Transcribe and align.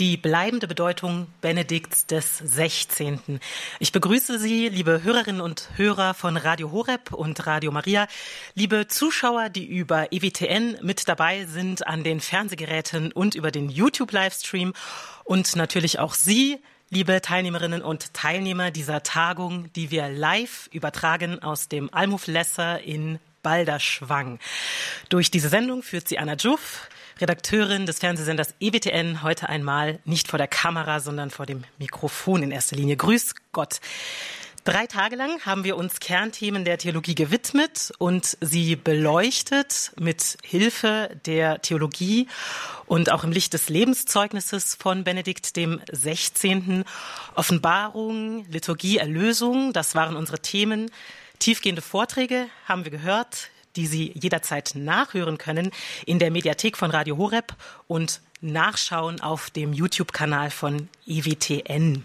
die 0.00 0.16
bleibende 0.16 0.66
Bedeutung 0.66 1.28
Benedikts 1.40 2.06
des 2.06 2.38
16. 2.38 3.40
Ich 3.78 3.92
begrüße 3.92 4.38
Sie, 4.38 4.68
liebe 4.68 5.02
Hörerinnen 5.04 5.40
und 5.40 5.68
Hörer 5.76 6.14
von 6.14 6.36
Radio 6.36 6.72
Horeb 6.72 7.12
und 7.12 7.46
Radio 7.46 7.70
Maria, 7.70 8.08
liebe 8.54 8.88
Zuschauer, 8.88 9.50
die 9.50 9.66
über 9.66 10.12
EWTN 10.12 10.78
mit 10.82 11.08
dabei 11.08 11.46
sind 11.46 11.86
an 11.86 12.02
den 12.02 12.20
Fernsehgeräten 12.20 13.12
und 13.12 13.36
über 13.36 13.52
den 13.52 13.68
YouTube-Livestream 13.68 14.72
und 15.22 15.54
natürlich 15.54 16.00
auch 16.00 16.14
Sie, 16.14 16.58
liebe 16.90 17.20
Teilnehmerinnen 17.20 17.82
und 17.82 18.14
Teilnehmer 18.14 18.72
dieser 18.72 19.04
Tagung, 19.04 19.72
die 19.74 19.92
wir 19.92 20.08
live 20.08 20.68
übertragen 20.72 21.40
aus 21.40 21.68
dem 21.68 21.92
Almhof 21.94 22.26
Lesser 22.26 22.80
in 22.80 23.20
Balderschwang. 23.44 24.40
Durch 25.08 25.30
diese 25.30 25.48
Sendung 25.48 25.84
führt 25.84 26.08
sie 26.08 26.18
Anna 26.18 26.34
Juff, 26.34 26.88
Redakteurin 27.20 27.86
des 27.86 28.00
Fernsehsenders 28.00 28.54
EWTN, 28.58 29.22
heute 29.22 29.48
einmal 29.48 30.00
nicht 30.04 30.26
vor 30.26 30.38
der 30.38 30.48
Kamera, 30.48 30.98
sondern 30.98 31.30
vor 31.30 31.46
dem 31.46 31.62
Mikrofon 31.78 32.42
in 32.42 32.50
erster 32.50 32.74
Linie. 32.74 32.96
Grüß 32.96 33.36
Gott. 33.52 33.78
Drei 34.64 34.86
Tage 34.86 35.14
lang 35.14 35.44
haben 35.44 35.62
wir 35.62 35.76
uns 35.76 36.00
Kernthemen 36.00 36.64
der 36.64 36.78
Theologie 36.78 37.14
gewidmet 37.14 37.92
und 37.98 38.38
sie 38.40 38.76
beleuchtet 38.76 39.92
mit 40.00 40.38
Hilfe 40.42 41.10
der 41.26 41.60
Theologie 41.60 42.28
und 42.86 43.12
auch 43.12 43.24
im 43.24 43.30
Licht 43.30 43.52
des 43.52 43.68
Lebenszeugnisses 43.68 44.74
von 44.74 45.04
Benedikt 45.04 45.56
dem 45.56 45.82
16. 45.92 46.84
Offenbarung, 47.34 48.46
Liturgie, 48.50 48.96
Erlösung, 48.96 49.74
das 49.74 49.94
waren 49.94 50.16
unsere 50.16 50.38
Themen. 50.38 50.90
Tiefgehende 51.44 51.82
Vorträge 51.82 52.46
haben 52.66 52.84
wir 52.84 52.90
gehört, 52.90 53.50
die 53.76 53.86
Sie 53.86 54.12
jederzeit 54.14 54.72
nachhören 54.74 55.36
können 55.36 55.72
in 56.06 56.18
der 56.18 56.30
Mediathek 56.30 56.74
von 56.78 56.90
Radio 56.90 57.18
Horeb 57.18 57.54
und 57.86 58.22
nachschauen 58.40 59.20
auf 59.20 59.50
dem 59.50 59.74
YouTube-Kanal 59.74 60.48
von 60.48 60.88
EWTN. 61.06 62.02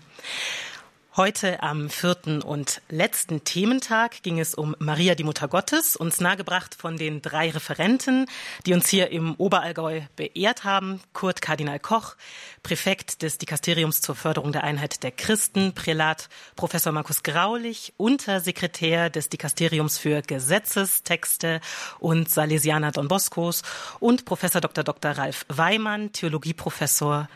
Heute 1.19 1.61
am 1.61 1.89
vierten 1.89 2.41
und 2.41 2.81
letzten 2.87 3.43
Thementag 3.43 4.23
ging 4.23 4.39
es 4.39 4.55
um 4.55 4.73
Maria, 4.79 5.15
die 5.15 5.25
Mutter 5.25 5.49
Gottes, 5.49 5.97
uns 5.97 6.21
nahegebracht 6.21 6.75
von 6.75 6.95
den 6.95 7.21
drei 7.21 7.49
Referenten, 7.49 8.25
die 8.65 8.73
uns 8.73 8.87
hier 8.87 9.11
im 9.11 9.35
Oberallgäu 9.35 9.99
beehrt 10.15 10.63
haben. 10.63 11.01
Kurt 11.11 11.41
Kardinal 11.41 11.77
Koch, 11.77 12.15
Präfekt 12.63 13.21
des 13.21 13.37
Dikasteriums 13.37 13.99
zur 13.99 14.15
Förderung 14.15 14.53
der 14.53 14.63
Einheit 14.63 15.03
der 15.03 15.11
Christen, 15.11 15.73
Prälat 15.73 16.29
Professor 16.55 16.93
Markus 16.93 17.21
Graulich, 17.21 17.91
Untersekretär 17.97 19.09
des 19.09 19.27
Dikasteriums 19.27 19.97
für 19.97 20.21
Gesetzestexte 20.21 21.59
und 21.99 22.29
Salesianer 22.29 22.93
Don 22.93 23.09
Boscos 23.09 23.63
und 23.99 24.23
Professor 24.23 24.61
Dr. 24.61 24.85
Dr. 24.85 25.11
Ralf 25.11 25.45
Weimann, 25.49 26.13
Theologieprofessor 26.13 27.27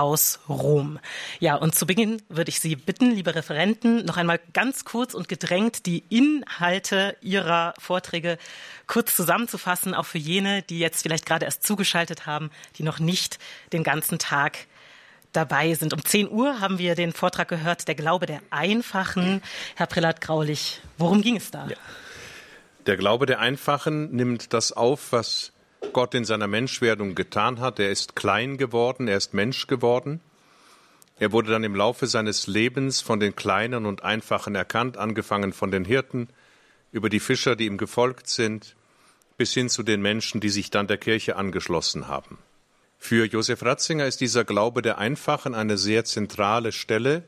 aus 0.00 0.40
Rom. 0.48 0.98
Ja, 1.40 1.56
und 1.56 1.74
zu 1.74 1.86
Beginn 1.86 2.22
würde 2.30 2.48
ich 2.48 2.58
Sie 2.58 2.74
bitten, 2.74 3.10
liebe 3.10 3.34
Referenten, 3.34 4.06
noch 4.06 4.16
einmal 4.16 4.40
ganz 4.54 4.86
kurz 4.86 5.12
und 5.12 5.28
gedrängt 5.28 5.84
die 5.84 6.04
Inhalte 6.08 7.16
Ihrer 7.20 7.74
Vorträge 7.78 8.38
kurz 8.86 9.14
zusammenzufassen, 9.14 9.94
auch 9.94 10.06
für 10.06 10.16
jene, 10.16 10.62
die 10.62 10.78
jetzt 10.78 11.02
vielleicht 11.02 11.26
gerade 11.26 11.44
erst 11.44 11.66
zugeschaltet 11.66 12.24
haben, 12.24 12.50
die 12.78 12.82
noch 12.82 12.98
nicht 12.98 13.38
den 13.74 13.84
ganzen 13.84 14.18
Tag 14.18 14.66
dabei 15.32 15.74
sind. 15.74 15.92
Um 15.92 16.02
10 16.02 16.30
Uhr 16.30 16.60
haben 16.60 16.78
wir 16.78 16.94
den 16.94 17.12
Vortrag 17.12 17.48
gehört, 17.48 17.86
der 17.86 17.94
Glaube 17.94 18.24
der 18.24 18.40
Einfachen. 18.48 19.42
Herr 19.76 19.86
Prälat 19.86 20.22
Graulich, 20.22 20.80
worum 20.96 21.20
ging 21.20 21.36
es 21.36 21.50
da? 21.50 21.68
Ja. 21.68 21.76
Der 22.86 22.96
Glaube 22.96 23.26
der 23.26 23.38
Einfachen 23.38 24.16
nimmt 24.16 24.54
das 24.54 24.72
auf, 24.72 25.12
was 25.12 25.52
Gott 25.92 26.14
in 26.14 26.24
seiner 26.24 26.46
Menschwerdung 26.46 27.14
getan 27.14 27.60
hat. 27.60 27.78
Er 27.78 27.90
ist 27.90 28.16
klein 28.16 28.58
geworden, 28.58 29.08
er 29.08 29.16
ist 29.16 29.34
Mensch 29.34 29.66
geworden. 29.66 30.20
Er 31.18 31.32
wurde 31.32 31.50
dann 31.50 31.64
im 31.64 31.74
Laufe 31.74 32.06
seines 32.06 32.46
Lebens 32.46 33.00
von 33.00 33.20
den 33.20 33.36
Kleinen 33.36 33.84
und 33.86 34.02
Einfachen 34.02 34.54
erkannt, 34.54 34.96
angefangen 34.96 35.52
von 35.52 35.70
den 35.70 35.84
Hirten, 35.84 36.28
über 36.92 37.08
die 37.08 37.20
Fischer, 37.20 37.56
die 37.56 37.66
ihm 37.66 37.76
gefolgt 37.76 38.28
sind, 38.28 38.74
bis 39.36 39.52
hin 39.52 39.68
zu 39.68 39.82
den 39.82 40.00
Menschen, 40.00 40.40
die 40.40 40.48
sich 40.48 40.70
dann 40.70 40.86
der 40.86 40.98
Kirche 40.98 41.36
angeschlossen 41.36 42.08
haben. 42.08 42.38
Für 42.98 43.24
Josef 43.24 43.62
Ratzinger 43.62 44.06
ist 44.06 44.20
dieser 44.20 44.44
Glaube 44.44 44.82
der 44.82 44.98
Einfachen 44.98 45.54
eine 45.54 45.78
sehr 45.78 46.04
zentrale 46.04 46.72
Stelle, 46.72 47.24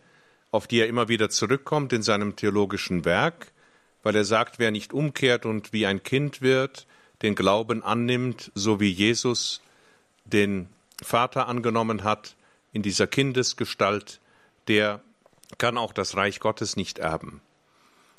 auf 0.51 0.67
die 0.67 0.81
er 0.81 0.87
immer 0.87 1.09
wieder 1.09 1.31
zurückkommt 1.31 1.93
in 1.93 2.03
seinem 2.03 2.37
theologischen 2.37 3.05
Werk, 3.05 3.53
weil 4.03 4.15
er 4.15 4.25
sagt, 4.25 4.59
wer 4.59 4.71
nicht 4.71 4.93
umkehrt 4.93 5.47
und 5.47 5.73
wie 5.73 5.87
ein 5.87 6.03
Kind 6.03 6.43
wird, 6.43 6.87
den 7.22 7.34
Glauben 7.34 7.83
annimmt, 7.83 8.50
so 8.55 8.81
wie 8.81 8.91
Jesus 8.91 9.60
den 10.25 10.69
Vater 11.03 11.49
angenommen 11.49 12.05
hat 12.05 12.37
in 12.72 12.83
dieser 12.83 13.06
Kindesgestalt, 13.06 14.21
der 14.69 15.03
kann 15.59 15.78
auch 15.78 15.93
das 15.93 16.16
Reich 16.16 16.41
Gottes 16.41 16.77
nicht 16.77 16.99
erben. 16.99 17.41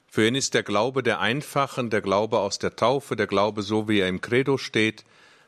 Für 0.08 0.28
ihn 0.28 0.36
ist 0.36 0.53
der 0.53 0.63
Glaube 0.63 1.02
der 1.02 1.19
Einfachen, 1.19 1.90
der 1.90 2.02
Glaube 2.02 2.40
aus 2.40 2.59
der 2.59 2.75
Taufe, 2.75 3.16
der 3.16 3.28
Glaube 3.28 3.63
so 3.63 3.88
wie 3.88 4.00
er 4.00 4.08
im 4.08 4.22
Credo 4.22 4.58
steht, 4.58 5.06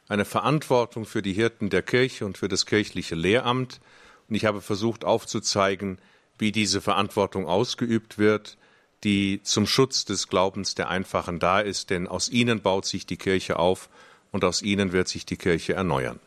eine 0.07 0.25
Verantwortung 0.25 1.05
für 1.05 1.21
die 1.21 1.33
Hirten 1.33 1.69
der 1.69 1.81
Kirche 1.81 2.25
und 2.25 2.37
für 2.37 2.47
das 2.47 2.65
kirchliche 2.65 3.15
Lehramt. 3.15 3.79
Und 4.27 4.35
ich 4.35 4.45
habe 4.45 4.61
versucht 4.61 5.05
aufzuzeigen, 5.05 5.99
wie 6.37 6.51
diese 6.51 6.81
Verantwortung 6.81 7.47
ausgeübt 7.47 8.17
wird, 8.17 8.57
die 9.05 9.41
zum 9.43 9.67
Schutz 9.67 10.03
des 10.03 10.27
Glaubens 10.27 10.75
der 10.75 10.89
Einfachen 10.89 11.39
da 11.39 11.59
ist, 11.59 11.91
denn 11.91 12.07
aus 12.07 12.27
ihnen 12.27 12.61
baut 12.61 12.85
sich 12.85 13.05
die 13.05 13.17
Kirche 13.17 13.57
auf 13.59 13.87
und 14.31 14.43
aus 14.43 14.61
ihnen 14.61 14.91
wird 14.91 15.07
sich 15.07 15.25
die 15.25 15.37
Kirche 15.37 15.73
erneuern. 15.73 16.19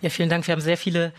Ja, 0.00 0.10
vielen 0.10 0.28
Dank. 0.28 0.46
Wir 0.46 0.52
haben 0.52 0.62
sehr 0.62 0.78
viele 0.78 1.12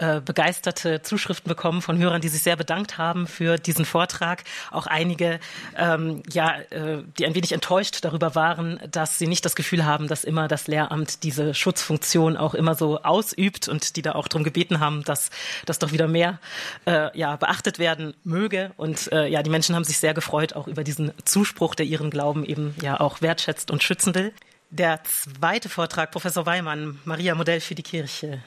äh, 0.00 0.22
begeisterte 0.24 1.02
Zuschriften 1.02 1.46
bekommen 1.46 1.82
von 1.82 1.98
Hörern, 1.98 2.22
die 2.22 2.28
sich 2.28 2.42
sehr 2.42 2.56
bedankt 2.56 2.96
haben 2.96 3.26
für 3.26 3.58
diesen 3.58 3.84
Vortrag. 3.84 4.44
Auch 4.70 4.86
einige, 4.86 5.40
ähm, 5.76 6.22
ja, 6.32 6.58
äh, 6.70 7.02
die 7.18 7.26
ein 7.26 7.34
wenig 7.34 7.52
enttäuscht 7.52 7.98
darüber 8.02 8.34
waren, 8.34 8.80
dass 8.90 9.18
sie 9.18 9.26
nicht 9.26 9.44
das 9.44 9.54
Gefühl 9.54 9.84
haben, 9.84 10.08
dass 10.08 10.24
immer 10.24 10.48
das 10.48 10.68
Lehramt 10.68 11.22
diese 11.22 11.52
Schutzfunktion 11.52 12.38
auch 12.38 12.54
immer 12.54 12.74
so 12.74 13.02
ausübt 13.02 13.68
und 13.68 13.96
die 13.96 14.00
da 14.00 14.12
auch 14.12 14.26
darum 14.26 14.42
gebeten 14.42 14.80
haben, 14.80 15.04
dass 15.04 15.28
das 15.66 15.78
doch 15.78 15.92
wieder 15.92 16.08
mehr 16.08 16.38
äh, 16.86 17.16
ja, 17.18 17.36
beachtet 17.36 17.78
werden 17.78 18.14
möge. 18.24 18.72
Und 18.78 19.12
äh, 19.12 19.26
ja, 19.26 19.42
die 19.42 19.50
Menschen 19.50 19.74
haben 19.74 19.84
sich 19.84 19.98
sehr 19.98 20.14
gefreut, 20.14 20.54
auch 20.54 20.66
über 20.66 20.82
diesen 20.82 21.12
Zuspruch, 21.26 21.74
der 21.74 21.84
ihren 21.84 22.08
Glauben 22.08 22.46
eben 22.46 22.74
ja 22.80 22.98
auch 22.98 23.20
wertschätzt 23.20 23.70
und 23.70 23.82
schützen 23.82 24.14
will. 24.14 24.32
Der 24.70 25.04
zweite 25.04 25.68
Vortrag, 25.68 26.10
Professor 26.10 26.46
Weimann, 26.46 27.00
Maria 27.04 27.34
Modell 27.34 27.60
für 27.60 27.74
die 27.74 27.82
Kirche. 27.82 28.42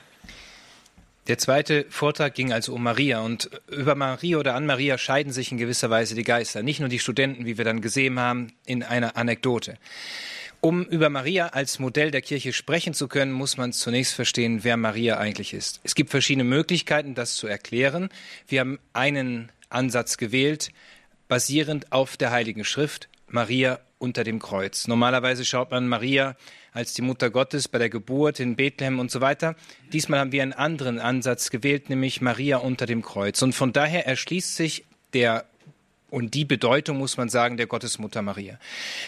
Der 1.28 1.38
zweite 1.38 1.86
Vortrag 1.90 2.36
ging 2.36 2.52
also 2.52 2.74
um 2.74 2.84
Maria 2.84 3.22
und 3.22 3.50
über 3.72 3.96
Maria 3.96 4.38
oder 4.38 4.56
an 4.56 4.66
Maria 4.66 4.98
scheiden 4.98 5.32
sich 5.32 5.52
in 5.52 5.58
gewisser 5.58 5.90
Weise 5.90 6.16
die 6.16 6.24
Geister. 6.24 6.64
Nicht 6.64 6.82
nur 6.82 6.90
die 6.90 7.00
Studenten, 7.00 7.46
wie 7.46 7.58
wir 7.58 7.64
dann 7.64 7.80
gesehen 7.80 8.20
haben, 8.20 8.52
in 8.66 8.84
einer 8.84 9.16
Anekdote. 9.16 9.78
Um 10.60 10.86
über 10.86 11.10
Maria 11.10 11.48
als 11.48 11.80
Modell 11.80 12.12
der 12.12 12.22
Kirche 12.22 12.52
sprechen 12.52 12.94
zu 12.94 13.08
können, 13.08 13.32
muss 13.32 13.58
man 13.58 13.74
zunächst 13.74 14.14
verstehen, 14.14 14.64
wer 14.64 14.76
Maria 14.76 15.18
eigentlich 15.18 15.54
ist. 15.54 15.80
Es 15.84 15.96
gibt 15.96 16.10
verschiedene 16.10 16.46
Möglichkeiten, 16.46 17.16
das 17.16 17.36
zu 17.36 17.48
erklären. 17.48 18.10
Wir 18.48 18.62
haben 18.62 18.80
einen 18.92 19.50
Ansatz 19.70 20.18
gewählt, 20.18 20.72
basierend 21.28 21.92
auf 21.92 22.16
der 22.18 22.32
Heiligen 22.32 22.66
Schrift, 22.66 23.10
Maria 23.28 23.80
unter 24.04 24.26
dem 24.26 24.40
Kreuz. 24.40 24.88
Normalerweise 24.88 25.46
schaut 25.46 25.72
man 25.72 25.88
Maria 25.88 26.36
als 26.74 26.94
die 26.94 27.02
Mutter 27.02 27.30
Gottes 27.30 27.70
bei 27.70 27.80
der 27.80 27.90
Geburt 27.90 28.42
in 28.42 28.58
Bethlehem 28.58 29.00
und 29.00 29.10
so 29.10 29.22
weiter. 29.22 29.56
Diesmal 29.94 30.20
haben 30.20 30.34
wir 30.34 30.44
einen 30.44 30.52
anderen 30.52 31.00
Ansatz 31.00 31.50
gewählt, 31.50 31.90
nämlich 31.90 32.20
Maria 32.20 32.58
unter 32.58 32.86
dem 32.86 33.02
Kreuz. 33.02 33.42
Und 33.42 33.54
von 33.54 33.72
daher 33.72 34.06
erschließt 34.06 34.58
sich 34.58 34.84
der 35.14 35.46
und 36.10 36.36
die 36.36 36.46
Bedeutung, 36.46 36.98
muss 36.98 37.18
man 37.18 37.30
sagen, 37.30 37.58
der 37.58 37.66
Gottesmutter 37.66 38.22
Maria. 38.22 38.60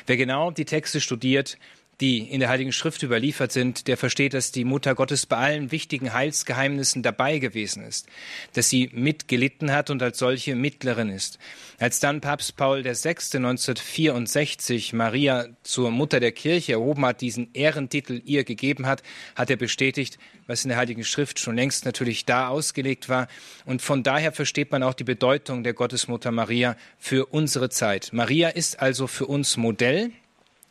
Wer 0.08 0.18
genau 0.18 0.50
die 0.50 0.66
Texte 0.66 1.02
studiert, 1.02 1.60
die 2.02 2.20
in 2.20 2.42
der 2.42 2.50
Heiligen 2.50 2.74
Schrift 2.74 3.04
überliefert 3.04 3.52
sind, 3.52 3.88
der 3.88 3.96
versteht, 3.98 4.34
dass 4.34 4.52
die 4.52 4.66
Mutter 4.66 4.96
Gottes 4.96 5.26
bei 5.26 5.38
allen 5.38 5.72
wichtigen 5.72 6.14
Heilsgeheimnissen 6.14 7.04
dabei 7.04 7.40
gewesen 7.40 7.84
ist, 7.84 8.08
dass 8.54 8.70
sie 8.70 8.90
mitgelitten 8.94 9.72
hat 9.72 9.90
und 9.90 10.04
als 10.04 10.20
solche 10.20 10.56
Mittlerin 10.56 11.10
ist. 11.10 11.40
Als 11.80 12.00
dann 12.00 12.22
Papst 12.22 12.58
Paul 12.58 12.84
VI. 12.84 13.16
1964 13.36 14.94
Maria 14.94 15.48
zur 15.64 15.92
Mutter 15.92 16.20
der 16.20 16.32
Kirche 16.32 16.74
erhoben 16.74 17.06
hat, 17.06 17.22
diesen 17.22 17.54
Ehrentitel 17.54 18.22
ihr 18.26 18.44
gegeben 18.44 18.88
hat, 18.88 19.02
hat 19.36 19.50
er 19.50 19.58
bestätigt, 19.58 20.18
was 20.48 20.64
in 20.64 20.70
der 20.70 20.78
Heiligen 20.78 21.04
Schrift 21.04 21.40
schon 21.40 21.56
längst 21.56 21.86
natürlich 21.86 22.26
da 22.26 22.50
ausgelegt 22.50 23.10
war. 23.10 23.28
Und 23.66 23.82
von 23.82 24.04
daher 24.04 24.32
versteht 24.32 24.72
man 24.72 24.84
auch 24.84 24.94
die 24.94 25.04
Bedeutung 25.04 25.64
der 25.64 25.74
Gottesmutter 25.74 26.32
Maria 26.32 26.76
für 26.98 27.26
unsere 27.28 27.70
Zeit. 27.70 28.10
Maria 28.12 28.50
ist 28.50 28.80
also 28.80 29.08
für 29.08 29.26
uns 29.26 29.58
Modell, 29.58 30.12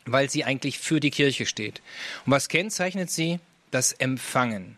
weil 0.06 0.30
sie 0.30 0.44
eigentlich 0.44 0.78
für 0.78 1.00
die 1.00 1.10
Kirche 1.10 1.46
steht. 1.46 1.82
Und 2.26 2.32
was 2.32 2.48
kennzeichnet 2.48 3.10
sie? 3.10 3.40
Das 3.70 3.92
Empfangen. 3.92 4.76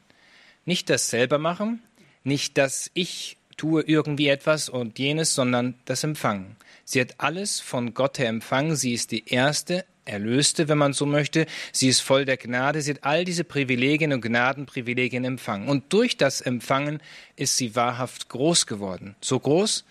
Nicht 0.64 0.90
das 0.90 1.10
selber 1.10 1.38
machen, 1.38 1.82
nicht 2.24 2.58
das 2.58 2.90
Ich 2.94 3.36
tue 3.56 3.82
irgendwie 3.82 4.28
etwas 4.28 4.68
und 4.68 4.98
jenes, 4.98 5.34
sondern 5.34 5.74
das 5.84 6.04
Empfangen. 6.04 6.56
Sie 6.84 7.00
hat 7.00 7.14
alles 7.18 7.60
von 7.60 7.94
Gott 7.94 8.18
her 8.18 8.28
empfangen. 8.28 8.76
Sie 8.76 8.92
ist 8.92 9.10
die 9.10 9.28
Erste, 9.28 9.84
Erlöste, 10.04 10.68
wenn 10.68 10.78
man 10.78 10.92
so 10.92 11.04
möchte. 11.04 11.46
Sie 11.72 11.88
ist 11.88 12.00
voll 12.00 12.24
der 12.24 12.36
Gnade. 12.36 12.80
Sie 12.80 12.92
hat 12.92 13.04
all 13.04 13.24
diese 13.24 13.44
Privilegien 13.44 14.12
und 14.12 14.20
Gnadenprivilegien 14.20 15.24
empfangen. 15.24 15.68
Und 15.68 15.92
durch 15.92 16.16
das 16.16 16.40
Empfangen 16.40 17.00
ist 17.34 17.56
sie 17.56 17.74
wahrhaft 17.74 18.28
groß 18.28 18.66
geworden. 18.66 19.16
So 19.20 19.38
groß, 19.38 19.84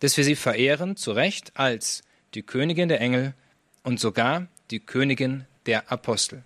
dass 0.00 0.16
wir 0.16 0.24
sie 0.24 0.36
verehren, 0.36 0.96
zu 0.96 1.12
Recht, 1.12 1.52
als 1.54 2.02
die 2.34 2.42
Königin 2.42 2.88
der 2.88 3.00
Engel 3.00 3.34
und 3.82 3.98
sogar 3.98 4.46
die 4.72 4.80
Königin 4.80 5.46
der 5.66 5.92
Apostel. 5.92 6.42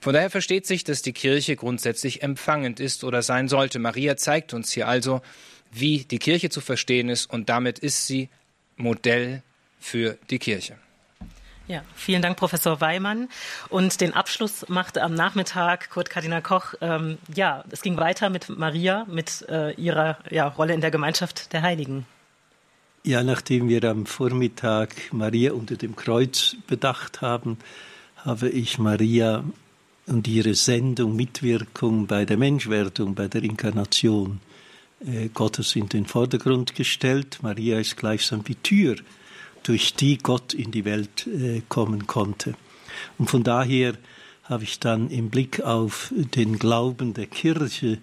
Von 0.00 0.12
daher 0.12 0.30
versteht 0.30 0.66
sich, 0.66 0.84
dass 0.84 1.02
die 1.02 1.12
Kirche 1.12 1.56
grundsätzlich 1.56 2.22
empfangend 2.22 2.80
ist 2.80 3.04
oder 3.04 3.22
sein 3.22 3.48
sollte. 3.48 3.78
Maria 3.78 4.16
zeigt 4.16 4.52
uns 4.52 4.72
hier 4.72 4.88
also, 4.88 5.22
wie 5.70 6.04
die 6.04 6.18
Kirche 6.18 6.50
zu 6.50 6.60
verstehen 6.60 7.08
ist 7.08 7.26
und 7.26 7.48
damit 7.48 7.78
ist 7.78 8.06
sie 8.06 8.28
Modell 8.76 9.42
für 9.78 10.18
die 10.30 10.38
Kirche. 10.38 10.76
Ja, 11.68 11.84
vielen 11.94 12.20
Dank, 12.20 12.36
Professor 12.36 12.80
Weimann. 12.80 13.28
Und 13.68 14.00
den 14.00 14.12
Abschluss 14.12 14.68
machte 14.68 15.02
am 15.02 15.14
Nachmittag 15.14 15.88
Kurt 15.90 16.10
Kardinal 16.10 16.42
Koch. 16.42 16.74
Ähm, 16.80 17.18
ja, 17.32 17.62
es 17.70 17.82
ging 17.82 17.96
weiter 17.96 18.28
mit 18.28 18.48
Maria, 18.48 19.06
mit 19.08 19.46
äh, 19.48 19.72
ihrer 19.74 20.18
ja, 20.30 20.48
Rolle 20.48 20.74
in 20.74 20.80
der 20.80 20.90
Gemeinschaft 20.90 21.52
der 21.52 21.62
Heiligen. 21.62 22.06
Ja, 23.02 23.22
nachdem 23.22 23.70
wir 23.70 23.82
am 23.84 24.04
Vormittag 24.04 24.94
Maria 25.12 25.52
unter 25.52 25.76
dem 25.76 25.96
Kreuz 25.96 26.56
bedacht 26.66 27.22
haben, 27.22 27.56
habe 28.16 28.50
ich 28.50 28.78
Maria 28.78 29.42
und 30.06 30.28
ihre 30.28 30.54
Sendung, 30.54 31.16
Mitwirkung 31.16 32.06
bei 32.06 32.26
der 32.26 32.36
Menschwerdung, 32.36 33.14
bei 33.14 33.26
der 33.26 33.42
Inkarnation 33.42 34.40
äh, 35.00 35.28
Gottes 35.32 35.76
in 35.76 35.88
den 35.88 36.04
Vordergrund 36.04 36.74
gestellt. 36.74 37.38
Maria 37.40 37.78
ist 37.80 37.96
gleichsam 37.96 38.44
die 38.44 38.56
Tür 38.56 38.96
durch 39.62 39.94
die 39.94 40.18
Gott 40.18 40.52
in 40.52 40.70
die 40.70 40.84
Welt 40.84 41.26
äh, 41.26 41.62
kommen 41.70 42.06
konnte. 42.06 42.52
Und 43.16 43.30
von 43.30 43.42
daher 43.42 43.94
habe 44.44 44.64
ich 44.64 44.78
dann 44.78 45.08
im 45.08 45.30
Blick 45.30 45.62
auf 45.62 46.12
den 46.14 46.58
Glauben 46.58 47.14
der 47.14 47.28
Kirche 47.28 47.96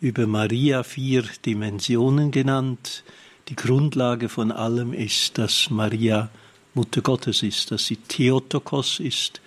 über 0.00 0.28
Maria 0.28 0.84
vier 0.84 1.24
Dimensionen 1.44 2.30
genannt. 2.30 3.02
Die 3.48 3.56
Grundlage 3.56 4.30
von 4.30 4.50
allem 4.50 4.94
ist, 4.94 5.36
dass 5.36 5.68
Maria 5.68 6.30
Mutter 6.72 7.02
Gottes 7.02 7.42
ist, 7.42 7.70
dass 7.70 7.86
sie 7.86 7.96
Theotokos 7.96 9.00
ist, 9.00 9.42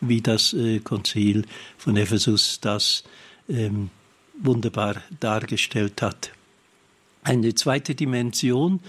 wie 0.00 0.20
das 0.20 0.52
äh, 0.52 0.80
Konzil 0.80 1.44
von 1.78 1.96
Ephesus 1.96 2.58
das 2.60 3.04
ähm, 3.48 3.90
wunderbar 4.36 4.96
dargestellt 5.20 6.02
hat. 6.02 6.32
Eine 7.22 7.54
zweite 7.54 7.94
Dimension 7.94 8.80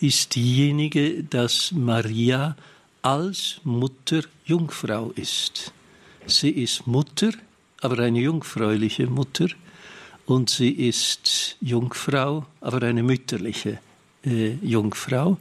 ist 0.00 0.34
diejenige, 0.34 1.22
dass 1.22 1.70
Maria 1.72 2.56
als 3.02 3.60
Mutter 3.64 4.22
Jungfrau 4.46 5.10
ist. 5.14 5.72
Sie 6.26 6.50
ist 6.50 6.86
Mutter, 6.86 7.32
aber 7.82 7.98
eine 7.98 8.20
jungfräuliche 8.20 9.06
Mutter, 9.06 9.48
und 10.26 10.48
sie 10.48 10.70
ist 10.70 11.56
Jungfrau, 11.60 12.46
aber 12.60 12.86
eine 12.86 13.02
mütterliche 13.02 13.78
äh, 14.24 14.54
Jungfrau. 14.62 15.38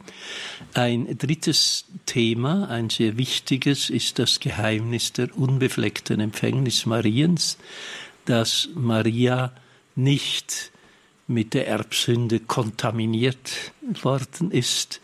Ein 0.74 1.18
drittes 1.18 1.86
Thema, 2.06 2.70
ein 2.70 2.90
sehr 2.90 3.18
wichtiges, 3.18 3.90
ist 3.90 4.20
das 4.20 4.40
Geheimnis 4.40 5.14
der 5.14 5.38
unbefleckten 5.38 6.20
Empfängnis 6.20 6.86
Mariens, 6.86 7.58
dass 8.26 8.70
Maria 8.76 9.52
nicht 9.96 10.72
mit 11.28 11.54
der 11.54 11.68
Erbsünde 11.68 12.40
kontaminiert 12.40 13.74
worden 14.02 14.52
ist, 14.52 15.02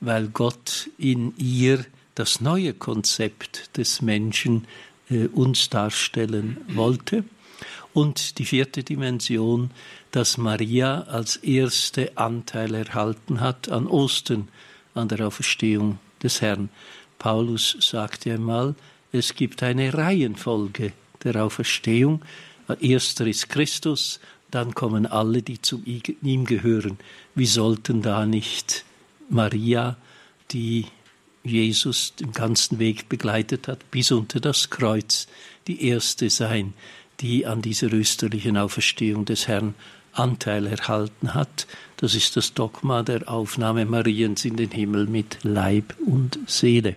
weil 0.00 0.28
Gott 0.28 0.90
in 0.98 1.34
ihr 1.36 1.84
das 2.14 2.40
neue 2.40 2.72
Konzept 2.72 3.76
des 3.76 4.00
Menschen 4.02 4.66
äh, 5.10 5.26
uns 5.26 5.68
darstellen 5.68 6.58
wollte. 6.68 7.24
Und 7.96 8.38
die 8.38 8.44
vierte 8.44 8.84
Dimension, 8.84 9.70
dass 10.10 10.36
Maria 10.36 11.04
als 11.04 11.36
erste 11.36 12.14
Anteil 12.18 12.74
erhalten 12.74 13.40
hat 13.40 13.70
an 13.70 13.86
Ostern, 13.86 14.48
an 14.92 15.08
der 15.08 15.26
Auferstehung 15.26 15.98
des 16.22 16.42
Herrn. 16.42 16.68
Paulus 17.18 17.74
sagte 17.80 18.34
einmal, 18.34 18.74
es 19.12 19.34
gibt 19.34 19.62
eine 19.62 19.94
Reihenfolge 19.94 20.92
der 21.24 21.42
Auferstehung. 21.42 22.22
Erster 22.82 23.26
ist 23.26 23.48
Christus, 23.48 24.20
dann 24.50 24.74
kommen 24.74 25.06
alle, 25.06 25.40
die 25.40 25.62
zu 25.62 25.82
ihm 25.82 26.44
gehören. 26.44 26.98
Wie 27.34 27.46
sollten 27.46 28.02
da 28.02 28.26
nicht 28.26 28.84
Maria, 29.30 29.96
die 30.50 30.84
Jesus 31.44 32.14
den 32.16 32.32
ganzen 32.32 32.78
Weg 32.78 33.08
begleitet 33.08 33.68
hat, 33.68 33.90
bis 33.90 34.12
unter 34.12 34.38
das 34.38 34.68
Kreuz, 34.68 35.28
die 35.66 35.88
erste 35.88 36.28
sein, 36.28 36.74
die 37.20 37.46
an 37.46 37.62
dieser 37.62 37.92
österlichen 37.92 38.56
Auferstehung 38.56 39.24
des 39.24 39.48
Herrn 39.48 39.74
Anteil 40.12 40.66
erhalten 40.66 41.34
hat. 41.34 41.66
Das 41.98 42.14
ist 42.14 42.36
das 42.36 42.54
Dogma 42.54 43.02
der 43.02 43.30
Aufnahme 43.30 43.84
Mariens 43.84 44.44
in 44.44 44.56
den 44.56 44.70
Himmel 44.70 45.06
mit 45.06 45.38
Leib 45.42 45.94
und 46.04 46.38
Seele. 46.46 46.96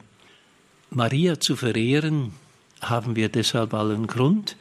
Maria 0.90 1.40
zu 1.40 1.56
verehren 1.56 2.34
haben 2.82 3.16
wir 3.16 3.30
deshalb 3.30 3.74
allen 3.74 4.08
Grund, 4.08 4.56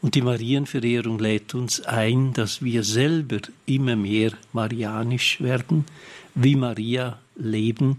und 0.00 0.14
die 0.14 0.22
Marienverehrung 0.22 1.18
lädt 1.18 1.56
uns 1.56 1.80
ein, 1.80 2.32
dass 2.32 2.62
wir 2.62 2.84
selber 2.84 3.40
immer 3.66 3.96
mehr 3.96 4.30
marianisch 4.52 5.40
werden, 5.40 5.86
wie 6.36 6.54
Maria 6.54 7.18
leben, 7.34 7.98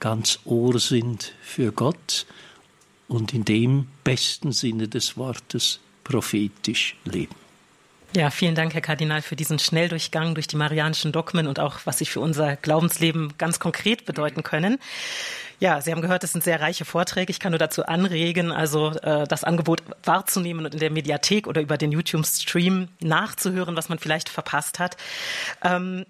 ganz 0.00 0.40
Ohr 0.44 0.80
sind 0.80 1.34
für 1.40 1.70
Gott 1.70 2.26
und 3.06 3.32
in 3.32 3.44
dem 3.44 3.86
besten 4.02 4.50
Sinne 4.50 4.88
des 4.88 5.16
Wortes 5.16 5.78
prophetisch 6.06 6.96
leben. 7.04 7.34
Ja, 8.14 8.30
vielen 8.30 8.54
Dank, 8.54 8.72
Herr 8.72 8.80
Kardinal, 8.80 9.20
für 9.20 9.36
diesen 9.36 9.58
Schnelldurchgang 9.58 10.34
durch 10.34 10.46
die 10.46 10.56
marianischen 10.56 11.12
Dogmen 11.12 11.48
und 11.48 11.58
auch, 11.58 11.80
was 11.84 11.98
sie 11.98 12.06
für 12.06 12.20
unser 12.20 12.56
Glaubensleben 12.56 13.34
ganz 13.36 13.58
konkret 13.58 14.06
bedeuten 14.06 14.42
können. 14.42 14.78
Ja, 15.58 15.80
Sie 15.80 15.90
haben 15.90 16.02
gehört, 16.02 16.22
es 16.22 16.32
sind 16.32 16.44
sehr 16.44 16.60
reiche 16.60 16.84
Vorträge. 16.84 17.30
Ich 17.30 17.40
kann 17.40 17.52
nur 17.52 17.58
dazu 17.58 17.84
anregen, 17.86 18.52
also 18.52 18.90
äh, 19.02 19.26
das 19.26 19.42
Angebot 19.42 19.82
wahrzunehmen 20.04 20.66
und 20.66 20.74
in 20.74 20.80
der 20.80 20.90
Mediathek 20.90 21.46
oder 21.46 21.62
über 21.62 21.78
den 21.78 21.92
YouTube-Stream 21.92 22.88
nachzuhören, 23.00 23.74
was 23.74 23.88
man 23.88 23.98
vielleicht 23.98 24.28
verpasst 24.28 24.78
hat. 24.78 24.96
Ähm, 25.64 26.04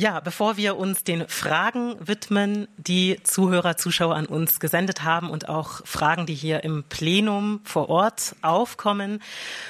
ja, 0.00 0.18
bevor 0.20 0.56
wir 0.56 0.78
uns 0.78 1.04
den 1.04 1.28
Fragen 1.28 1.94
widmen, 2.00 2.68
die 2.78 3.22
Zuhörer, 3.22 3.76
Zuschauer 3.76 4.16
an 4.16 4.24
uns 4.24 4.58
gesendet 4.58 5.04
haben 5.04 5.28
und 5.28 5.50
auch 5.50 5.82
Fragen, 5.84 6.24
die 6.24 6.34
hier 6.34 6.64
im 6.64 6.84
Plenum 6.84 7.60
vor 7.64 7.90
Ort 7.90 8.34
aufkommen, 8.40 9.22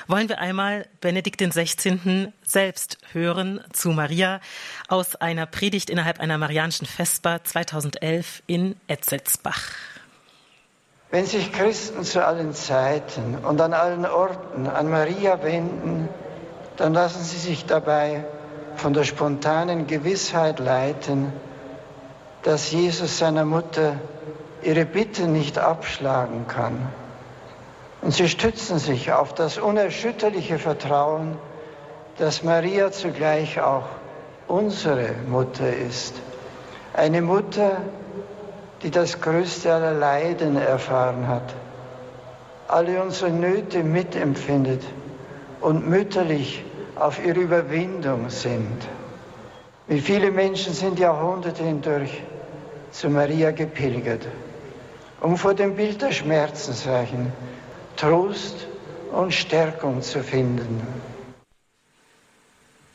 wollen 0.06 0.29
wir 0.29 0.38
einmal 0.38 0.87
Benedikt 1.00 1.41
XVI. 1.41 2.32
selbst 2.47 2.99
hören 3.12 3.61
zu 3.73 3.91
Maria 3.91 4.41
aus 4.87 5.17
einer 5.17 5.46
Predigt 5.46 5.91
innerhalb 5.91 6.20
einer 6.20 6.39
marianischen 6.39 6.87
Vesper 6.87 7.43
2011 7.43 8.44
in 8.46 8.77
Etzelsbach. 8.87 9.72
Wenn 11.10 11.27
sich 11.27 11.53
Christen 11.53 12.05
zu 12.05 12.25
allen 12.25 12.55
Zeiten 12.55 13.34
und 13.34 13.60
an 13.60 13.72
allen 13.72 14.06
Orten 14.06 14.69
an 14.69 14.91
Maria 14.91 15.43
wenden, 15.43 16.08
dann 16.77 16.94
lassen 16.94 17.25
sie 17.25 17.39
sich 17.39 17.67
dabei 17.67 18.25
von 18.77 18.93
der 18.93 19.05
spontanen 19.05 19.86
Gewissheit 19.86 20.58
leiten, 20.58 21.32
dass 22.43 22.70
Jesus 22.70 23.19
seiner 23.19 23.44
Mutter 23.44 23.96
ihre 24.62 24.84
Bitte 24.84 25.27
nicht 25.27 25.58
abschlagen 25.58 26.46
kann. 26.46 26.89
Und 28.03 28.15
sie 28.15 28.29
stützen 28.29 28.79
sich 28.79 29.12
auf 29.12 29.34
das 29.34 29.58
unerschütterliche 29.58 30.58
Vertrauen, 30.58 31.36
dass 32.17 32.43
Maria 32.43 32.91
zugleich 32.91 33.60
auch 33.60 33.89
unsere 34.48 35.10
Mutter 35.29 35.74
ist. 35.74 36.15
Eine 36.94 37.22
Mutter, 37.22 37.77
die 38.82 38.91
das 38.91 39.20
größte 39.20 39.72
aller 39.72 39.93
Leiden 39.93 40.56
erfahren 40.56 41.29
hat, 41.29 41.55
alle 42.69 43.03
unsere 43.03 43.31
Nöte 43.31 43.82
mitempfindet 43.82 44.82
und 45.60 45.89
mütterlich 45.89 46.65
auf 47.01 47.25
ihre 47.25 47.41
Überwindung 47.41 48.29
sind. 48.29 48.89
Wie 49.89 50.01
viele 50.01 50.31
Menschen 50.31 50.75
sind 50.75 50.99
Jahrhunderte 50.99 51.65
hindurch 51.65 52.23
zu 52.93 53.09
Maria 53.09 53.51
gepilgert, 53.51 54.27
um 55.21 55.37
vor 55.37 55.55
dem 55.55 55.75
Bild 55.75 56.03
der 56.03 56.13
Schmerzensreichen 56.13 57.33
Trost 57.97 58.67
und 59.13 59.33
Stärkung 59.33 60.03
zu 60.03 60.23
finden. 60.23 60.81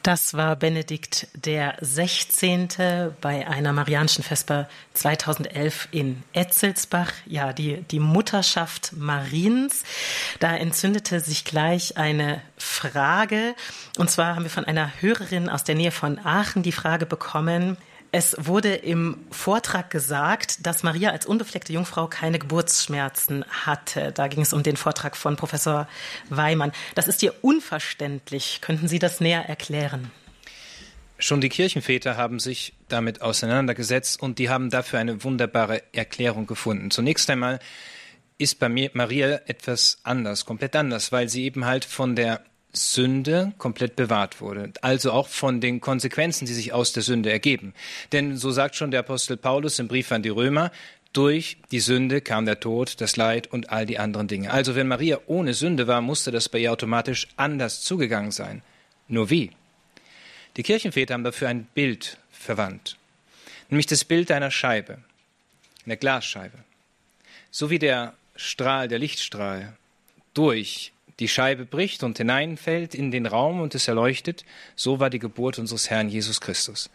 Das 0.06 0.36
war 0.36 0.56
Benedikt 0.56 1.26
der 1.34 1.78
16. 1.82 2.68
bei 3.22 3.48
einer 3.48 3.74
Marianischen 3.74 4.24
Vesper 4.24 4.70
2011 4.94 5.88
in 5.90 6.22
Etzelsbach. 6.32 7.12
Ja, 7.26 7.54
die, 7.54 7.82
die 7.90 8.00
Mutterschaft 8.00 8.94
Mariens. 8.96 9.84
Da 10.40 10.56
entzündete 10.56 11.22
sich 11.22 11.44
gleich 11.44 11.98
eine 11.98 12.44
Frage. 12.56 13.56
Und 13.98 14.12
zwar 14.12 14.36
haben 14.36 14.44
wir 14.44 14.52
von 14.52 14.66
einer 14.66 14.92
Hörerin 15.02 15.50
aus 15.50 15.64
der 15.64 15.74
Nähe 15.74 15.90
von 15.90 16.20
Aachen 16.24 16.62
die 16.62 16.72
Frage 16.72 17.08
bekommen, 17.08 17.76
Es 18.18 18.34
wurde 18.40 18.74
im 18.76 19.18
Vortrag 19.30 19.90
gesagt, 19.90 20.66
dass 20.66 20.84
Maria 20.84 21.10
als 21.10 21.26
unbefleckte 21.26 21.74
Jungfrau 21.74 22.08
keine 22.08 22.40
Geburtsschmerzen 22.40 23.44
hatte. 23.50 24.14
Da 24.14 24.30
ging 24.30 24.42
es 24.42 24.54
um 24.54 24.64
den 24.64 24.78
Vortrag 24.78 25.18
von 25.18 25.36
Professor 25.36 25.86
Weimann. 26.30 26.72
Das 26.96 27.10
ist 27.10 27.20
hier 27.20 27.34
unverständlich. 27.42 28.60
Könnten 28.62 28.88
Sie 28.88 29.00
das 29.00 29.20
näher 29.20 29.50
erklären? 29.50 30.12
Schon 31.18 31.42
die 31.42 31.50
Kirchenväter 31.50 32.16
haben 32.16 32.40
sich 32.40 32.72
damit 32.88 33.22
auseinandergesetzt 33.22 34.22
und 34.22 34.40
die 34.40 34.48
haben 34.48 34.70
dafür 34.70 35.00
eine 35.00 35.26
wunderbare 35.26 35.84
Erklärung 35.92 36.48
gefunden. 36.48 36.92
Zunächst 36.92 37.30
einmal 37.30 37.60
ist 38.38 38.60
bei 38.60 38.70
mir 38.70 38.92
Maria 38.94 39.42
etwas 39.46 39.98
anders, 40.04 40.46
komplett 40.46 40.78
anders, 40.78 41.12
weil 41.12 41.28
sie 41.28 41.44
eben 41.44 41.66
halt 41.66 41.84
von 41.84 42.16
der 42.16 42.46
Sünde 42.76 43.54
komplett 43.58 43.96
bewahrt 43.96 44.42
wurde. 44.42 44.72
Also 44.82 45.12
auch 45.12 45.28
von 45.28 45.62
den 45.62 45.82
Konsequenzen, 45.82 46.46
die 46.46 46.54
sich 46.54 46.74
aus 46.74 46.94
der 46.94 47.04
Sünde 47.04 47.32
ergeben. 47.32 47.74
Denn 48.12 48.38
so 48.38 48.52
sagt 48.52 48.76
schon 48.76 48.92
der 48.92 49.02
Apostel 49.02 49.38
Paulus 49.38 49.80
im 49.80 49.88
Brief 49.88 50.12
an 50.12 50.24
die 50.24 50.30
Römer, 50.30 50.72
durch 51.14 51.58
die 51.72 51.80
Sünde 51.80 52.20
kam 52.20 52.46
der 52.46 52.60
Tod, 52.60 53.00
das 53.00 53.16
Leid 53.16 53.48
und 53.48 53.70
all 53.70 53.86
die 53.86 54.00
anderen 54.00 54.28
Dinge. 54.28 54.52
Also 54.52 54.76
wenn 54.76 54.88
Maria 54.88 55.20
ohne 55.28 55.54
Sünde 55.54 55.88
war, 55.88 56.02
musste 56.02 56.30
das 56.32 56.50
bei 56.50 56.60
ihr 56.60 56.74
automatisch 56.74 57.28
anders 57.38 57.82
zugegangen 57.82 58.32
sein. 58.32 58.62
Nur 59.08 59.30
wie? 59.30 59.52
Die 60.58 60.64
Kirchenväter 60.64 61.14
haben 61.14 61.24
dafür 61.24 61.48
ein 61.48 61.68
Bild 61.74 62.18
verwandt, 62.32 62.98
nämlich 63.70 63.88
das 63.88 64.04
Bild 64.04 64.30
einer 64.30 64.52
Scheibe, 64.52 64.98
einer 65.86 65.96
Glasscheibe. 65.96 66.58
So 67.50 67.70
wie 67.70 67.80
der 67.80 68.14
Strahl, 68.36 68.90
der 68.90 69.00
Lichtstrahl 69.00 69.78
durch 70.34 70.92
die 71.20 71.28
Scheibe 71.28 71.66
bricht 71.66 72.04
und 72.04 72.18
hineinfällt 72.18 72.94
in 72.94 73.12
den 73.12 73.26
Raum 73.26 73.62
und 73.62 73.74
es 73.76 73.88
erleuchtet, 73.88 74.44
so 74.76 75.00
war 75.00 75.10
die 75.10 75.20
Geburt 75.20 75.60
unseres 75.60 75.90
Herrn 75.90 76.10
Jesus 76.10 76.42
Christus. 76.42 76.90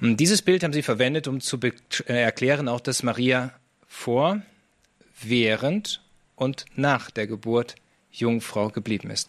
Und 0.00 0.16
dieses 0.18 0.42
Bild 0.42 0.64
haben 0.64 0.72
sie 0.72 0.82
verwendet, 0.82 1.28
um 1.28 1.40
zu 1.40 1.58
äh, 1.60 1.72
erklären 2.06 2.68
auch, 2.68 2.80
dass 2.80 3.02
Maria 3.02 3.52
vor, 3.86 4.40
während 5.20 6.02
und 6.36 6.64
nach 6.76 7.10
der 7.10 7.26
Geburt 7.26 7.74
Jungfrau 8.10 8.70
geblieben 8.70 9.10
ist. 9.10 9.28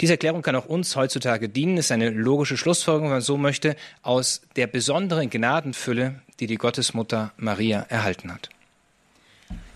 Diese 0.00 0.14
Erklärung 0.14 0.42
kann 0.42 0.56
auch 0.56 0.66
uns 0.66 0.96
heutzutage 0.96 1.48
dienen, 1.48 1.76
ist 1.76 1.92
eine 1.92 2.10
logische 2.10 2.56
Schlussfolgerung, 2.56 3.08
wenn 3.08 3.16
man 3.16 3.22
so 3.22 3.36
möchte, 3.36 3.76
aus 4.02 4.42
der 4.56 4.66
besonderen 4.66 5.30
Gnadenfülle, 5.30 6.22
die 6.40 6.46
die 6.46 6.56
Gottesmutter 6.56 7.32
Maria 7.36 7.80
erhalten 7.80 8.32
hat. 8.32 8.48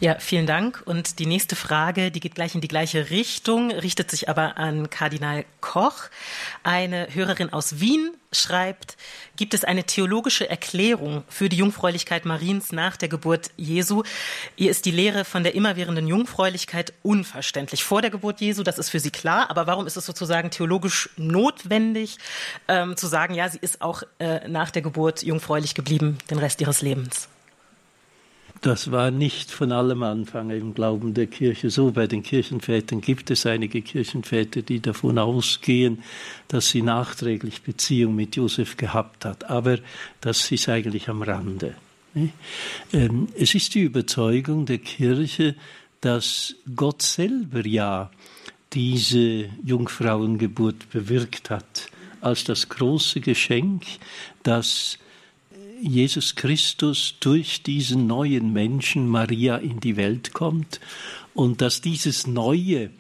Ja, 0.00 0.16
vielen 0.20 0.46
Dank. 0.46 0.80
Und 0.84 1.18
die 1.18 1.26
nächste 1.26 1.56
Frage, 1.56 2.12
die 2.12 2.20
geht 2.20 2.36
gleich 2.36 2.54
in 2.54 2.60
die 2.60 2.68
gleiche 2.68 3.10
Richtung, 3.10 3.72
richtet 3.72 4.12
sich 4.12 4.28
aber 4.28 4.56
an 4.56 4.90
Kardinal 4.90 5.44
Koch. 5.60 6.04
Eine 6.62 7.08
Hörerin 7.12 7.52
aus 7.52 7.80
Wien 7.80 8.12
schreibt, 8.30 8.96
gibt 9.34 9.54
es 9.54 9.64
eine 9.64 9.82
theologische 9.82 10.48
Erklärung 10.48 11.24
für 11.28 11.48
die 11.48 11.56
Jungfräulichkeit 11.56 12.26
Mariens 12.26 12.70
nach 12.70 12.96
der 12.96 13.08
Geburt 13.08 13.50
Jesu? 13.56 14.04
Ihr 14.54 14.70
ist 14.70 14.84
die 14.84 14.92
Lehre 14.92 15.24
von 15.24 15.42
der 15.42 15.56
immerwährenden 15.56 16.06
Jungfräulichkeit 16.06 16.92
unverständlich. 17.02 17.82
Vor 17.82 18.00
der 18.00 18.10
Geburt 18.10 18.40
Jesu, 18.40 18.62
das 18.62 18.78
ist 18.78 18.90
für 18.90 19.00
sie 19.00 19.10
klar, 19.10 19.50
aber 19.50 19.66
warum 19.66 19.88
ist 19.88 19.96
es 19.96 20.06
sozusagen 20.06 20.52
theologisch 20.52 21.10
notwendig, 21.16 22.18
ähm, 22.68 22.96
zu 22.96 23.08
sagen, 23.08 23.34
ja, 23.34 23.48
sie 23.48 23.58
ist 23.60 23.82
auch 23.82 24.04
äh, 24.20 24.46
nach 24.46 24.70
der 24.70 24.82
Geburt 24.82 25.24
jungfräulich 25.24 25.74
geblieben, 25.74 26.18
den 26.30 26.38
Rest 26.38 26.60
ihres 26.60 26.82
Lebens? 26.82 27.28
Das 28.60 28.90
war 28.90 29.10
nicht 29.10 29.50
von 29.50 29.70
allem 29.70 30.02
Anfang 30.02 30.50
im 30.50 30.74
Glauben 30.74 31.14
der 31.14 31.26
Kirche 31.26 31.70
so. 31.70 31.92
Bei 31.92 32.06
den 32.06 32.22
Kirchenvätern 32.22 33.00
gibt 33.00 33.30
es 33.30 33.46
einige 33.46 33.82
Kirchenväter, 33.82 34.62
die 34.62 34.80
davon 34.80 35.18
ausgehen, 35.18 36.02
dass 36.48 36.70
sie 36.70 36.82
nachträglich 36.82 37.62
Beziehung 37.62 38.16
mit 38.16 38.36
Josef 38.36 38.76
gehabt 38.76 39.24
hat. 39.24 39.48
Aber 39.48 39.78
das 40.20 40.50
ist 40.50 40.68
eigentlich 40.68 41.08
am 41.08 41.22
Rande. 41.22 41.76
Ähm, 42.92 43.28
es 43.36 43.54
ist 43.54 43.74
die 43.74 43.82
Überzeugung 43.82 44.66
der 44.66 44.78
Kirche, 44.78 45.54
dass 46.00 46.56
Gott 46.74 47.02
selber 47.02 47.64
ja 47.64 48.10
diese 48.72 49.48
Jungfrauengeburt 49.64 50.90
bewirkt 50.90 51.50
hat, 51.50 51.88
als 52.20 52.44
das 52.44 52.68
große 52.68 53.20
Geschenk, 53.20 53.84
das 54.42 54.98
Jesus 55.80 56.34
Christus 56.34 57.14
durch 57.20 57.62
diesen 57.62 58.06
neuen 58.06 58.52
Menschen 58.52 59.08
Maria 59.08 59.56
in 59.56 59.80
die 59.80 59.96
Welt 59.96 60.32
kommt 60.32 60.80
und 61.34 61.60
dass 61.60 61.80
dieses 61.80 62.26
Neue, 62.26 62.90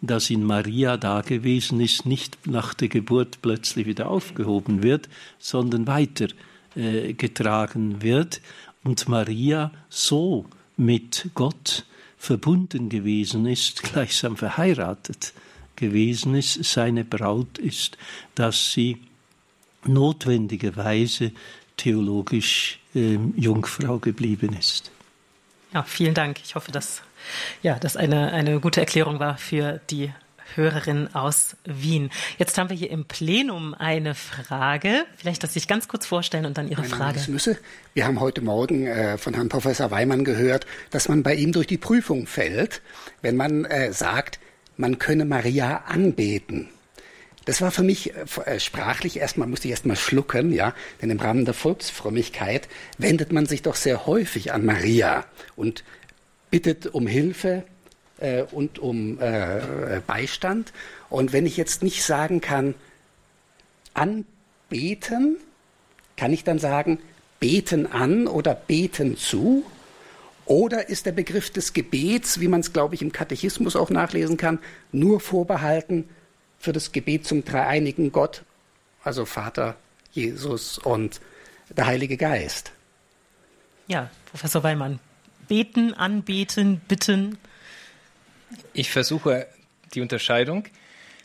das 0.00 0.30
in 0.30 0.44
Maria 0.44 0.96
da 0.96 1.20
gewesen 1.20 1.80
ist, 1.80 2.04
nicht 2.06 2.46
nach 2.46 2.74
der 2.74 2.88
Geburt 2.88 3.42
plötzlich 3.42 3.86
wieder 3.86 4.08
aufgehoben 4.08 4.82
wird, 4.82 5.08
sondern 5.38 5.86
weiter 5.86 6.28
äh, 6.74 7.12
getragen 7.12 8.02
wird 8.02 8.40
und 8.82 9.08
Maria 9.08 9.70
so 9.88 10.46
mit 10.76 11.30
Gott 11.34 11.86
verbunden 12.18 12.88
gewesen 12.88 13.46
ist, 13.46 13.82
gleichsam 13.92 14.36
verheiratet 14.36 15.32
gewesen 15.76 16.34
ist, 16.34 16.64
seine 16.64 17.04
Braut 17.04 17.58
ist, 17.58 17.98
dass 18.34 18.72
sie 18.72 18.98
notwendigerweise 19.84 21.32
theologisch 21.76 22.80
äh, 22.94 23.18
Jungfrau 23.36 23.98
geblieben 23.98 24.56
ist. 24.58 24.90
Ja, 25.72 25.82
vielen 25.82 26.14
Dank. 26.14 26.38
Ich 26.44 26.54
hoffe, 26.54 26.72
dass 26.72 27.02
ja, 27.62 27.78
das 27.78 27.96
eine, 27.96 28.32
eine 28.32 28.60
gute 28.60 28.80
Erklärung 28.80 29.18
war 29.18 29.36
für 29.36 29.80
die 29.90 30.10
Hörerin 30.54 31.14
aus 31.14 31.56
Wien. 31.64 32.10
Jetzt 32.38 32.56
haben 32.56 32.70
wir 32.70 32.76
hier 32.76 32.90
im 32.90 33.04
Plenum 33.04 33.74
eine 33.74 34.14
Frage. 34.14 35.04
Vielleicht, 35.16 35.42
dass 35.42 35.52
Sie 35.52 35.58
sich 35.58 35.68
ganz 35.68 35.88
kurz 35.88 36.06
vorstellen 36.06 36.46
und 36.46 36.56
dann 36.56 36.68
Ihre 36.68 36.82
mein 36.82 36.90
Frage. 36.90 37.20
Name 37.20 37.36
ist 37.36 37.50
Wir 37.94 38.06
haben 38.06 38.20
heute 38.20 38.40
Morgen 38.40 38.86
äh, 38.86 39.18
von 39.18 39.34
Herrn 39.34 39.48
Professor 39.48 39.90
Weimann 39.90 40.24
gehört, 40.24 40.66
dass 40.90 41.08
man 41.08 41.22
bei 41.22 41.34
ihm 41.34 41.52
durch 41.52 41.66
die 41.66 41.78
Prüfung 41.78 42.26
fällt, 42.26 42.80
wenn 43.22 43.36
man 43.36 43.64
äh, 43.64 43.92
sagt, 43.92 44.38
man 44.76 44.98
könne 44.98 45.24
Maria 45.24 45.84
anbeten. 45.88 46.68
Das 47.46 47.62
war 47.62 47.70
für 47.70 47.84
mich 47.84 48.12
äh, 48.14 48.24
äh, 48.44 48.60
sprachlich 48.60 49.16
erstmal, 49.16 49.48
musste 49.48 49.68
ich 49.68 49.70
erstmal 49.70 49.96
schlucken, 49.96 50.52
ja, 50.52 50.74
denn 51.00 51.10
im 51.10 51.20
Rahmen 51.20 51.46
der 51.46 51.54
Volksfrömmigkeit 51.54 52.68
wendet 52.98 53.32
man 53.32 53.46
sich 53.46 53.62
doch 53.62 53.76
sehr 53.76 54.06
häufig 54.06 54.52
an 54.52 54.66
Maria 54.66 55.24
und 55.54 55.84
bittet 56.50 56.88
um 56.88 57.06
Hilfe 57.06 57.62
äh, 58.18 58.42
und 58.42 58.80
um 58.80 59.20
äh, 59.20 60.00
Beistand. 60.06 60.72
Und 61.08 61.32
wenn 61.32 61.46
ich 61.46 61.56
jetzt 61.56 61.84
nicht 61.84 62.02
sagen 62.02 62.40
kann, 62.40 62.74
anbeten, 63.94 65.36
kann 66.16 66.32
ich 66.32 66.42
dann 66.42 66.58
sagen, 66.58 66.98
beten 67.38 67.86
an 67.86 68.26
oder 68.26 68.54
beten 68.54 69.16
zu? 69.16 69.64
Oder 70.46 70.88
ist 70.88 71.06
der 71.06 71.12
Begriff 71.12 71.50
des 71.50 71.72
Gebets, 71.72 72.40
wie 72.40 72.48
man 72.48 72.60
es, 72.60 72.72
glaube 72.72 72.96
ich, 72.96 73.02
im 73.02 73.12
Katechismus 73.12 73.76
auch 73.76 73.90
nachlesen 73.90 74.36
kann, 74.36 74.58
nur 74.90 75.20
vorbehalten 75.20 76.08
für 76.66 76.72
das 76.72 76.90
Gebet 76.90 77.24
zum 77.24 77.44
dreieinigen 77.44 78.10
Gott, 78.10 78.42
also 79.04 79.24
Vater, 79.24 79.76
Jesus 80.10 80.78
und 80.78 81.20
der 81.68 81.86
Heilige 81.86 82.16
Geist. 82.16 82.72
Ja, 83.86 84.10
Professor 84.24 84.64
Weimann. 84.64 84.98
Beten, 85.46 85.94
anbeten, 85.94 86.80
bitten. 86.88 87.38
Ich 88.72 88.90
versuche 88.90 89.46
die 89.94 90.00
Unterscheidung. 90.00 90.64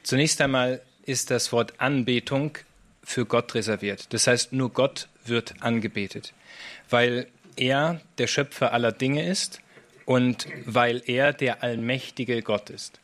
Zunächst 0.04 0.40
einmal 0.42 0.84
ist 1.08 1.32
das 1.32 1.52
Wort 1.52 1.80
Anbetung 1.80 2.60
für 3.04 3.26
Gott 3.26 3.56
reserviert. 3.56 4.14
Das 4.14 4.28
heißt, 4.28 4.54
nur 4.54 4.72
Gott 4.72 5.08
wird 5.26 5.56
angebetet, 5.64 6.34
weil 6.88 7.26
er 7.56 8.00
der 8.20 8.28
Schöpfer 8.28 8.74
aller 8.74 8.92
Dinge 8.92 9.28
ist 9.28 9.60
und 10.06 10.46
weil 10.66 11.02
er 11.08 11.34
der 11.34 11.64
allmächtige 11.64 12.44
Gott 12.44 12.70
ist. 12.70 13.01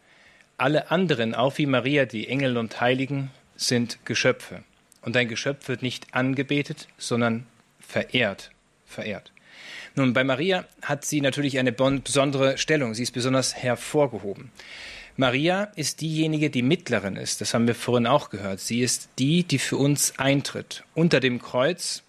Alle 0.57 0.89
anderen, 0.89 1.35
auch 1.35 1.59
wie 1.59 1.67
Maria, 1.67 2.05
die 2.05 2.27
Engel 2.27 2.57
und 2.57 2.81
Heiligen, 2.81 3.29
sind 3.55 3.99
Geschöpfe. 4.05 4.63
Und 5.01 5.15
ein 5.15 5.27
Geschöpf 5.27 5.67
wird 5.67 5.83
nicht 5.83 6.15
angebetet, 6.15 6.87
sondern 6.97 7.45
verehrt. 7.79 8.49
Verehrt. 8.87 9.31
Nun, 9.95 10.13
bei 10.13 10.23
Maria 10.23 10.65
hat 10.81 11.05
sie 11.05 11.21
natürlich 11.21 11.59
eine 11.59 11.71
besondere 11.71 12.57
Stellung. 12.57 12.93
Sie 12.93 13.03
ist 13.03 13.11
besonders 13.11 13.55
hervorgehoben. 13.55 14.51
Maria 15.15 15.65
ist 15.75 16.01
diejenige, 16.01 16.49
die 16.49 16.61
Mittlerin 16.61 17.15
ist. 17.15 17.41
Das 17.41 17.53
haben 17.53 17.67
wir 17.67 17.75
vorhin 17.75 18.07
auch 18.07 18.29
gehört. 18.29 18.59
Sie 18.59 18.81
ist 18.81 19.09
die, 19.17 19.43
die 19.43 19.59
für 19.59 19.77
uns 19.77 20.17
eintritt. 20.17 20.83
Unter 20.93 21.19
dem 21.19 21.41
Kreuz 21.41 22.03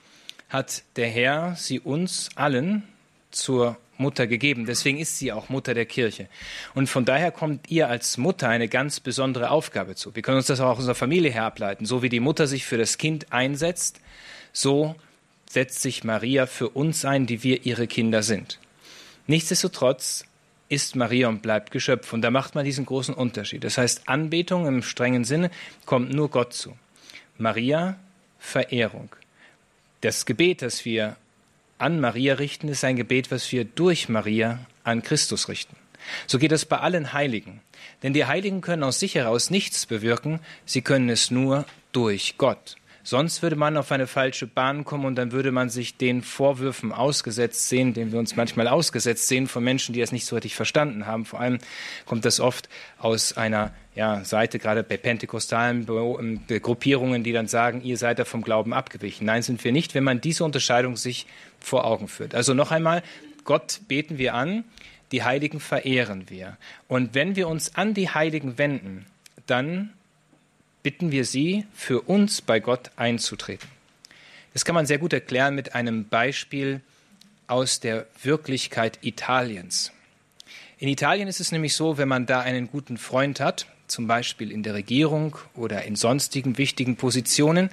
hat 0.49 0.83
der 0.97 1.09
Herr 1.09 1.55
sie 1.57 1.81
uns 1.81 2.31
allen 2.35 2.83
zur 3.31 3.79
Mutter 3.99 4.27
gegeben. 4.27 4.67
Deswegen 4.67 4.99
ist 4.99 5.19
sie 5.19 5.33
auch 5.33 5.49
Mutter 5.49 5.75
der 5.75 5.87
Kirche. 5.87 6.29
Und 6.75 6.89
von 6.89 7.05
daher 7.05 7.31
kommt 7.31 7.71
ihr 7.71 7.89
als 7.89 8.17
Mutter 8.17 8.49
eine 8.49 8.69
ganz 8.69 9.01
besondere 9.01 9.51
Aufgabe 9.51 9.95
zu. 9.95 10.15
Wir 10.15 10.23
können 10.23 10.39
uns 10.39 10.47
das 10.47 10.61
auch 10.61 10.71
aus 10.71 10.79
unserer 10.79 10.95
Familie 10.95 11.31
her 11.31 11.45
ableiten. 11.45 11.87
So 11.87 12.03
wie 12.03 12.09
die 12.09 12.21
Mutter 12.21 12.47
sich 12.47 12.65
für 12.65 12.79
das 12.79 12.99
Kind 12.99 13.33
einsetzt, 13.33 14.01
so 14.53 14.95
setzt 15.49 15.83
sich 15.83 16.05
Maria 16.05 16.47
für 16.47 16.69
uns 16.71 17.05
ein, 17.05 17.27
die 17.27 17.43
wir 17.43 17.65
ihre 17.67 17.87
Kinder 17.87 18.23
sind. 18.23 18.59
Nichtsdestotrotz 19.27 20.25
ist 20.69 20.97
Maria 20.97 21.29
und 21.29 21.43
bleibt 21.43 21.71
Geschöpf. 21.71 22.13
Und 22.13 22.23
da 22.23 22.31
macht 22.31 22.55
man 22.55 22.65
diesen 22.65 22.87
großen 22.87 23.15
Unterschied. 23.15 23.65
Das 23.65 23.79
heißt, 23.79 24.09
Anbetung 24.09 24.67
im 24.67 24.83
strengen 24.83 25.25
Sinne 25.25 25.51
kommt 25.87 26.13
nur 26.13 26.31
Gott 26.31 26.53
zu. 26.53 26.77
Maria, 27.39 27.99
Verehrung. 28.39 29.15
Das 30.01 30.27
Gebet, 30.27 30.63
das 30.63 30.85
wir 30.85 31.17
an 31.79 32.01
Maria 32.01 32.35
richten, 32.35 32.69
ist 32.69 32.85
ein 32.85 32.97
Gebet, 32.97 33.31
was 33.31 33.51
wir 33.53 33.65
durch 33.65 34.09
Maria 34.09 34.61
an 34.85 35.03
Christus 35.03 35.49
richten. 35.49 35.77
So 36.27 36.39
geht 36.39 36.53
es 36.53 36.65
bei 36.65 36.79
allen 36.79 37.13
Heiligen. 37.13 37.61
Denn 38.03 38.13
die 38.13 38.27
Heiligen 38.27 38.61
können 38.61 38.85
aus 38.85 39.01
sich 39.01 39.15
heraus 39.15 39.51
nichts 39.51 39.87
bewirken, 39.87 40.41
sie 40.65 40.83
können 40.83 41.09
es 41.09 41.31
nur 41.31 41.65
durch 41.93 42.37
Gott. 42.39 42.77
Sonst 43.09 43.43
würde 43.43 43.57
man 43.57 43.79
auf 43.79 43.91
eine 43.91 44.07
falsche 44.07 44.47
Bahn 44.47 44.85
kommen 44.85 45.07
und 45.07 45.15
dann 45.15 45.33
würde 45.33 45.51
man 45.51 45.71
sich 45.71 45.97
den 45.97 46.21
Vorwürfen 46.21 46.93
ausgesetzt 46.93 47.71
sehen, 47.71 47.95
denen 47.95 48.13
wir 48.13 48.19
uns 48.19 48.37
manchmal 48.37 48.69
ausgesetzt 48.69 49.29
sehen 49.29 49.47
von 49.47 49.65
Menschen, 49.65 49.95
die 49.95 50.03
es 50.03 50.13
nicht 50.13 50.27
so 50.27 50.37
richtig 50.37 50.55
verstanden 50.55 51.07
haben. 51.07 51.25
Vor 51.25 51.41
allem 51.41 51.57
kommt 52.05 52.27
das 52.27 52.39
oft 52.39 52.69
aus 52.99 53.35
einer 53.35 53.73
ja, 53.95 54.25
Seite, 54.25 54.59
gerade 54.59 54.83
bei 54.83 54.99
pentekostalen 54.99 55.87
ähm, 55.89 56.41
Gruppierungen, 56.61 57.25
die 57.25 57.33
dann 57.33 57.49
sagen, 57.49 57.81
ihr 57.83 57.97
seid 57.97 58.19
da 58.19 58.27
vom 58.27 58.43
Glauben 58.43 58.75
abgewichen. 58.75 59.25
Nein, 59.25 59.41
sind 59.41 59.65
wir 59.65 59.73
nicht, 59.73 59.95
wenn 59.95 60.05
man 60.05 60.21
diese 60.21 60.45
Unterscheidung 60.45 60.99
sich 60.99 61.27
vor 61.61 61.85
Augen 61.85 62.09
führt. 62.09 62.35
Also 62.35 62.55
noch 62.55 62.71
einmal, 62.71 63.03
Gott 63.45 63.81
beten 63.89 64.19
wir 64.19 64.35
an, 64.35 64.65
die 65.13 65.23
Heiligen 65.23 65.61
verehren 65.61 66.29
wir. 66.29 66.57
Und 66.87 67.15
wenn 67.15 67.37
wir 67.37 67.49
uns 67.49 67.75
an 67.75 67.95
die 67.95 68.11
Heiligen 68.11 68.59
wenden, 68.59 69.07
dann 69.47 69.91
bitten 70.83 71.11
wir 71.11 71.25
Sie, 71.25 71.67
für 71.75 72.03
uns 72.03 72.41
bei 72.43 72.61
Gott 72.61 72.91
einzutreten. 72.97 73.69
Das 74.53 74.65
kann 74.65 74.75
man 74.75 74.87
sehr 74.87 74.99
gut 74.99 75.13
erklären 75.13 75.55
mit 75.55 75.75
einem 75.75 76.09
Beispiel 76.09 76.81
aus 77.47 77.81
der 77.81 78.07
Wirklichkeit 78.23 78.99
Italiens. 79.03 79.93
In 80.79 80.89
Italien 80.89 81.29
ist 81.29 81.41
es 81.41 81.51
nämlich 81.51 81.75
so, 81.75 81.99
wenn 81.99 82.09
man 82.09 82.27
da 82.27 82.41
einen 82.41 82.71
guten 82.71 82.99
Freund 82.99 83.41
hat, 83.41 83.67
zum 83.89 84.07
Beispiel 84.07 84.53
in 84.53 84.63
der 84.63 84.75
Regierung 84.75 85.37
oder 85.55 85.85
in 85.85 85.97
sonstigen 85.97 86.59
wichtigen 86.59 86.97
Positionen, 86.97 87.71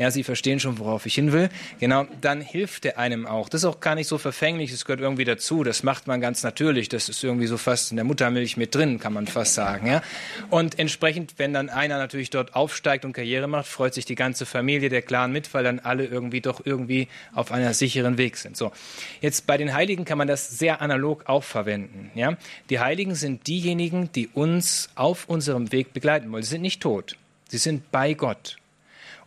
ja, 0.00 0.10
Sie 0.10 0.24
verstehen 0.24 0.60
schon, 0.60 0.78
worauf 0.78 1.04
ich 1.04 1.14
hin 1.14 1.30
will, 1.30 1.50
genau, 1.78 2.06
dann 2.22 2.40
hilft 2.40 2.86
er 2.86 2.96
einem 2.96 3.26
auch. 3.26 3.50
Das 3.50 3.60
ist 3.60 3.64
auch 3.66 3.80
gar 3.80 3.94
nicht 3.94 4.06
so 4.08 4.16
verfänglich, 4.16 4.70
das 4.70 4.86
gehört 4.86 5.00
irgendwie 5.00 5.26
dazu, 5.26 5.62
das 5.62 5.82
macht 5.82 6.06
man 6.06 6.22
ganz 6.22 6.42
natürlich, 6.42 6.88
das 6.88 7.10
ist 7.10 7.22
irgendwie 7.22 7.46
so 7.46 7.58
fast 7.58 7.90
in 7.90 7.96
der 7.96 8.06
Muttermilch 8.06 8.56
mit 8.56 8.74
drin, 8.74 8.98
kann 8.98 9.12
man 9.12 9.26
fast 9.26 9.52
sagen, 9.52 9.86
ja. 9.86 10.02
Und 10.48 10.78
entsprechend, 10.78 11.34
wenn 11.36 11.52
dann 11.52 11.68
einer 11.68 11.98
natürlich 11.98 12.30
dort 12.30 12.54
aufsteigt 12.54 13.04
und 13.04 13.12
Karriere 13.12 13.46
macht, 13.46 13.66
freut 13.66 13.92
sich 13.92 14.06
die 14.06 14.14
ganze 14.14 14.46
Familie, 14.46 14.88
der 14.88 15.02
Clan 15.02 15.32
mit, 15.32 15.52
weil 15.52 15.64
dann 15.64 15.80
alle 15.80 16.06
irgendwie 16.06 16.40
doch 16.40 16.64
irgendwie 16.64 17.06
auf 17.34 17.52
einer 17.52 17.74
sicheren 17.74 18.16
Weg 18.16 18.38
sind. 18.38 18.56
So. 18.56 18.72
Jetzt 19.20 19.46
bei 19.46 19.58
den 19.58 19.74
Heiligen 19.74 20.06
kann 20.06 20.16
man 20.16 20.28
das 20.28 20.48
sehr 20.48 20.80
analog 20.80 21.24
auch 21.26 21.44
verwenden, 21.44 22.10
ja. 22.14 22.38
Die 22.70 22.80
Heiligen 22.80 23.14
sind 23.14 23.46
diejenigen, 23.46 24.10
die 24.12 24.28
uns 24.28 24.88
auf 24.94 25.28
unserem 25.28 25.72
Weg 25.72 25.92
begleiten 25.92 26.32
wollen. 26.32 26.42
Sie 26.42 26.48
sind 26.48 26.62
nicht 26.62 26.80
tot. 26.80 27.18
Sie 27.48 27.58
sind 27.58 27.90
bei 27.90 28.14
Gott. 28.14 28.56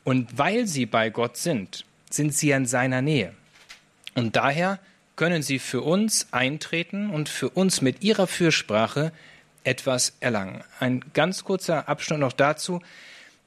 Und 0.03 0.37
weil 0.37 0.67
sie 0.67 0.85
bei 0.85 1.09
Gott 1.09 1.37
sind, 1.37 1.85
sind 2.09 2.33
sie 2.33 2.51
in 2.51 2.65
seiner 2.65 3.01
Nähe. 3.01 3.33
Und 4.15 4.35
daher 4.35 4.79
können 5.15 5.41
sie 5.41 5.59
für 5.59 5.81
uns 5.81 6.27
eintreten 6.31 7.09
und 7.09 7.29
für 7.29 7.49
uns 7.49 7.81
mit 7.81 8.03
ihrer 8.03 8.27
Fürsprache 8.27 9.11
etwas 9.63 10.13
erlangen. 10.19 10.63
Ein 10.79 11.03
ganz 11.13 11.43
kurzer 11.43 11.87
Abschnitt 11.87 12.19
noch 12.19 12.33
dazu. 12.33 12.81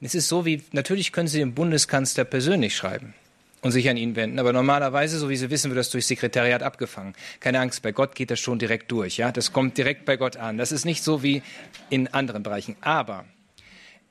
Es 0.01 0.15
ist 0.15 0.27
so 0.27 0.45
wie, 0.45 0.63
natürlich 0.71 1.11
können 1.11 1.27
Sie 1.27 1.39
dem 1.39 1.53
Bundeskanzler 1.53 2.23
persönlich 2.23 2.75
schreiben 2.75 3.13
und 3.61 3.71
sich 3.71 3.89
an 3.89 3.97
ihn 3.97 4.15
wenden. 4.15 4.39
Aber 4.39 4.53
normalerweise, 4.53 5.17
so 5.17 5.29
wie 5.29 5.35
Sie 5.35 5.49
wissen, 5.49 5.71
wird 5.71 5.79
das 5.79 5.89
durch 5.89 6.05
Sekretariat 6.05 6.61
abgefangen. 6.61 7.15
Keine 7.39 7.59
Angst, 7.59 7.81
bei 7.81 7.91
Gott 7.91 8.15
geht 8.15 8.29
das 8.29 8.39
schon 8.39 8.59
direkt 8.59 8.91
durch. 8.91 9.17
Ja, 9.17 9.31
das 9.31 9.53
kommt 9.53 9.77
direkt 9.77 10.05
bei 10.05 10.15
Gott 10.15 10.37
an. 10.37 10.57
Das 10.57 10.71
ist 10.71 10.85
nicht 10.85 11.03
so 11.03 11.23
wie 11.23 11.41
in 11.89 12.07
anderen 12.07 12.43
Bereichen. 12.43 12.75
Aber 12.81 13.25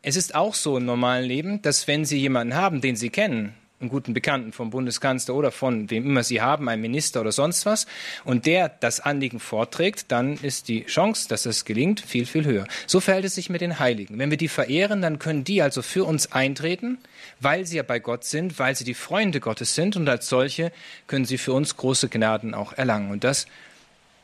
es 0.07 0.15
ist 0.15 0.37
auch 0.37 0.55
so 0.55 0.77
im 0.77 0.85
normalen 0.85 1.25
Leben, 1.25 1.61
dass 1.63 1.89
wenn 1.89 2.05
Sie 2.05 2.17
jemanden 2.17 2.55
haben, 2.55 2.81
den 2.81 2.95
Sie 2.95 3.11
kennen, 3.11 3.55
einen 3.81 3.91
guten 3.91 4.15
Bekannten 4.15 4.53
vom 4.53 4.71
Bundeskanzler 4.71 5.35
oder 5.35 5.51
von 5.51 5.91
wem 5.91 6.07
immer 6.07 6.23
Sie 6.23 6.41
haben, 6.41 6.69
einen 6.69 6.81
Minister 6.81 7.23
oder 7.23 7.33
sonst 7.33 7.67
was, 7.67 7.89
und 8.25 8.47
der 8.47 8.69
das 8.69 9.01
Anliegen 9.01 9.41
vorträgt, 9.41 10.13
dann 10.13 10.35
ist 10.35 10.69
die 10.69 10.85
Chance, 10.85 11.29
dass 11.29 11.45
es 11.45 11.65
gelingt, 11.65 12.01
viel, 12.01 12.25
viel 12.25 12.45
höher. 12.45 12.69
So 12.87 13.01
verhält 13.01 13.25
es 13.25 13.35
sich 13.35 13.51
mit 13.51 13.63
den 13.63 13.81
Heiligen. 13.81 14.17
Wenn 14.21 14.31
wir 14.31 14.39
die 14.39 14.47
verehren, 14.47 15.03
dann 15.03 15.19
können 15.19 15.43
die 15.43 15.61
also 15.61 15.83
für 15.83 16.05
uns 16.05 16.31
eintreten, 16.31 16.99
weil 17.41 17.67
sie 17.67 17.79
ja 17.79 17.83
bei 17.83 17.99
Gott 17.99 18.23
sind, 18.23 18.61
weil 18.61 18.77
sie 18.77 18.85
die 18.85 18.95
Freunde 18.95 19.41
Gottes 19.41 19.75
sind, 19.75 19.97
und 19.97 20.09
als 20.09 20.29
solche 20.29 20.71
können 21.09 21.25
sie 21.25 21.37
für 21.37 21.53
uns 21.53 21.77
große 21.77 22.09
Gnaden 22.09 22.55
auch 22.55 22.75
erlangen. 22.75 23.11
Und 23.11 23.25
das 23.25 23.49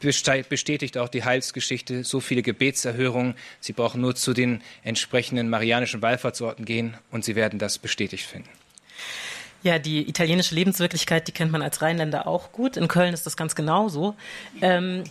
bestätigt 0.02 0.98
auch 0.98 1.08
die 1.08 1.24
Heilsgeschichte 1.24 2.04
so 2.04 2.20
viele 2.20 2.42
Gebetserhörungen. 2.42 3.34
Sie 3.60 3.72
brauchen 3.72 4.00
nur 4.00 4.14
zu 4.14 4.32
den 4.32 4.62
entsprechenden 4.82 5.48
marianischen 5.48 6.02
Wallfahrtsorten 6.02 6.64
gehen 6.64 6.96
und 7.10 7.24
Sie 7.24 7.34
werden 7.36 7.58
das 7.58 7.78
bestätigt 7.78 8.26
finden. 8.26 8.48
Ja, 9.62 9.78
die 9.78 10.08
italienische 10.08 10.54
Lebenswirklichkeit, 10.54 11.28
die 11.28 11.32
kennt 11.32 11.52
man 11.52 11.62
als 11.62 11.82
Rheinländer 11.82 12.26
auch 12.26 12.50
gut. 12.50 12.76
In 12.76 12.88
Köln 12.88 13.14
ist 13.14 13.26
das 13.26 13.36
ganz 13.36 13.54
genauso. 13.54 14.16
Ähm, 14.60 15.04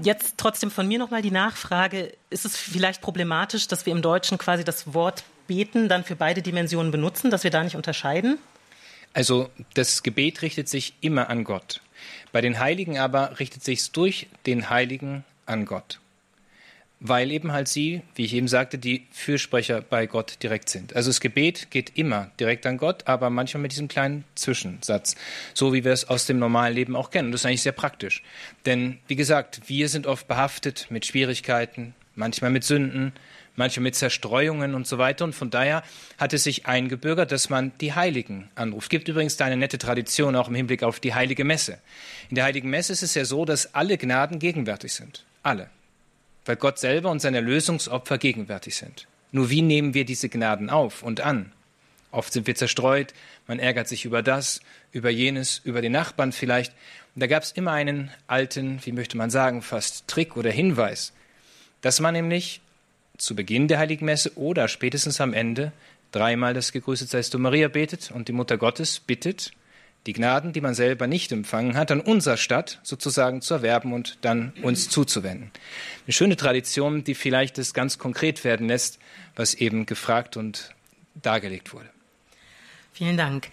jetzt 0.00 0.34
trotzdem 0.36 0.70
von 0.70 0.86
mir 0.86 0.98
nochmal 0.98 1.22
die 1.22 1.32
Nachfrage, 1.32 2.12
ist 2.30 2.44
es 2.44 2.56
vielleicht 2.56 3.00
problematisch, 3.00 3.66
dass 3.66 3.86
wir 3.86 3.92
im 3.92 4.02
Deutschen 4.02 4.38
quasi 4.38 4.62
das 4.62 4.94
Wort 4.94 5.24
beten 5.48 5.88
dann 5.88 6.04
für 6.04 6.14
beide 6.14 6.42
Dimensionen 6.42 6.92
benutzen, 6.92 7.30
dass 7.30 7.42
wir 7.42 7.50
da 7.50 7.64
nicht 7.64 7.74
unterscheiden? 7.74 8.38
Also 9.12 9.50
das 9.74 10.04
Gebet 10.04 10.42
richtet 10.42 10.68
sich 10.68 10.94
immer 11.00 11.28
an 11.28 11.42
Gott. 11.42 11.80
Bei 12.32 12.40
den 12.40 12.58
Heiligen 12.58 12.98
aber 12.98 13.38
richtet 13.40 13.64
sich 13.64 13.90
durch 13.90 14.28
den 14.46 14.70
Heiligen 14.70 15.24
an 15.46 15.64
Gott. 15.64 15.98
Weil 17.02 17.30
eben 17.30 17.52
halt 17.52 17.66
sie, 17.66 18.02
wie 18.14 18.26
ich 18.26 18.34
eben 18.34 18.46
sagte, 18.46 18.76
die 18.76 19.06
Fürsprecher 19.10 19.80
bei 19.80 20.06
Gott 20.06 20.42
direkt 20.42 20.68
sind. 20.68 20.94
Also 20.94 21.08
das 21.08 21.20
Gebet 21.20 21.70
geht 21.70 21.96
immer 21.96 22.30
direkt 22.38 22.66
an 22.66 22.76
Gott, 22.76 23.06
aber 23.06 23.30
manchmal 23.30 23.62
mit 23.62 23.72
diesem 23.72 23.88
kleinen 23.88 24.24
Zwischensatz. 24.34 25.16
So 25.54 25.72
wie 25.72 25.82
wir 25.82 25.92
es 25.92 26.08
aus 26.10 26.26
dem 26.26 26.38
normalen 26.38 26.74
Leben 26.74 26.96
auch 26.96 27.10
kennen. 27.10 27.28
Und 27.28 27.32
das 27.32 27.40
ist 27.40 27.46
eigentlich 27.46 27.62
sehr 27.62 27.72
praktisch. 27.72 28.22
Denn, 28.66 28.98
wie 29.08 29.16
gesagt, 29.16 29.62
wir 29.66 29.88
sind 29.88 30.06
oft 30.06 30.28
behaftet 30.28 30.88
mit 30.90 31.06
Schwierigkeiten, 31.06 31.94
manchmal 32.16 32.50
mit 32.50 32.64
Sünden, 32.64 33.14
manche 33.60 33.80
mit 33.80 33.94
Zerstreuungen 33.94 34.74
und 34.74 34.86
so 34.86 34.98
weiter. 34.98 35.24
Und 35.24 35.34
von 35.34 35.50
daher 35.50 35.84
hat 36.18 36.32
es 36.32 36.44
sich 36.44 36.66
eingebürgert, 36.66 37.30
dass 37.30 37.50
man 37.50 37.72
die 37.80 37.92
Heiligen 37.92 38.50
anruft. 38.56 38.90
Gibt 38.90 39.06
übrigens 39.06 39.36
da 39.36 39.44
eine 39.44 39.56
nette 39.56 39.78
Tradition 39.78 40.34
auch 40.34 40.48
im 40.48 40.54
Hinblick 40.54 40.82
auf 40.82 40.98
die 40.98 41.14
Heilige 41.14 41.44
Messe. 41.44 41.78
In 42.30 42.34
der 42.34 42.44
Heiligen 42.44 42.70
Messe 42.70 42.92
ist 42.92 43.02
es 43.02 43.14
ja 43.14 43.24
so, 43.24 43.44
dass 43.44 43.74
alle 43.74 43.98
Gnaden 43.98 44.38
gegenwärtig 44.38 44.94
sind. 44.94 45.24
Alle. 45.42 45.68
Weil 46.46 46.56
Gott 46.56 46.78
selber 46.78 47.10
und 47.10 47.20
seine 47.20 47.40
Lösungsopfer 47.40 48.18
gegenwärtig 48.18 48.76
sind. 48.76 49.06
Nur 49.30 49.50
wie 49.50 49.62
nehmen 49.62 49.94
wir 49.94 50.04
diese 50.04 50.28
Gnaden 50.28 50.70
auf 50.70 51.02
und 51.02 51.20
an? 51.20 51.52
Oft 52.12 52.32
sind 52.32 52.46
wir 52.46 52.56
zerstreut, 52.56 53.14
man 53.46 53.60
ärgert 53.60 53.86
sich 53.86 54.04
über 54.04 54.22
das, 54.22 54.60
über 54.90 55.10
jenes, 55.10 55.60
über 55.62 55.80
den 55.80 55.92
Nachbarn 55.92 56.32
vielleicht. 56.32 56.72
Und 57.14 57.20
da 57.20 57.26
gab 57.26 57.42
es 57.42 57.52
immer 57.52 57.72
einen 57.72 58.10
alten, 58.26 58.80
wie 58.84 58.92
möchte 58.92 59.16
man 59.16 59.30
sagen, 59.30 59.62
fast 59.62 60.08
Trick 60.08 60.36
oder 60.36 60.50
Hinweis, 60.50 61.12
dass 61.82 62.00
man 62.00 62.14
nämlich 62.14 62.60
zu 63.20 63.36
Beginn 63.36 63.68
der 63.68 63.78
Heiligen 63.78 64.06
Messe 64.06 64.36
oder 64.36 64.68
spätestens 64.68 65.20
am 65.20 65.34
Ende 65.34 65.72
dreimal 66.12 66.54
das 66.54 66.72
Gegrüßet 66.72 67.08
seist 67.08 67.34
du 67.34 67.38
Maria 67.38 67.68
betet 67.68 68.10
und 68.10 68.28
die 68.28 68.32
Mutter 68.32 68.58
Gottes 68.58 69.00
bittet, 69.00 69.52
die 70.06 70.12
Gnaden, 70.14 70.52
die 70.52 70.60
man 70.60 70.74
selber 70.74 71.06
nicht 71.06 71.30
empfangen 71.30 71.76
hat, 71.76 71.90
an 71.90 72.00
unserer 72.00 72.38
Stadt 72.38 72.80
sozusagen 72.82 73.42
zu 73.42 73.54
erwerben 73.54 73.92
und 73.92 74.18
dann 74.22 74.52
uns 74.62 74.88
zuzuwenden. 74.88 75.50
Eine 76.06 76.12
schöne 76.12 76.36
Tradition, 76.36 77.04
die 77.04 77.14
vielleicht 77.14 77.58
das 77.58 77.74
ganz 77.74 77.98
konkret 77.98 78.42
werden 78.44 78.68
lässt, 78.68 78.98
was 79.36 79.54
eben 79.54 79.84
gefragt 79.84 80.36
und 80.36 80.74
dargelegt 81.14 81.74
wurde. 81.74 81.90
Vielen 82.92 83.16
Dank. 83.16 83.48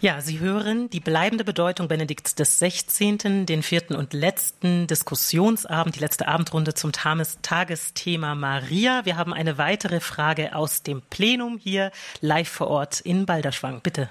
Ja, 0.00 0.20
Sie 0.20 0.38
hören 0.38 0.90
die 0.90 1.00
bleibende 1.00 1.44
Bedeutung 1.44 1.88
Benedikts 1.88 2.34
des 2.34 2.58
16., 2.58 3.46
den 3.46 3.62
vierten 3.62 3.96
und 3.96 4.12
letzten 4.12 4.86
Diskussionsabend, 4.86 5.96
die 5.96 6.00
letzte 6.00 6.28
Abendrunde 6.28 6.74
zum 6.74 6.92
Tagesthema 6.92 8.34
Maria. 8.34 9.04
Wir 9.04 9.16
haben 9.16 9.32
eine 9.32 9.58
weitere 9.58 10.00
Frage 10.00 10.54
aus 10.54 10.82
dem 10.82 11.00
Plenum 11.02 11.58
hier 11.58 11.90
live 12.20 12.48
vor 12.48 12.68
Ort 12.68 13.00
in 13.00 13.26
Balderschwang. 13.26 13.80
Bitte. 13.82 14.08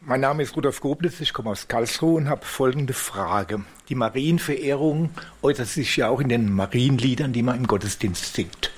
Mein 0.00 0.20
Name 0.20 0.44
ist 0.44 0.56
Rudolf 0.56 0.80
Goblitz, 0.80 1.20
ich 1.20 1.32
komme 1.32 1.50
aus 1.50 1.66
Karlsruhe 1.66 2.16
und 2.16 2.28
habe 2.28 2.46
folgende 2.46 2.92
Frage. 2.92 3.64
Die 3.88 3.96
Marienverehrung 3.96 5.10
äußert 5.42 5.66
sich 5.66 5.96
ja 5.96 6.08
auch 6.08 6.20
in 6.20 6.28
den 6.28 6.52
Marienliedern, 6.52 7.32
die 7.32 7.42
man 7.42 7.56
im 7.56 7.66
Gottesdienst 7.66 8.32
singt. 8.32 8.70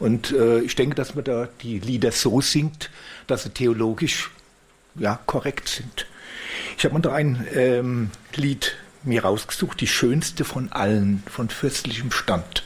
Und 0.00 0.32
äh, 0.32 0.60
ich 0.60 0.74
denke, 0.74 0.96
dass 0.96 1.14
man 1.14 1.24
da 1.24 1.48
die 1.62 1.78
Lieder 1.78 2.10
so 2.10 2.40
singt, 2.40 2.90
dass 3.28 3.44
sie 3.44 3.50
theologisch 3.50 4.30
ja, 4.98 5.20
korrekt 5.26 5.68
sind. 5.68 6.06
Ich 6.78 6.84
habe 6.84 6.94
mir 6.94 7.00
da 7.00 7.14
ein 7.14 7.46
ähm, 7.54 8.10
Lied 8.34 8.76
mir 9.02 9.22
rausgesucht, 9.24 9.80
die 9.80 9.86
schönste 9.86 10.44
von 10.44 10.72
allen, 10.72 11.22
von 11.30 11.48
fürstlichem 11.48 12.10
Stand. 12.10 12.64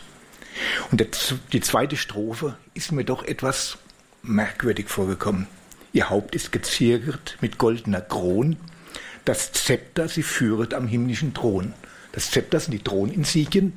Und 0.91 1.05
die 1.53 1.61
zweite 1.61 1.97
Strophe 1.97 2.57
ist 2.75 2.93
mir 2.93 3.05
doch 3.05 3.23
etwas 3.25 3.79
merkwürdig 4.23 4.89
vorgekommen. 4.89 5.47
Ihr 5.93 6.11
Haupt 6.11 6.35
ist 6.35 6.53
geziert 6.53 7.37
mit 7.41 7.59
goldener 7.59 8.01
Kron, 8.01 8.57
das 9.25 9.53
Zepter 9.53 10.09
sie 10.09 10.23
führet 10.23 10.75
am 10.75 10.87
himmlischen 10.87 11.35
Thron. 11.35 11.75
Das 12.13 12.31
Zepter 12.31 12.59
sind 12.59 12.73
die 12.73 12.83
Throninsignien. 12.83 13.73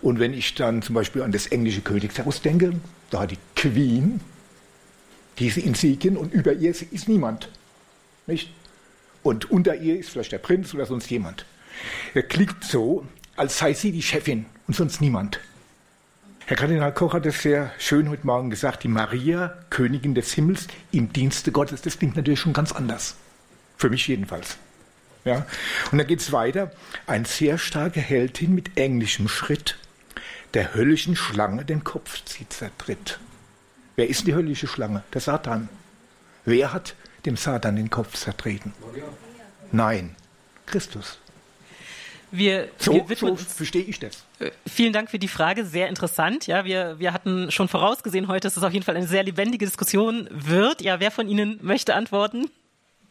Und 0.00 0.18
wenn 0.18 0.34
ich 0.34 0.54
dann 0.54 0.82
zum 0.82 0.94
Beispiel 0.94 1.22
an 1.22 1.32
das 1.32 1.46
englische 1.46 1.80
Königshaus 1.80 2.42
denke, 2.42 2.72
da 3.10 3.20
hat 3.20 3.30
die 3.30 3.38
Queen 3.56 4.20
diese 5.38 5.60
Insignien 5.60 6.16
und 6.16 6.32
über 6.32 6.52
ihr 6.52 6.70
ist 6.70 7.08
niemand. 7.08 7.48
Nicht? 8.28 8.50
Und 9.22 9.50
unter 9.50 9.74
ihr 9.74 9.98
ist 9.98 10.10
vielleicht 10.10 10.32
der 10.32 10.38
Prinz 10.38 10.72
oder 10.74 10.86
sonst 10.86 11.10
jemand. 11.10 11.44
Er 12.14 12.22
klingt 12.22 12.62
so, 12.62 13.06
als 13.36 13.58
sei 13.58 13.72
sie 13.72 13.90
die 13.90 14.02
Chefin 14.02 14.46
und 14.68 14.74
sonst 14.76 15.00
niemand. 15.00 15.40
Herr 16.46 16.56
Kardinal 16.56 16.92
Koch 16.92 17.14
hat 17.14 17.26
es 17.26 17.42
sehr 17.42 17.72
schön 17.78 18.08
heute 18.10 18.26
Morgen 18.26 18.50
gesagt, 18.50 18.84
die 18.84 18.88
Maria, 18.88 19.58
Königin 19.70 20.14
des 20.14 20.32
Himmels, 20.34 20.68
im 20.92 21.12
Dienste 21.12 21.52
Gottes. 21.52 21.82
Das 21.82 21.98
klingt 21.98 22.16
natürlich 22.16 22.40
schon 22.40 22.52
ganz 22.52 22.72
anders. 22.72 23.16
Für 23.76 23.90
mich 23.90 24.06
jedenfalls. 24.06 24.58
Ja? 25.24 25.46
Und 25.90 25.98
dann 25.98 26.06
geht 26.06 26.20
es 26.20 26.30
weiter. 26.30 26.70
Ein 27.06 27.24
sehr 27.24 27.58
starke 27.58 28.00
Heldin 28.00 28.54
mit 28.54 28.76
englischem 28.76 29.28
Schritt, 29.28 29.78
der 30.54 30.74
höllischen 30.74 31.16
Schlange 31.16 31.64
den 31.64 31.82
Kopf 31.82 32.22
zertritt. 32.24 33.18
Wer 33.96 34.08
ist 34.08 34.26
die 34.26 34.34
höllische 34.34 34.66
Schlange? 34.66 35.02
Der 35.14 35.20
Satan. 35.20 35.68
Wer 36.48 36.72
hat 36.72 36.94
dem 37.26 37.36
Satan 37.36 37.76
den 37.76 37.90
Kopf 37.90 38.14
zertreten? 38.14 38.72
Nein, 39.70 40.16
Christus. 40.64 41.18
Wir, 42.30 42.68
so, 42.78 43.06
wir 43.06 43.16
so 43.16 43.36
verstehe 43.36 43.82
ich 43.82 44.00
das. 44.00 44.24
Äh, 44.38 44.50
vielen 44.66 44.94
Dank 44.94 45.10
für 45.10 45.18
die 45.18 45.28
Frage, 45.28 45.66
sehr 45.66 45.88
interessant. 45.88 46.46
Ja, 46.46 46.64
wir, 46.64 46.98
wir 46.98 47.12
hatten 47.12 47.50
schon 47.50 47.68
vorausgesehen 47.68 48.28
heute, 48.28 48.46
dass 48.46 48.56
es 48.56 48.62
auf 48.62 48.72
jeden 48.72 48.84
Fall 48.84 48.96
eine 48.96 49.06
sehr 49.06 49.24
lebendige 49.24 49.66
Diskussion 49.66 50.26
wird. 50.30 50.80
Ja, 50.80 51.00
wer 51.00 51.10
von 51.10 51.28
Ihnen 51.28 51.58
möchte 51.60 51.94
antworten? 51.94 52.50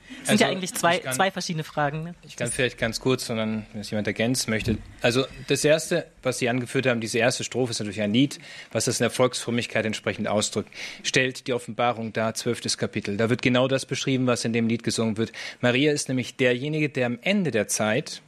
Es 0.10 0.30
sind 0.30 0.30
also, 0.30 0.44
ja 0.44 0.50
eigentlich 0.50 0.74
zwei, 0.74 1.00
kann, 1.00 1.14
zwei 1.14 1.32
verschiedene 1.32 1.64
Fragen. 1.64 2.04
Ne? 2.04 2.16
Ich 2.24 2.36
kann 2.36 2.50
vielleicht 2.50 2.78
ganz 2.78 3.00
kurz, 3.00 3.26
sondern 3.26 3.66
wenn 3.72 3.82
es 3.82 3.92
jemand 3.92 4.08
ergänzen 4.08 4.50
möchte. 4.50 4.78
Also 5.02 5.26
das 5.48 5.64
Erste, 5.64 6.08
was 6.24 6.40
Sie 6.40 6.50
angeführt 6.50 6.86
haben, 6.86 7.02
diese 7.02 7.20
erste 7.20 7.44
Strophe 7.44 7.72
ist 7.72 7.80
natürlich 7.80 8.02
ein 8.02 8.14
Lied, 8.14 8.40
was 8.72 8.86
das 8.86 9.00
in 9.00 9.04
der 9.04 9.10
Volksfrömmigkeit 9.10 9.86
entsprechend 9.86 10.28
ausdrückt. 10.28 10.70
Stellt 11.04 11.48
die 11.48 11.54
Offenbarung 11.54 12.14
dar, 12.14 12.34
zwölftes 12.34 12.78
Kapitel. 12.78 13.18
Da 13.18 13.30
wird 13.30 13.42
genau 13.42 13.68
das 13.68 13.86
beschrieben, 13.86 14.28
was 14.28 14.46
in 14.46 14.54
dem 14.54 14.68
Lied 14.68 14.84
gesungen 14.84 15.18
wird. 15.18 15.32
Maria 15.62 15.92
ist 15.92 16.08
nämlich 16.08 16.36
derjenige, 16.36 16.90
der 16.90 17.06
am 17.06 17.20
Ende 17.22 17.52
der 17.52 17.68
Zeit 17.68 18.22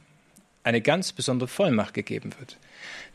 eine 0.62 0.80
ganz 0.80 1.12
besondere 1.12 1.48
Vollmacht 1.48 1.94
gegeben 1.94 2.32
wird, 2.38 2.58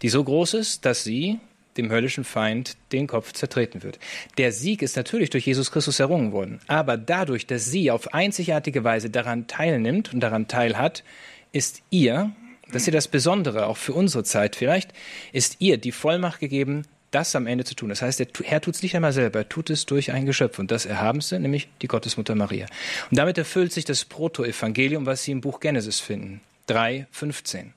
die 0.01 0.09
so 0.09 0.23
groß 0.23 0.55
ist, 0.55 0.85
dass 0.85 1.03
sie 1.03 1.39
dem 1.77 1.91
höllischen 1.91 2.23
Feind 2.23 2.77
den 2.91 3.07
Kopf 3.07 3.33
zertreten 3.33 3.83
wird. 3.83 3.99
Der 4.37 4.51
Sieg 4.51 4.81
ist 4.81 4.95
natürlich 4.95 5.29
durch 5.29 5.45
Jesus 5.45 5.71
Christus 5.71 5.99
errungen 5.99 6.31
worden, 6.31 6.59
aber 6.67 6.97
dadurch, 6.97 7.47
dass 7.47 7.65
sie 7.65 7.91
auf 7.91 8.13
einzigartige 8.13 8.83
Weise 8.83 9.09
daran 9.09 9.47
teilnimmt 9.47 10.13
und 10.13 10.19
daran 10.21 10.47
teilhat, 10.47 11.03
ist 11.51 11.81
ihr, 11.89 12.31
das 12.67 12.83
ist 12.83 12.87
ja 12.87 12.93
das 12.93 13.07
Besondere 13.07 13.67
auch 13.67 13.77
für 13.77 13.93
unsere 13.93 14.23
Zeit 14.23 14.55
vielleicht, 14.55 14.91
ist 15.31 15.57
ihr 15.59 15.77
die 15.77 15.91
Vollmacht 15.91 16.39
gegeben, 16.39 16.83
das 17.11 17.35
am 17.35 17.47
Ende 17.47 17.63
zu 17.63 17.75
tun. 17.75 17.89
Das 17.89 18.01
heißt, 18.01 18.19
der 18.19 18.27
Herr 18.43 18.59
tut 18.59 18.75
es 18.75 18.83
nicht 18.83 18.95
einmal 18.95 19.13
selber, 19.13 19.39
er 19.39 19.49
tut 19.49 19.69
es 19.69 19.85
durch 19.85 20.11
ein 20.11 20.25
Geschöpf 20.25 20.59
und 20.59 20.69
das 20.69 20.85
Erhabenste, 20.85 21.39
nämlich 21.39 21.69
die 21.81 21.87
Gottesmutter 21.87 22.35
Maria. 22.35 22.65
Und 23.09 23.17
damit 23.17 23.37
erfüllt 23.37 23.71
sich 23.71 23.85
das 23.85 24.03
Protoevangelium, 24.03 25.05
was 25.05 25.23
Sie 25.23 25.31
im 25.31 25.39
Buch 25.39 25.61
Genesis 25.61 26.01
finden. 26.01 26.41
3,15. 26.67 27.67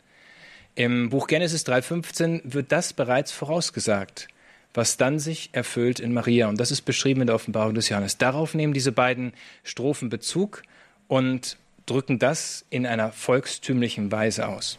Im 0.78 1.10
Buch 1.10 1.26
Genesis 1.26 1.66
3,15 1.66 2.42
wird 2.44 2.70
das 2.70 2.92
bereits 2.92 3.32
vorausgesagt, 3.32 4.28
was 4.74 4.96
dann 4.96 5.18
sich 5.18 5.50
erfüllt 5.50 5.98
in 5.98 6.14
Maria. 6.14 6.48
Und 6.48 6.60
das 6.60 6.70
ist 6.70 6.82
beschrieben 6.82 7.22
in 7.22 7.26
der 7.26 7.34
Offenbarung 7.34 7.74
des 7.74 7.88
Johannes. 7.88 8.16
Darauf 8.16 8.54
nehmen 8.54 8.72
diese 8.72 8.92
beiden 8.92 9.32
Strophen 9.64 10.08
Bezug 10.08 10.62
und 11.08 11.56
drücken 11.86 12.20
das 12.20 12.64
in 12.70 12.86
einer 12.86 13.10
volkstümlichen 13.10 14.12
Weise 14.12 14.46
aus. 14.46 14.78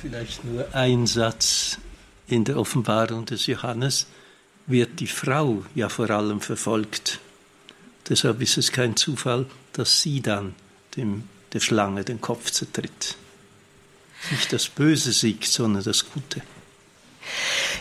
Vielleicht 0.00 0.42
nur 0.42 0.74
ein 0.74 1.06
Satz. 1.06 1.76
In 2.26 2.44
der 2.44 2.56
Offenbarung 2.56 3.26
des 3.26 3.46
Johannes 3.46 4.06
wird 4.66 5.00
die 5.00 5.06
Frau 5.06 5.66
ja 5.74 5.90
vor 5.90 6.08
allem 6.08 6.40
verfolgt. 6.40 7.20
Deshalb 8.08 8.40
ist 8.40 8.56
es 8.56 8.72
kein 8.72 8.96
Zufall, 8.96 9.44
dass 9.74 10.00
sie 10.00 10.22
dann 10.22 10.54
dem 10.96 11.24
der 11.52 11.60
Schlange 11.60 12.04
den 12.04 12.22
Kopf 12.22 12.50
zertritt. 12.50 13.18
Nicht 14.30 14.52
das 14.52 14.68
Böse 14.68 15.12
siegt, 15.12 15.46
sondern 15.46 15.84
das 15.84 16.10
Gute. 16.10 16.42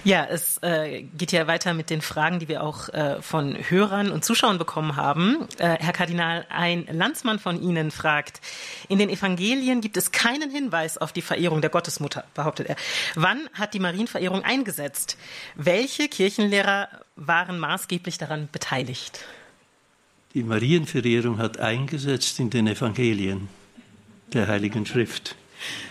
Ja, 0.04 0.26
es 0.30 0.58
äh, 0.62 1.04
geht 1.18 1.32
ja 1.32 1.48
weiter 1.48 1.74
mit 1.74 1.90
den 1.90 2.02
Fragen, 2.02 2.40
die 2.40 2.48
wir 2.48 2.64
auch 2.64 2.90
äh, 2.90 3.22
von 3.22 3.56
Hörern 3.70 4.12
und 4.12 4.26
Zuschauern 4.26 4.58
bekommen 4.58 4.96
haben. 4.96 5.48
Äh, 5.58 5.78
Herr 5.80 5.94
Kardinal, 5.94 6.46
ein 6.50 6.88
Landsmann 6.92 7.40
von 7.40 7.62
Ihnen 7.62 7.92
fragt, 7.92 8.42
in 8.90 9.00
den 9.00 9.10
Evangelien 9.10 9.82
gibt 9.82 9.98
es 9.98 10.12
keinen 10.12 10.50
Hinweis 10.52 10.98
auf 10.98 11.14
die 11.14 11.22
Verehrung 11.22 11.62
der 11.62 11.70
Gottesmutter, 11.70 12.26
behauptet 12.34 12.68
er. 12.68 12.76
Wann 13.16 13.50
hat 13.54 13.74
die 13.74 13.80
Marienverehrung 13.80 14.44
eingesetzt? 14.44 15.18
Welche 15.56 16.08
Kirchenlehrer 16.08 16.90
waren 17.16 17.60
maßgeblich 17.60 18.18
daran 18.18 18.50
beteiligt? 18.52 19.26
Die 20.34 20.44
Marienverehrung 20.44 21.38
hat 21.38 21.60
eingesetzt 21.60 22.40
in 22.40 22.50
den 22.50 22.68
Evangelien 22.68 23.50
der 24.34 24.48
Heiligen 24.48 24.86
Schrift. 24.86 25.36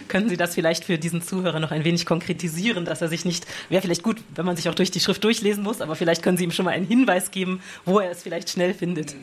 Können 0.09 0.29
Sie 0.29 0.37
das 0.37 0.55
vielleicht 0.55 0.85
für 0.85 0.99
diesen 0.99 1.23
Zuhörer 1.23 1.61
noch 1.61 1.71
ein 1.71 1.85
wenig 1.85 2.07
konkretisieren, 2.07 2.85
dass 2.85 3.03
er 3.03 3.09
sich 3.09 3.25
nicht, 3.25 3.47
wäre 3.69 3.83
vielleicht 3.83 4.03
gut, 4.03 4.19
wenn 4.35 4.47
man 4.47 4.57
sich 4.57 4.69
auch 4.69 4.75
durch 4.75 4.91
die 4.91 5.01
Schrift 5.01 5.25
durchlesen 5.25 5.63
muss, 5.63 5.81
aber 5.81 5.97
vielleicht 5.97 6.23
können 6.23 6.37
Sie 6.37 6.45
ihm 6.45 6.51
schon 6.51 6.65
mal 6.65 6.73
einen 6.73 6.87
Hinweis 6.87 7.31
geben, 7.31 7.61
wo 7.85 7.99
er 7.99 8.11
es 8.11 8.23
vielleicht 8.23 8.51
schnell 8.51 8.75
findet. 8.75 9.15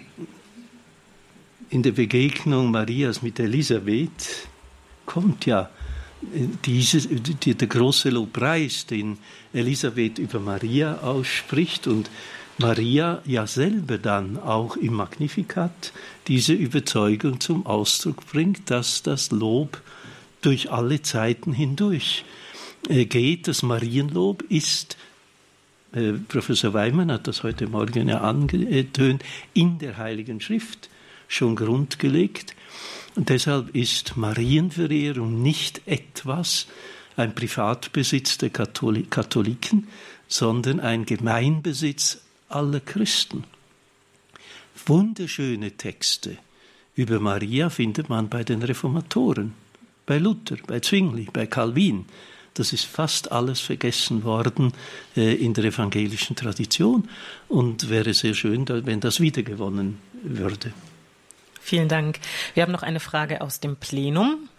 In 1.69 1.83
der 1.83 1.91
Begegnung 1.91 2.71
Marias 2.71 3.21
mit 3.21 3.39
Elisabeth 3.39 4.47
kommt 5.05 5.45
ja 5.45 5.69
dieses, 6.65 7.07
die, 7.09 7.55
der 7.55 7.67
große 7.67 8.09
Lobpreis, 8.09 8.85
den 8.85 9.17
Elisabeth 9.53 10.19
über 10.19 10.39
Maria 10.39 10.99
ausspricht 10.99 11.87
und 11.87 12.09
Maria 12.57 13.21
ja 13.25 13.47
selber 13.47 13.97
dann 13.97 14.37
auch 14.37 14.75
im 14.75 14.93
Magnificat 14.93 15.93
diese 16.27 16.53
Überzeugung 16.53 17.39
zum 17.39 17.65
Ausdruck 17.65 18.25
bringt, 18.27 18.69
dass 18.69 19.01
das 19.01 19.31
Lob 19.31 19.81
durch 20.41 20.71
alle 20.71 21.01
Zeiten 21.01 21.53
hindurch 21.53 22.25
äh, 22.87 23.05
geht. 23.05 23.47
Das 23.47 23.63
Marienlob 23.63 24.43
ist, 24.43 24.97
äh, 25.93 26.13
Professor 26.13 26.73
Weimann 26.73 27.11
hat 27.11 27.27
das 27.27 27.43
heute 27.43 27.67
Morgen 27.67 28.09
ja 28.09 28.21
angetönt, 28.21 29.23
in 29.53 29.79
der 29.79 29.97
Heiligen 29.97 30.41
Schrift 30.41 30.89
schon 31.27 31.55
grundgelegt. 31.55 32.55
Und 33.15 33.29
deshalb 33.29 33.75
ist 33.75 34.17
Marienverehrung 34.17 35.41
nicht 35.41 35.81
etwas, 35.87 36.67
ein 37.17 37.35
Privatbesitz 37.35 38.37
der 38.37 38.49
Katholiken, 38.49 39.87
sondern 40.27 40.79
ein 40.79 41.05
Gemeinbesitz 41.05 42.21
aller 42.47 42.79
Christen. 42.79 43.43
Wunderschöne 44.85 45.71
Texte 45.71 46.37
über 46.95 47.19
Maria 47.19 47.69
findet 47.69 48.09
man 48.09 48.29
bei 48.29 48.43
den 48.43 48.61
Reformatoren, 48.61 49.53
bei 50.09 50.17
Luther, 50.17 50.57
bei 50.65 50.79
Zwingli, 50.79 51.27
bei 51.31 51.45
Calvin. 51.45 52.05
Das 52.55 52.73
ist 52.73 52.85
fast 52.85 53.31
alles 53.31 53.59
vergessen 53.59 54.23
worden 54.23 54.73
äh, 55.15 55.35
in 55.35 55.53
der 55.53 55.65
evangelischen 55.65 56.35
Tradition 56.35 57.07
und 57.47 57.91
wäre 57.91 58.15
sehr 58.15 58.33
schön, 58.33 58.67
wenn 58.67 59.01
das 59.01 59.19
wiedergewonnen 59.19 59.99
würde. 60.23 60.73
Vielen 61.61 61.87
Dank. 61.87 62.19
Wir 62.55 62.63
haben 62.63 62.71
noch 62.71 62.81
eine 62.81 62.99
Frage 62.99 63.41
aus 63.41 63.59
dem 63.59 63.75
Plenum. 63.75 64.49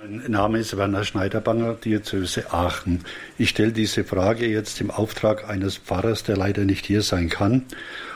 Mein 0.00 0.30
Name 0.30 0.58
ist 0.60 0.76
Werner 0.76 1.02
Schneiderbanger, 1.02 1.74
Diözese 1.74 2.52
Aachen. 2.52 3.00
Ich 3.36 3.48
stelle 3.48 3.72
diese 3.72 4.04
Frage 4.04 4.46
jetzt 4.46 4.80
im 4.80 4.92
Auftrag 4.92 5.48
eines 5.50 5.76
Pfarrers, 5.76 6.22
der 6.22 6.36
leider 6.36 6.64
nicht 6.64 6.86
hier 6.86 7.02
sein 7.02 7.28
kann. 7.28 7.64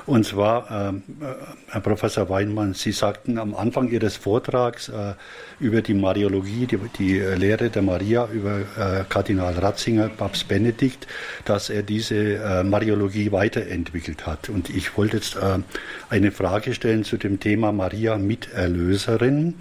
Und 0.07 0.25
zwar, 0.25 0.71
ähm, 0.71 1.03
äh, 1.21 1.25
Herr 1.73 1.81
Professor 1.81 2.29
Weinmann, 2.29 2.75
Sie 2.75 2.93
sagten 2.93 3.37
am 3.37 3.57
Anfang 3.57 3.89
Ihres 3.89 4.17
Vortrags 4.17 4.91
äh, 4.91 5.15
über 5.59 5.83
die 5.83 5.95
Mariologie, 5.95 6.67
die, 6.67 6.79
die 6.99 7.19
Lehre 7.19 7.69
der 7.69 7.83
Maria 7.83 8.29
über 8.33 8.61
äh, 8.61 9.05
Kardinal 9.09 9.55
Ratzinger, 9.55 10.09
Papst 10.09 10.47
Benedikt, 10.47 11.09
dass 11.45 11.69
er 11.69 11.83
diese 11.83 12.37
äh, 12.37 12.63
Mariologie 12.63 13.33
weiterentwickelt 13.33 14.25
hat. 14.25 14.51
Und 14.51 14.71
ich 14.71 14.97
wollte 14.97 15.17
jetzt 15.17 15.35
äh, 15.35 15.59
eine 16.11 16.31
Frage 16.31 16.75
stellen 16.75 17.03
zu 17.03 17.17
dem 17.17 17.41
Thema 17.41 17.73
Maria 17.73 18.19
Miterlöserin. 18.19 19.55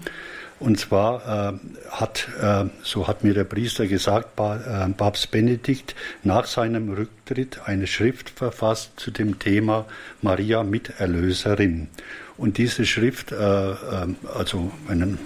Und 0.62 0.78
zwar 0.78 1.54
äh, 1.54 1.90
hat, 1.90 2.28
äh, 2.40 2.66
so 2.84 3.08
hat 3.08 3.24
mir 3.24 3.34
der 3.34 3.42
Priester 3.42 3.88
gesagt, 3.88 4.36
pa, 4.36 4.86
äh, 4.86 4.88
Papst 4.90 5.32
Benedikt 5.32 5.96
nach 6.22 6.46
seinem 6.46 6.92
Rücktritt 6.92 7.62
eine 7.64 7.88
Schrift 7.88 8.30
verfasst 8.30 8.92
zu 8.94 9.10
dem 9.10 9.40
Thema 9.40 9.86
Maria 10.20 10.62
Miterlöserin. 10.62 11.88
Und 12.36 12.58
diese 12.58 12.86
Schrift, 12.86 13.32
äh, 13.32 13.34
ähm, 13.36 14.16
also 14.32 14.70
einen 14.86 15.18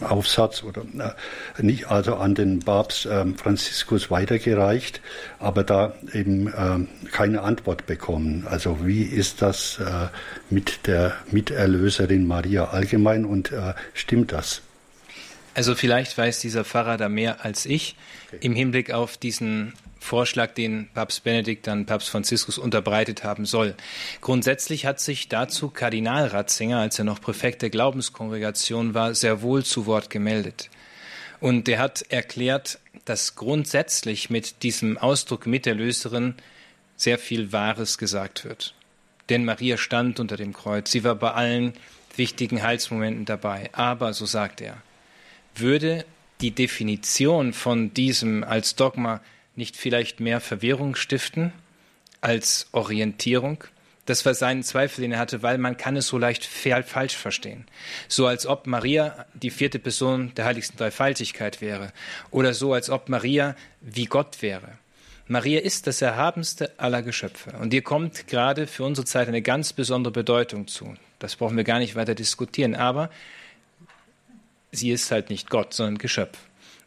Aufsatz 0.00 0.62
oder 0.62 0.82
äh, 0.98 1.62
nicht 1.62 1.90
also 1.90 2.16
an 2.16 2.34
den 2.34 2.60
Papst 2.60 3.04
äh, 3.04 3.26
Franziskus 3.36 4.10
weitergereicht, 4.10 5.02
aber 5.38 5.64
da 5.64 5.92
eben 6.14 6.46
äh, 6.46 7.10
keine 7.10 7.42
Antwort 7.42 7.84
bekommen. 7.84 8.46
Also 8.48 8.86
wie 8.86 9.02
ist 9.02 9.42
das 9.42 9.80
äh, 9.80 10.08
mit 10.48 10.86
der 10.86 11.12
Miterlöserin 11.30 12.26
Maria 12.26 12.70
allgemein 12.70 13.26
und 13.26 13.52
äh, 13.52 13.74
stimmt 13.92 14.32
das? 14.32 14.62
Also 15.58 15.74
vielleicht 15.74 16.16
weiß 16.16 16.38
dieser 16.38 16.64
Pfarrer 16.64 16.98
da 16.98 17.08
mehr 17.08 17.44
als 17.44 17.66
ich 17.66 17.96
okay. 18.28 18.38
im 18.42 18.54
Hinblick 18.54 18.92
auf 18.92 19.16
diesen 19.16 19.72
Vorschlag, 19.98 20.54
den 20.54 20.88
Papst 20.94 21.24
Benedikt 21.24 21.66
dann 21.66 21.84
Papst 21.84 22.10
Franziskus 22.10 22.58
unterbreitet 22.58 23.24
haben 23.24 23.44
soll. 23.44 23.74
Grundsätzlich 24.20 24.86
hat 24.86 25.00
sich 25.00 25.28
dazu 25.28 25.68
Kardinal 25.68 26.28
Ratzinger, 26.28 26.78
als 26.78 27.00
er 27.00 27.04
noch 27.04 27.20
Präfekt 27.20 27.62
der 27.62 27.70
Glaubenskongregation 27.70 28.94
war, 28.94 29.16
sehr 29.16 29.42
wohl 29.42 29.64
zu 29.64 29.86
Wort 29.86 30.10
gemeldet. 30.10 30.70
Und 31.40 31.68
er 31.68 31.80
hat 31.80 32.02
erklärt, 32.08 32.78
dass 33.04 33.34
grundsätzlich 33.34 34.30
mit 34.30 34.62
diesem 34.62 34.96
Ausdruck 34.96 35.48
Miterlöserin 35.48 36.36
sehr 36.94 37.18
viel 37.18 37.50
Wahres 37.50 37.98
gesagt 37.98 38.44
wird. 38.44 38.74
Denn 39.28 39.44
Maria 39.44 39.76
stand 39.76 40.20
unter 40.20 40.36
dem 40.36 40.52
Kreuz, 40.52 40.92
sie 40.92 41.02
war 41.02 41.16
bei 41.16 41.32
allen 41.32 41.72
wichtigen 42.14 42.62
Heilsmomenten 42.62 43.24
dabei. 43.24 43.70
Aber, 43.72 44.14
so 44.14 44.24
sagt 44.24 44.60
er, 44.60 44.80
würde 45.60 46.04
die 46.40 46.52
Definition 46.52 47.52
von 47.52 47.92
diesem 47.94 48.44
als 48.44 48.76
Dogma 48.76 49.20
nicht 49.56 49.76
vielleicht 49.76 50.20
mehr 50.20 50.40
Verwirrung 50.40 50.94
stiften 50.94 51.52
als 52.20 52.68
Orientierung? 52.72 53.64
Das 54.06 54.24
war 54.24 54.32
sein 54.32 54.62
Zweifel, 54.62 55.02
den 55.02 55.12
er 55.12 55.18
hatte, 55.18 55.42
weil 55.42 55.58
man 55.58 55.76
kann 55.76 55.94
es 55.94 56.06
so 56.06 56.16
leicht 56.16 56.46
falsch 56.46 57.14
verstehen. 57.14 57.66
So 58.08 58.26
als 58.26 58.46
ob 58.46 58.66
Maria 58.66 59.26
die 59.34 59.50
vierte 59.50 59.78
Person 59.78 60.32
der 60.34 60.46
heiligsten 60.46 60.78
Dreifaltigkeit 60.78 61.60
wäre 61.60 61.92
oder 62.30 62.54
so 62.54 62.72
als 62.72 62.88
ob 62.88 63.10
Maria 63.10 63.54
wie 63.82 64.06
Gott 64.06 64.40
wäre. 64.40 64.78
Maria 65.26 65.60
ist 65.60 65.86
das 65.86 66.00
erhabenste 66.00 66.72
aller 66.78 67.02
Geschöpfe 67.02 67.50
und 67.60 67.74
ihr 67.74 67.82
kommt 67.82 68.28
gerade 68.28 68.66
für 68.66 68.84
unsere 68.84 69.04
Zeit 69.04 69.28
eine 69.28 69.42
ganz 69.42 69.74
besondere 69.74 70.12
Bedeutung 70.12 70.68
zu. 70.68 70.94
Das 71.18 71.36
brauchen 71.36 71.58
wir 71.58 71.64
gar 71.64 71.78
nicht 71.78 71.94
weiter 71.94 72.14
diskutieren, 72.14 72.74
aber 72.74 73.10
sie 74.72 74.90
ist 74.90 75.10
halt 75.10 75.30
nicht 75.30 75.50
Gott, 75.50 75.74
sondern 75.74 75.98
Geschöpf. 75.98 76.38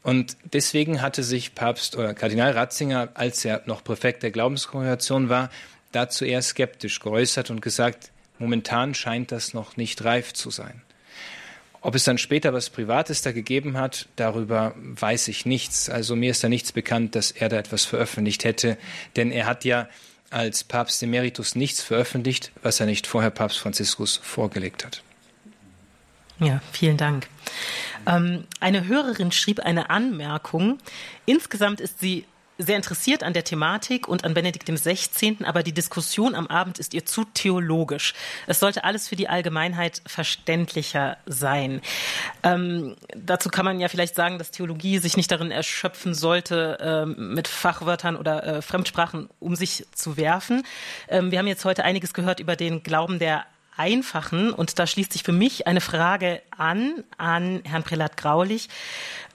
Und 0.03 0.35
deswegen 0.51 1.01
hatte 1.01 1.23
sich 1.23 1.53
Papst 1.53 1.95
oder 1.95 2.13
Kardinal 2.13 2.51
Ratzinger, 2.51 3.09
als 3.13 3.45
er 3.45 3.61
noch 3.65 3.83
Präfekt 3.83 4.23
der 4.23 4.31
Glaubenskongregation 4.31 5.29
war, 5.29 5.49
dazu 5.91 6.25
eher 6.25 6.41
skeptisch 6.41 6.99
geäußert 6.99 7.49
und 7.49 7.61
gesagt, 7.61 8.11
momentan 8.39 8.95
scheint 8.95 9.31
das 9.31 9.53
noch 9.53 9.77
nicht 9.77 10.03
reif 10.03 10.33
zu 10.33 10.49
sein. 10.49 10.81
Ob 11.81 11.95
es 11.95 12.03
dann 12.03 12.19
später 12.19 12.53
was 12.53 12.69
Privates 12.69 13.23
da 13.23 13.31
gegeben 13.31 13.77
hat, 13.77 14.07
darüber 14.15 14.75
weiß 14.77 15.27
ich 15.29 15.47
nichts. 15.47 15.89
Also 15.89 16.15
mir 16.15 16.31
ist 16.31 16.43
da 16.43 16.49
nichts 16.49 16.71
bekannt, 16.71 17.15
dass 17.15 17.31
er 17.31 17.49
da 17.49 17.57
etwas 17.57 17.85
veröffentlicht 17.85 18.43
hätte, 18.43 18.77
denn 19.15 19.31
er 19.31 19.47
hat 19.47 19.65
ja 19.65 19.89
als 20.29 20.63
Papst 20.63 21.01
Emeritus 21.03 21.55
nichts 21.55 21.81
veröffentlicht, 21.81 22.51
was 22.61 22.79
er 22.79 22.85
nicht 22.85 23.07
vorher 23.07 23.31
Papst 23.31 23.57
Franziskus 23.57 24.17
vorgelegt 24.17 24.85
hat. 24.85 25.03
Ja, 26.41 26.59
vielen 26.71 26.97
Dank. 26.97 27.27
Ähm, 28.07 28.45
eine 28.59 28.87
Hörerin 28.87 29.31
schrieb 29.31 29.59
eine 29.59 29.91
Anmerkung. 29.91 30.79
Insgesamt 31.27 31.79
ist 31.79 31.99
sie 31.99 32.25
sehr 32.57 32.75
interessiert 32.75 33.23
an 33.23 33.33
der 33.33 33.43
Thematik 33.43 34.07
und 34.07 34.23
an 34.23 34.33
Benedikt 34.33 34.69
XVI., 34.69 35.37
aber 35.43 35.63
die 35.63 35.71
Diskussion 35.71 36.35
am 36.35 36.47
Abend 36.47 36.79
ist 36.79 36.93
ihr 36.93 37.05
zu 37.05 37.25
theologisch. 37.25 38.13
Es 38.47 38.59
sollte 38.59 38.83
alles 38.83 39.07
für 39.07 39.15
die 39.15 39.29
Allgemeinheit 39.29 40.01
verständlicher 40.05 41.17
sein. 41.25 41.81
Ähm, 42.43 42.95
dazu 43.15 43.49
kann 43.49 43.65
man 43.65 43.79
ja 43.79 43.87
vielleicht 43.87 44.15
sagen, 44.15 44.37
dass 44.37 44.51
Theologie 44.51 44.99
sich 44.99 45.17
nicht 45.17 45.31
darin 45.31 45.51
erschöpfen 45.51 46.13
sollte, 46.13 46.77
ähm, 46.81 47.33
mit 47.33 47.47
Fachwörtern 47.47 48.15
oder 48.15 48.43
äh, 48.43 48.61
Fremdsprachen 48.61 49.29
um 49.39 49.55
sich 49.55 49.85
zu 49.93 50.17
werfen. 50.17 50.63
Ähm, 51.07 51.31
wir 51.31 51.39
haben 51.39 51.47
jetzt 51.47 51.65
heute 51.65 51.83
einiges 51.83 52.13
gehört 52.13 52.39
über 52.39 52.55
den 52.55 52.83
Glauben 52.83 53.19
der 53.19 53.45
Einfachen. 53.77 54.51
Und 54.51 54.79
da 54.79 54.87
schließt 54.87 55.13
sich 55.13 55.23
für 55.23 55.31
mich 55.31 55.67
eine 55.67 55.81
Frage 55.81 56.41
an, 56.55 57.03
an 57.17 57.61
Herrn 57.63 57.83
Prälat 57.83 58.17
Graulich. 58.17 58.69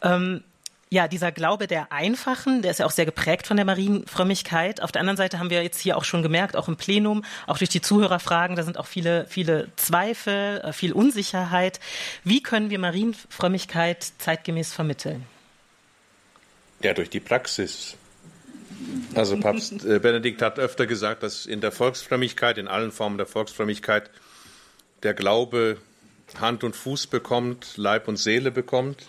Ähm, 0.03 0.43
ja, 0.89 1.09
dieser 1.09 1.33
Glaube 1.33 1.67
der 1.67 1.91
Einfachen, 1.91 2.63
der 2.63 2.71
ist 2.71 2.79
ja 2.79 2.87
auch 2.87 2.93
sehr 2.93 3.07
geprägt 3.07 3.47
von 3.49 3.57
der 3.57 3.67
Marienfrömmigkeit. 3.67 4.81
Auf 4.81 4.93
der 4.93 5.01
anderen 5.01 5.17
Seite 5.17 5.39
haben 5.41 5.51
wir 5.51 5.63
jetzt 5.63 5.81
hier 5.81 5.97
auch 5.97 6.05
schon 6.05 6.23
gemerkt, 6.23 6.57
auch 6.57 6.69
im 6.69 6.77
Plenum, 6.77 7.25
auch 7.47 7.59
durch 7.59 7.71
die 7.71 7.81
Zuhörerfragen, 7.81 8.55
da 8.55 8.63
sind 8.63 8.79
auch 8.79 8.87
viele, 8.87 9.27
viele 9.29 9.69
Zweifel, 9.75 10.61
äh, 10.61 10.73
viel 10.73 10.93
Unsicherheit. 10.93 11.81
Wie 12.23 12.41
können 12.41 12.71
wir 12.71 12.79
Marienfrömmigkeit 12.79 14.13
zeitgemäß 14.19 14.73
vermitteln? 14.73 15.27
Ja, 16.83 16.95
durch 16.95 17.11
die 17.11 17.21
Praxis. 17.21 17.97
Also 19.15 19.39
Papst 19.39 19.85
äh, 19.85 19.99
Benedikt 19.99 20.41
hat 20.43 20.59
öfter 20.59 20.87
gesagt, 20.87 21.23
dass 21.23 21.47
in 21.47 21.61
der 21.61 21.73
Volksfrömmigkeit, 21.73 22.59
in 22.59 22.69
allen 22.69 22.93
Formen 22.93 23.17
der 23.17 23.27
Volksfrömmigkeit, 23.27 24.11
der 25.07 25.15
Glaube 25.15 25.79
Hand 26.41 26.65
und 26.65 26.75
Fuß 26.75 27.07
bekommt, 27.07 27.77
Leib 27.77 28.09
und 28.09 28.17
Seele 28.17 28.51
bekommt. 28.51 29.07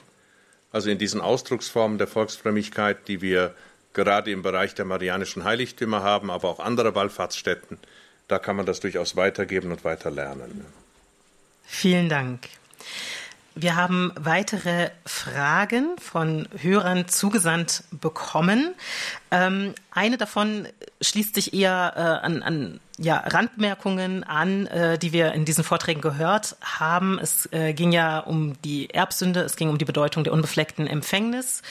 Also 0.71 0.91
in 0.91 0.99
diesen 0.99 1.21
Ausdrucksformen 1.21 1.97
der 1.97 2.05
Volksfrömmigkeit, 2.05 3.07
die 3.07 3.21
wir 3.21 3.55
gerade 3.93 4.29
im 4.29 4.43
Bereich 4.43 4.75
der 4.75 4.85
marianischen 4.85 5.43
Heiligtümer 5.43 6.03
haben, 6.03 6.29
aber 6.29 6.49
auch 6.49 6.59
anderer 6.59 6.93
Wallfahrtsstätten, 6.93 7.79
da 8.27 8.37
kann 8.37 8.55
man 8.55 8.67
das 8.67 8.79
durchaus 8.79 9.15
weitergeben 9.15 9.71
und 9.71 9.83
weiter 9.83 10.11
lernen. 10.11 10.65
Vielen 11.65 12.09
Dank. 12.09 12.47
Wir 13.59 13.75
haben 13.75 14.11
weitere 14.19 14.91
Fragen 15.03 15.97
von 15.97 16.47
Hörern 16.61 17.07
zugesandt 17.07 17.85
bekommen. 17.89 18.75
Ähm, 19.31 19.73
eine 19.89 20.17
davon 20.17 20.67
schließt 21.01 21.33
sich 21.33 21.55
eher 21.55 21.93
äh, 21.95 22.25
an, 22.25 22.43
an 22.43 22.79
ja, 22.99 23.17
Randmerkungen 23.17 24.23
an, 24.23 24.67
äh, 24.67 24.99
die 24.99 25.11
wir 25.11 25.31
in 25.33 25.43
diesen 25.43 25.63
Vorträgen 25.63 26.01
gehört 26.01 26.55
haben. 26.61 27.17
Es 27.17 27.51
äh, 27.51 27.73
ging 27.73 27.91
ja 27.91 28.19
um 28.19 28.61
die 28.61 28.91
Erbsünde, 28.91 29.39
es 29.41 29.55
ging 29.55 29.69
um 29.69 29.79
die 29.79 29.85
Bedeutung 29.85 30.23
der 30.23 30.33
unbefleckten 30.33 30.85
Empfängnis 30.85 31.63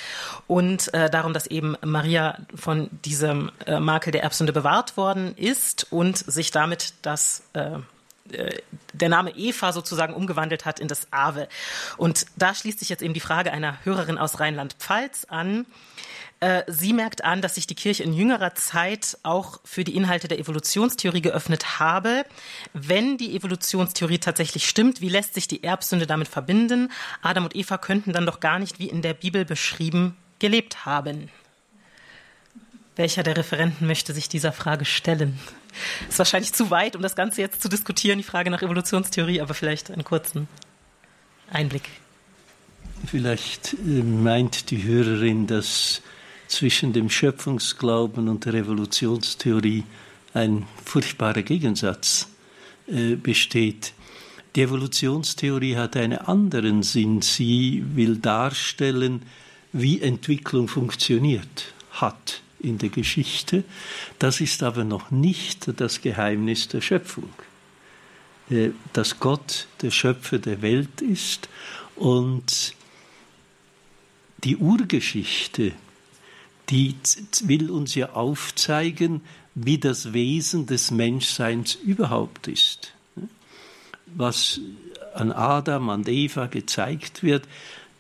und 0.49 0.93
äh, 0.93 1.09
darum, 1.09 1.35
dass 1.35 1.47
eben 1.47 1.77
Maria 1.85 2.39
von 2.57 2.91
diesem 3.05 3.53
äh, 3.65 3.79
Makel 3.79 4.11
der 4.11 4.25
Erbsünde 4.25 4.53
bewahrt 4.53 4.97
worden 4.97 5.37
ist 5.37 5.87
und 5.93 6.19
sich 6.19 6.51
damit 6.51 6.95
das 7.03 7.45
äh, 8.33 8.59
der 8.93 9.09
Name 9.09 9.31
Eva 9.37 9.73
sozusagen 9.73 10.15
umgewandelt 10.15 10.65
hat 10.65 10.81
in 10.81 10.89
das 10.89 11.13
Ave. 11.13 11.49
Und 11.97 12.27
da 12.37 12.55
schließt 12.55 12.79
sich 12.79 12.89
jetzt 12.89 13.03
eben 13.03 13.15
die 13.15 13.21
Frage 13.21 13.53
einer 13.53 13.85
Hörerin 13.85 14.19
aus 14.19 14.41
Rheinland-Pfalz 14.41 15.27
an. 15.29 15.67
Äh, 16.41 16.65
sie 16.67 16.93
merkt 16.93 17.25
an, 17.25 17.41
dass 17.41 17.55
sich 17.55 17.67
die 17.67 17.75
Kirche 17.75 18.03
in 18.03 18.13
jüngerer 18.13 18.55
Zeit 18.55 19.17
auch 19.23 19.61
für 19.65 19.85
die 19.85 19.97
Inhalte 19.97 20.29
der 20.29 20.39
Evolutionstheorie 20.39 21.23
geöffnet 21.23 21.79
habe. 21.79 22.25
Wenn 22.75 23.17
die 23.17 23.35
Evolutionstheorie 23.35 24.19
tatsächlich 24.19 24.69
stimmt, 24.69 25.01
wie 25.01 25.09
lässt 25.09 25.35
sich 25.35 25.49
die 25.49 25.65
Erbsünde 25.65 26.07
damit 26.07 26.29
verbinden? 26.29 26.93
Adam 27.23 27.45
und 27.45 27.57
Eva 27.57 27.79
könnten 27.79 28.13
dann 28.13 28.27
doch 28.27 28.41
gar 28.41 28.59
nicht 28.59 28.79
wie 28.79 28.89
in 28.89 29.01
der 29.01 29.15
Bibel 29.15 29.45
beschrieben 29.45 30.17
gelebt 30.39 30.85
haben. 30.85 31.31
Welcher 32.97 33.23
der 33.23 33.37
Referenten 33.37 33.87
möchte 33.87 34.15
sich 34.15 34.29
dieser 34.31 34.53
Frage 34.53 34.87
stellen? 34.87 35.39
Ist 36.09 36.19
wahrscheinlich 36.19 36.55
zu 36.55 36.71
weit, 36.71 36.97
um 36.97 37.03
das 37.03 37.15
Ganze 37.15 37.43
jetzt 37.43 37.61
zu 37.61 37.69
diskutieren, 37.69 38.17
die 38.17 38.25
Frage 38.25 38.51
nach 38.51 38.63
Evolutionstheorie, 38.63 39.43
aber 39.43 39.53
vielleicht 39.53 39.91
einen 39.91 40.03
kurzen 40.03 40.49
Einblick. 41.51 41.85
Vielleicht 43.07 43.75
äh, 43.75 44.03
meint 44.03 44.71
die 44.71 44.83
Hörerin, 44.83 45.47
dass 45.47 46.01
zwischen 46.49 46.95
dem 46.95 47.11
Schöpfungsglauben 47.11 48.29
und 48.29 48.47
der 48.47 48.55
Evolutionstheorie 48.55 49.85
ein 50.33 50.67
furchtbarer 50.83 51.43
Gegensatz 51.43 52.29
äh, 52.87 53.17
besteht. 53.17 53.93
Die 54.55 54.63
Evolutionstheorie 54.63 55.77
hat 55.77 55.97
einen 55.99 56.17
anderen 56.17 56.83
Sinn. 56.83 57.21
Sie 57.21 57.85
will 57.95 58.17
darstellen, 58.17 59.21
wie 59.73 60.01
Entwicklung 60.01 60.67
funktioniert 60.69 61.75
hat 61.91 62.41
in 62.67 62.79
der 62.79 62.91
Geschichte. 62.91 63.65
Das 64.19 64.41
ist 64.41 64.63
aber 64.63 64.85
noch 64.85 65.11
nicht 65.11 65.81
das 65.81 66.03
Geheimnis 66.03 66.69
der 66.69 66.81
Schöpfung. 66.81 67.31
Äh, 68.51 68.71
dass 68.93 69.19
Gott 69.19 69.67
der 69.83 69.91
Schöpfer 69.91 70.39
der 70.39 70.63
Welt 70.63 71.01
ist 71.01 71.49
und 71.97 72.75
die 74.45 74.57
Urgeschichte, 74.57 75.73
die 76.69 76.95
will 77.45 77.71
uns 77.71 77.95
ja 77.95 78.11
aufzeigen, 78.11 79.23
wie 79.55 79.79
das 79.79 80.13
Wesen 80.13 80.67
des 80.67 80.91
Menschseins 80.91 81.75
überhaupt 81.75 82.47
ist. 82.47 82.93
Was 84.07 84.61
an 85.15 85.33
Adam, 85.33 85.89
an 85.89 86.05
Eva 86.07 86.47
gezeigt 86.47 87.23
wird, 87.23 87.49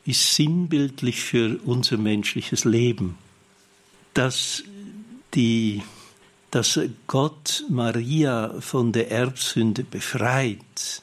ist 0.04 0.34
sinnbildlich 0.34 1.20
für 1.20 1.58
unser 1.64 1.96
menschliches 1.96 2.64
Leben 2.64 3.16
dass, 4.16 4.64
die, 5.34 5.82
dass 6.50 6.80
Gott 7.06 7.64
Maria 7.68 8.60
von 8.60 8.92
der 8.92 9.10
Erbsünde 9.10 9.84
befreit, 9.84 11.02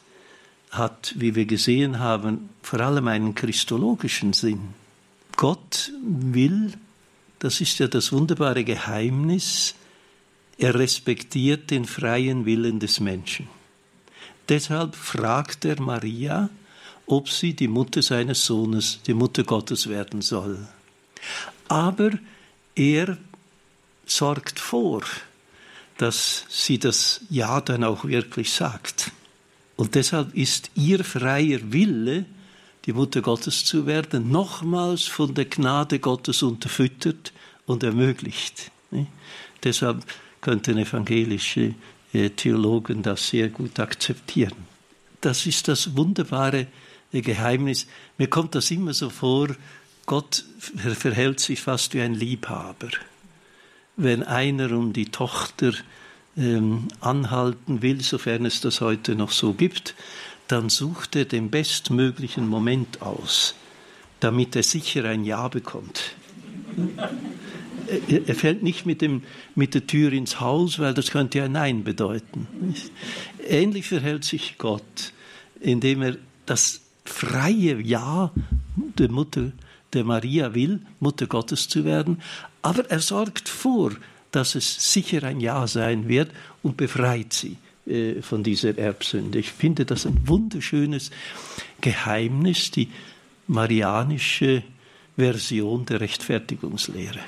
hat, 0.71 1.13
wie 1.17 1.35
wir 1.35 1.45
gesehen 1.45 1.99
haben, 1.99 2.49
vor 2.63 2.79
allem 2.79 3.07
einen 3.07 3.35
christologischen 3.35 4.33
Sinn. 4.33 4.73
Gott 5.35 5.91
will, 6.01 6.73
das 7.37 7.61
ist 7.61 7.77
ja 7.77 7.87
das 7.87 8.11
wunderbare 8.11 8.63
Geheimnis, 8.63 9.75
er 10.57 10.73
respektiert 10.73 11.69
den 11.69 11.85
freien 11.85 12.45
Willen 12.45 12.79
des 12.79 12.99
Menschen. 12.99 13.47
Deshalb 14.49 14.95
fragt 14.95 15.65
er 15.65 15.79
Maria, 15.79 16.49
ob 17.05 17.29
sie 17.29 17.53
die 17.53 17.67
Mutter 17.67 18.01
seines 18.01 18.45
Sohnes, 18.45 18.99
die 19.05 19.13
Mutter 19.13 19.43
Gottes 19.43 19.89
werden 19.89 20.21
soll. 20.21 20.67
Aber 21.67 22.11
er 22.75 23.17
sorgt 24.05 24.59
vor, 24.59 25.03
dass 25.97 26.45
sie 26.49 26.79
das 26.79 27.21
Ja 27.29 27.61
dann 27.61 27.83
auch 27.83 28.05
wirklich 28.05 28.51
sagt. 28.51 29.11
Und 29.75 29.95
deshalb 29.95 30.33
ist 30.35 30.71
ihr 30.75 31.03
freier 31.03 31.59
Wille, 31.71 32.25
die 32.85 32.93
Mutter 32.93 33.21
Gottes 33.21 33.63
zu 33.63 33.85
werden, 33.85 34.29
nochmals 34.29 35.03
von 35.03 35.33
der 35.33 35.45
Gnade 35.45 35.99
Gottes 35.99 36.43
unterfüttert 36.43 37.31
und 37.65 37.83
ermöglicht. 37.83 38.71
Deshalb 39.63 40.03
könnten 40.41 40.77
evangelische 40.77 41.73
äh, 42.13 42.29
Theologen 42.29 43.01
das 43.01 43.29
sehr 43.29 43.49
gut 43.49 43.79
akzeptieren. 43.79 44.67
Das 45.21 45.45
ist 45.45 45.69
das 45.69 45.95
wunderbare 45.95 46.67
äh, 47.13 47.21
Geheimnis. 47.21 47.87
Mir 48.17 48.27
kommt 48.27 48.55
das 48.55 48.69
immer 48.71 48.93
so 48.93 49.09
vor, 49.09 49.47
Gott 50.05 50.43
verhält 50.59 51.39
sich 51.39 51.61
fast 51.61 51.93
wie 51.93 52.01
ein 52.01 52.13
Liebhaber. 52.13 52.89
Wenn 53.95 54.23
einer 54.23 54.71
um 54.71 54.91
die 54.91 55.05
Tochter 55.05 55.73
ähm, 56.35 56.87
anhalten 56.99 57.81
will, 57.81 58.01
sofern 58.01 58.45
es 58.45 58.59
das 58.59 58.81
heute 58.81 59.15
noch 59.15 59.31
so 59.31 59.53
gibt, 59.53 59.95
dann 60.47 60.69
sucht 60.69 61.15
er 61.15 61.25
den 61.25 61.49
bestmöglichen 61.49 62.47
Moment 62.47 63.01
aus, 63.01 63.55
damit 64.19 64.55
er 64.55 64.63
sicher 64.63 65.05
ein 65.05 65.23
Ja 65.23 65.47
bekommt. 65.47 66.15
Er, 68.07 68.35
fällt 68.35 68.63
nicht 68.63 68.85
mit, 68.85 69.01
dem, 69.01 69.23
mit 69.55 69.73
der 69.73 69.85
Tür 69.85 70.11
ins 70.13 70.39
Haus, 70.39 70.79
weil 70.79 70.93
das 70.93 71.11
könnte 71.11 71.37
ja 71.37 71.47
Nein 71.47 71.83
bedeuten. 71.83 72.47
Ähnlich 73.45 73.87
verhält 73.87 74.23
sich 74.23 74.57
Gott, 74.57 75.13
indem 75.59 76.01
er 76.01 76.17
das 76.45 76.81
freie 77.05 77.79
Ja 77.81 78.31
der 78.75 79.11
Mutter 79.11 79.51
der 79.93 80.03
Maria 80.03 80.53
will, 80.53 80.81
Mutter 80.99 81.27
Gottes 81.27 81.67
zu 81.67 81.85
werden, 81.85 82.21
aber 82.61 82.89
er 82.89 82.99
sorgt 82.99 83.49
vor, 83.49 83.91
dass 84.31 84.55
es 84.55 84.91
sicher 84.91 85.23
ein 85.23 85.39
Ja 85.39 85.67
sein 85.67 86.07
wird 86.07 86.31
und 86.63 86.77
befreit 86.77 87.33
sie 87.33 87.57
äh, 87.85 88.21
von 88.21 88.43
dieser 88.43 88.77
Erbsünde. 88.77 89.39
Ich 89.39 89.51
finde 89.51 89.85
das 89.85 90.05
ein 90.05 90.27
wunderschönes 90.27 91.11
Geheimnis, 91.81 92.71
die 92.71 92.89
marianische 93.47 94.63
Version 95.15 95.85
der 95.85 96.01
Rechtfertigungslehre. 96.01 97.19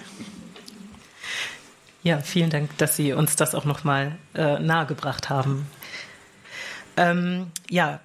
Ja, 2.03 2.19
vielen 2.19 2.49
Dank, 2.49 2.77
dass 2.77 2.95
Sie 2.95 3.13
uns 3.13 3.35
das 3.35 3.55
auch 3.55 3.65
nochmal 3.65 4.17
äh, 4.33 4.59
nahegebracht 4.59 5.29
haben. 5.29 5.67
Ähm, 6.97 7.47
ja, 7.69 7.99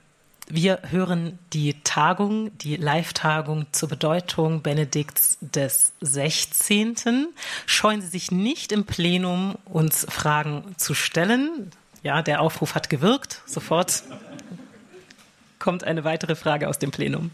wir 0.52 0.80
hören 0.90 1.38
die 1.52 1.76
Tagung, 1.84 2.56
die 2.58 2.76
Live-Tagung 2.76 3.66
zur 3.72 3.88
Bedeutung 3.88 4.62
Benedikts 4.62 5.38
des 5.40 5.92
16. 6.00 7.28
Scheuen 7.66 8.00
Sie 8.00 8.08
sich 8.08 8.30
nicht 8.30 8.72
im 8.72 8.84
Plenum, 8.84 9.56
uns 9.64 10.06
Fragen 10.08 10.74
zu 10.76 10.94
stellen. 10.94 11.70
Ja, 12.02 12.22
der 12.22 12.40
Aufruf 12.40 12.74
hat 12.74 12.90
gewirkt. 12.90 13.42
Sofort 13.46 14.02
kommt 15.58 15.84
eine 15.84 16.04
weitere 16.04 16.34
Frage 16.34 16.68
aus 16.68 16.78
dem 16.78 16.90
Plenum. 16.90 17.30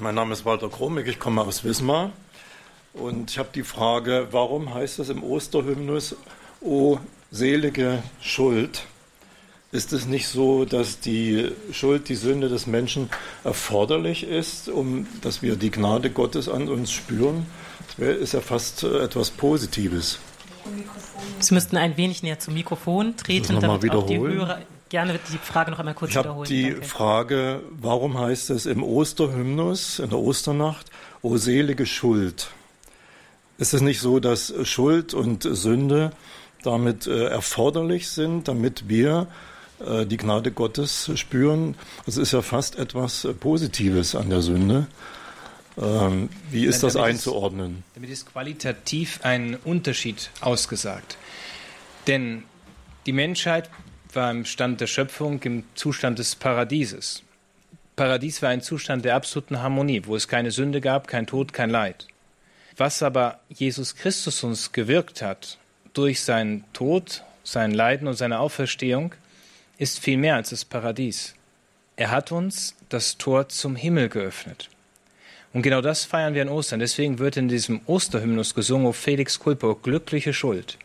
Mein 0.00 0.14
Name 0.14 0.32
ist 0.32 0.44
Walter 0.44 0.68
Kromig, 0.68 1.06
ich 1.06 1.18
komme 1.18 1.42
aus 1.42 1.64
Wismar. 1.64 2.10
Und 2.94 3.32
ich 3.32 3.38
habe 3.38 3.48
die 3.54 3.64
Frage, 3.64 4.28
warum 4.30 4.72
heißt 4.72 5.00
es 5.00 5.08
im 5.08 5.22
Osterhymnus, 5.22 6.16
O 6.60 6.98
selige 7.30 8.02
Schuld? 8.20 8.86
Ist 9.74 9.92
es 9.92 10.06
nicht 10.06 10.28
so, 10.28 10.64
dass 10.64 11.00
die 11.00 11.50
Schuld, 11.72 12.08
die 12.08 12.14
Sünde 12.14 12.48
des 12.48 12.68
Menschen 12.68 13.10
erforderlich 13.42 14.22
ist, 14.22 14.68
um 14.68 15.08
dass 15.20 15.42
wir 15.42 15.56
die 15.56 15.72
Gnade 15.72 16.10
Gottes 16.10 16.48
an 16.48 16.68
uns 16.68 16.92
spüren? 16.92 17.46
Das 17.98 18.16
ist 18.18 18.34
ja 18.34 18.40
fast 18.40 18.84
äh, 18.84 19.02
etwas 19.02 19.32
Positives. 19.32 20.20
Sie 21.40 21.54
müssten 21.54 21.76
ein 21.76 21.96
wenig 21.96 22.22
näher 22.22 22.38
zum 22.38 22.54
Mikrofon 22.54 23.16
treten, 23.16 23.58
damit 23.58 23.90
auch 23.90 24.06
die 24.06 24.20
Hörer 24.20 24.60
gerne 24.90 25.18
die 25.32 25.38
Frage 25.38 25.72
noch 25.72 25.80
einmal 25.80 25.94
kurz 25.94 26.12
ich 26.12 26.18
wiederholen. 26.18 26.48
Die 26.48 26.70
Danke. 26.70 26.86
Frage, 26.86 27.60
warum 27.72 28.16
heißt 28.16 28.50
es 28.50 28.66
im 28.66 28.84
Osterhymnus, 28.84 29.98
in 29.98 30.10
der 30.10 30.20
Osternacht, 30.20 30.88
O 31.20 31.36
selige 31.36 31.84
Schuld? 31.84 32.46
Ist 33.58 33.74
es 33.74 33.80
nicht 33.80 33.98
so, 33.98 34.20
dass 34.20 34.54
Schuld 34.62 35.14
und 35.14 35.42
Sünde 35.42 36.12
damit 36.62 37.08
äh, 37.08 37.24
erforderlich 37.26 38.08
sind, 38.08 38.46
damit 38.46 38.88
wir 38.88 39.26
die 40.06 40.16
Gnade 40.16 40.50
Gottes 40.52 41.10
spüren. 41.16 41.74
Das 42.06 42.16
ist 42.16 42.32
ja 42.32 42.42
fast 42.42 42.76
etwas 42.76 43.24
äh, 43.24 43.32
Positives 43.32 44.14
an 44.14 44.30
der 44.30 44.42
Sünde. 44.42 44.86
Ähm, 45.76 46.28
wie 46.50 46.64
ist 46.66 46.82
das 46.82 46.96
einzuordnen? 46.96 47.78
Ist, 47.88 47.96
damit 47.96 48.10
ist 48.10 48.32
qualitativ 48.32 49.20
ein 49.22 49.56
Unterschied 49.64 50.30
ausgesagt. 50.40 51.16
Denn 52.06 52.44
die 53.06 53.12
Menschheit 53.12 53.70
war 54.12 54.30
im 54.30 54.44
Stand 54.44 54.80
der 54.80 54.86
Schöpfung 54.86 55.42
im 55.42 55.64
Zustand 55.74 56.18
des 56.18 56.36
Paradieses. 56.36 57.22
Paradies 57.96 58.42
war 58.42 58.50
ein 58.50 58.62
Zustand 58.62 59.04
der 59.04 59.16
absoluten 59.16 59.60
Harmonie, 59.60 60.02
wo 60.04 60.16
es 60.16 60.28
keine 60.28 60.50
Sünde 60.50 60.80
gab, 60.80 61.08
kein 61.08 61.26
Tod, 61.26 61.52
kein 61.52 61.70
Leid. 61.70 62.06
Was 62.76 63.02
aber 63.02 63.40
Jesus 63.48 63.94
Christus 63.94 64.42
uns 64.42 64.72
gewirkt 64.72 65.22
hat 65.22 65.58
durch 65.92 66.22
seinen 66.22 66.64
Tod, 66.72 67.22
sein 67.44 67.72
Leiden 67.72 68.08
und 68.08 68.14
seine 68.14 68.40
Auferstehung, 68.40 69.14
ist 69.84 70.00
viel 70.00 70.16
mehr 70.16 70.36
als 70.36 70.48
das 70.48 70.64
Paradies. 70.64 71.34
Er 71.96 72.10
hat 72.10 72.32
uns 72.32 72.74
das 72.88 73.18
Tor 73.18 73.50
zum 73.50 73.76
Himmel 73.76 74.08
geöffnet. 74.08 74.70
Und 75.52 75.60
genau 75.60 75.82
das 75.82 76.06
feiern 76.06 76.32
wir 76.32 76.40
an 76.40 76.48
Ostern. 76.48 76.80
Deswegen 76.80 77.18
wird 77.18 77.36
in 77.36 77.48
diesem 77.48 77.82
Osterhymnus 77.84 78.54
gesungen, 78.54 78.86
O 78.86 78.92
Felix 78.92 79.38
Culpo, 79.38 79.74
glückliche 79.74 80.32
Schuld. 80.32 80.78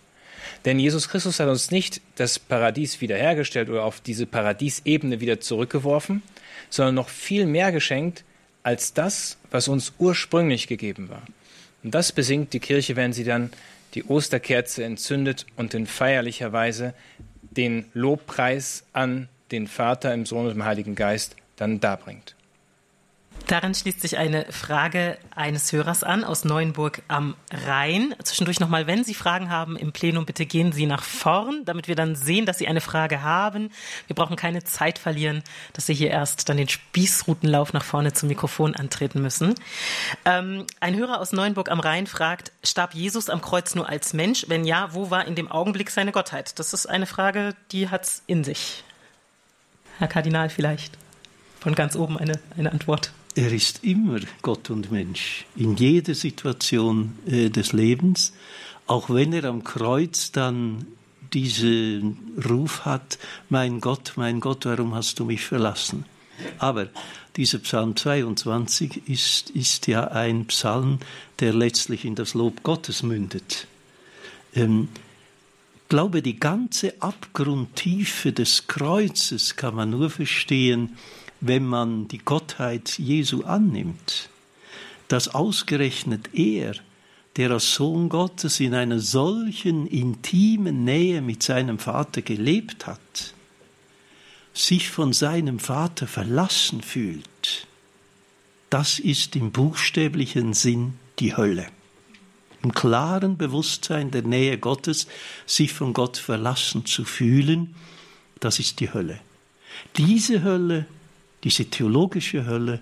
Denn 0.66 0.80
Jesus 0.80 1.08
Christus 1.08 1.40
hat 1.40 1.48
uns 1.48 1.72
nicht 1.72 2.02
das 2.16 2.40
Paradies 2.40 3.00
wiederhergestellt 3.00 3.70
oder 3.70 3.86
auf 3.86 4.02
diese 4.02 4.26
Paradiesebene 4.26 5.22
wieder 5.22 5.40
zurückgeworfen, 5.40 6.22
sondern 6.70 6.96
noch 6.96 7.08
viel 7.08 7.46
mehr 7.46 7.72
geschenkt 7.72 8.26
als 8.64 8.94
das, 8.94 9.38
was 9.50 9.70
uns 9.70 9.94
ursprünglich 9.98 10.68
gegeben 10.68 11.08
war. 11.08 11.24
Und 11.84 11.96
das 11.96 12.12
besingt 12.12 12.52
die 12.52 12.60
Kirche, 12.60 12.98
wenn 12.98 13.14
sie 13.14 13.24
dann 13.24 13.50
die 13.94 14.04
Osterkerze 14.04 14.84
entzündet 14.84 15.46
und 15.56 15.74
in 15.74 15.88
feierlicher 15.88 16.52
Weise 16.52 16.94
den 17.52 17.86
Lobpreis 17.94 18.84
an 18.94 19.28
den 19.52 19.68
Vater 19.68 20.14
im 20.14 20.26
Sohn 20.26 20.46
und 20.46 20.52
im 20.52 20.66
Heiligen 20.66 20.96
Geist 20.96 21.36
dann 21.56 21.80
darbringt. 21.80 22.36
Daran 23.47 23.73
schließt 23.73 24.02
sich 24.02 24.17
eine 24.17 24.45
Frage 24.52 25.17
eines 25.36 25.71
Hörers 25.71 26.04
an 26.04 26.23
aus 26.23 26.45
Neuenburg 26.45 27.02
am 27.08 27.36
Rhein. 27.65 28.13
Zwischendurch 28.23 28.60
nochmal, 28.60 28.86
wenn 28.86 29.04
Sie 29.04 29.15
Fragen 29.15 29.49
haben 29.49 29.75
im 29.75 29.91
Plenum, 29.91 30.25
bitte 30.25 30.45
gehen 30.45 30.71
Sie 30.71 30.86
nach 30.86 31.02
vorn, 31.02 31.65
damit 31.65 31.88
wir 31.88 31.95
dann 31.95 32.15
sehen, 32.15 32.45
dass 32.45 32.60
Sie 32.60 32.67
eine 32.67 32.82
Frage 32.82 33.23
haben. 33.23 33.71
Wir 34.06 34.15
brauchen 34.15 34.36
keine 34.36 34.63
Zeit 34.63 34.99
verlieren, 34.99 35.43
dass 35.73 35.88
Sie 35.88 35.95
hier 35.95 36.12
erst 36.12 36.47
dann 36.47 36.58
den 36.58 36.69
Spießrutenlauf 36.69 37.73
nach 37.73 37.84
vorne 37.84 38.13
zum 38.13 38.30
Mikrofon 38.30 38.75
antreten 38.75 39.21
müssen. 39.21 39.56
Ähm, 40.25 40.65
ein 40.80 40.95
Hörer 40.95 41.19
aus 41.19 41.32
Neuenburg 41.32 41.71
am 41.71 41.80
Rhein 41.80 42.06
fragt, 42.06 42.52
starb 42.63 42.93
Jesus 42.93 43.30
am 43.30 43.41
Kreuz 43.41 43.73
nur 43.73 43.89
als 43.89 44.13
Mensch? 44.13 44.45
Wenn 44.47 44.63
ja, 44.63 44.93
wo 44.93 45.10
war 45.10 45.25
in 45.25 45.36
dem 45.36 45.52
Augenblick 45.52 45.89
seine 45.89 46.12
Gottheit? 46.12 46.60
Das 46.60 46.73
ist 46.73 46.86
eine 46.86 47.08
Frage, 47.08 47.56
die 47.71 47.89
hat 47.89 48.04
es 48.04 48.21
in 48.28 48.43
sich. 48.43 48.84
Herr 49.97 50.08
Kardinal 50.08 50.49
vielleicht 50.49 50.97
von 51.60 51.75
ganz 51.75 51.95
oben 51.95 52.17
eine, 52.17 52.39
eine 52.58 52.71
Antwort. 52.71 53.12
Er 53.39 53.54
ist 53.54 53.86
immer 53.86 54.19
Gott 54.41 54.69
und 54.69 54.91
Mensch, 54.91 55.45
in 55.56 55.78
jeder 55.78 56.13
Situation 56.13 57.17
äh, 57.25 57.49
des 57.49 57.71
Lebens, 57.71 58.34
auch 58.86 59.10
wenn 59.10 59.32
er 59.32 59.45
am 59.45 59.63
Kreuz 59.63 60.34
dann 60.34 60.86
diesen 61.32 62.17
Ruf 62.49 62.84
hat, 62.84 63.17
mein 63.47 63.80
Gott, 63.80 64.15
mein 64.17 64.41
Gott, 64.41 64.65
warum 64.65 64.93
hast 64.93 65.19
du 65.19 65.23
mich 65.23 65.45
verlassen? 65.45 66.04
Aber 66.58 66.89
dieser 67.38 67.60
Psalm 67.60 67.95
22 67.95 69.08
ist, 69.08 69.52
ist 69.52 69.88
ja 69.88 70.10
ein 70.10 70.45
Psalm, 70.47 70.99
der 71.39 71.54
letztlich 71.54 72.04
in 72.04 72.15
das 72.15 72.34
Lob 72.34 72.63
Gottes 72.63 73.04
mündet. 73.04 73.67
Ähm, 74.54 74.89
glaube, 75.88 76.21
die 76.21 76.41
ganze 76.41 77.02
Abgrundtiefe 77.02 78.34
des 78.34 78.67
Kreuzes 78.67 79.56
kann 79.56 79.75
man 79.75 79.91
nur 79.91 80.10
verstehen, 80.10 80.97
wenn 81.41 81.65
man 81.65 82.08
die 82.08 82.17
Gottheit 82.19 82.97
Jesu 82.99 83.43
annimmt, 83.43 84.30
dass 85.08 85.30
ausgerechnet 85.30 86.30
er, 86.34 86.75
der 87.36 87.52
als 87.52 87.73
Sohn 87.73 88.10
Gottes 88.10 88.60
in 88.60 88.73
einer 88.73 88.99
solchen 88.99 89.87
intimen 89.87 90.83
Nähe 90.83 91.21
mit 91.21 91.44
seinem 91.44 91.79
Vater 91.79 92.21
gelebt 92.21 92.87
hat, 92.87 93.33
sich 94.54 94.90
von 94.90 95.13
seinem 95.13 95.60
Vater 95.60 96.08
verlassen 96.08 96.81
fühlt, 96.81 97.67
das 98.69 99.00
ist 99.00 99.35
im 99.35 99.52
buchstäblichen 99.52 100.54
Sinn 100.54 100.96
die 101.19 101.35
Hölle. 101.35 101.67
Im 102.62 102.73
klaren 102.73 103.37
Bewusstsein 103.37 104.12
der 104.12 104.23
Nähe 104.23 104.58
Gottes, 104.58 105.08
sich 105.46 105.73
von 105.73 105.94
Gott 105.94 106.17
verlassen 106.17 106.85
zu 106.85 107.06
fühlen, 107.06 107.73
das 108.40 108.60
ist 108.60 108.79
die 108.79 108.94
Hölle. 108.94 109.19
Diese 109.98 110.44
Hölle 110.44 110.85
Diese 111.44 111.65
theologische 111.65 112.46
Hölle, 112.46 112.79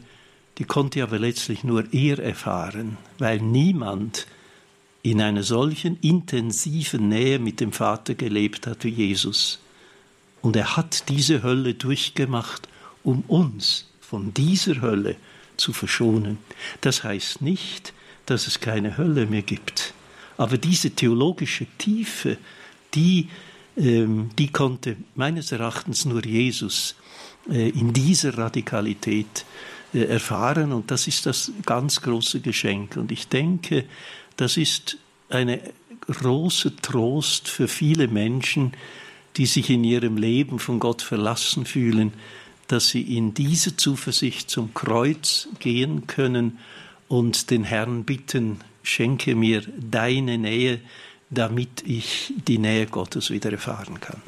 die 0.58 0.64
konnte 0.64 1.04
aber 1.04 1.20
letztlich 1.20 1.64
nur 1.64 1.94
er 1.94 2.20
erfahren, 2.20 2.98
weil 3.20 3.40
niemand 3.40 4.28
in 5.04 5.22
einer 5.22 5.44
solchen 5.44 6.00
intensiven 6.02 7.10
Nähe 7.10 7.40
mit 7.40 7.60
dem 7.60 7.72
Vater 7.72 8.16
gelebt 8.16 8.68
hat 8.68 8.84
wie 8.84 8.90
Jesus. 8.90 9.60
Und 10.42 10.56
er 10.56 10.76
hat 10.76 11.10
diese 11.10 11.44
Hölle 11.44 11.76
durchgemacht, 11.76 12.68
um 13.04 13.22
uns 13.28 13.90
von 14.02 14.34
dieser 14.34 14.82
Hölle 14.82 15.16
zu 15.56 15.74
verschonen. 15.74 16.40
Das 16.82 17.04
heißt 17.04 17.42
nicht, 17.42 17.94
dass 18.26 18.48
es 18.48 18.60
keine 18.60 18.98
Hölle 18.98 19.26
mehr 19.26 19.42
gibt. 19.42 19.94
Aber 20.38 20.58
diese 20.58 20.92
theologische 20.92 21.66
Tiefe, 21.78 22.38
die, 22.94 23.30
ähm, 23.76 24.30
die 24.38 24.52
konnte 24.52 24.98
meines 25.16 25.52
Erachtens 25.52 26.06
nur 26.06 26.26
Jesus 26.26 26.96
in 27.50 27.94
dieser 27.94 28.38
Radikalität 28.38 29.46
äh, 29.94 30.04
erfahren. 30.04 30.74
Und 30.74 30.92
das 30.92 31.08
ist 31.08 31.26
das 31.26 31.52
ganz 31.66 32.02
große 32.02 32.42
Geschenk. 32.42 32.98
Und 32.98 33.12
ich 33.12 33.28
denke, 33.28 33.86
das 34.36 34.58
ist 34.58 34.98
eine 35.30 35.62
große 36.02 36.76
Trost 36.78 37.48
für 37.48 37.68
viele 37.68 38.08
Menschen, 38.08 38.74
die 39.38 39.46
sich 39.46 39.70
in 39.70 39.84
ihrem 39.84 40.18
Leben 40.18 40.60
von 40.60 40.80
Gott 40.80 41.02
verlassen 41.02 41.66
fühlen, 41.66 42.14
dass 42.68 42.90
sie 42.90 43.02
in 43.02 43.34
diese 43.34 43.78
Zuversicht 43.78 44.50
zum 44.50 44.74
Kreuz 44.74 45.48
gehen 45.60 46.08
können 46.08 46.60
und 47.08 47.50
den 47.50 47.64
Herrn 47.64 48.04
bitten, 48.04 48.60
schenke 48.84 49.36
mir 49.36 49.62
deine 49.80 50.38
Nähe, 50.38 50.80
damit 51.30 51.84
ich 51.86 52.34
die 52.48 52.58
Nähe 52.58 52.88
Gottes 52.88 53.30
wieder 53.30 53.52
erfahren 53.52 54.00
kann. 54.00 54.22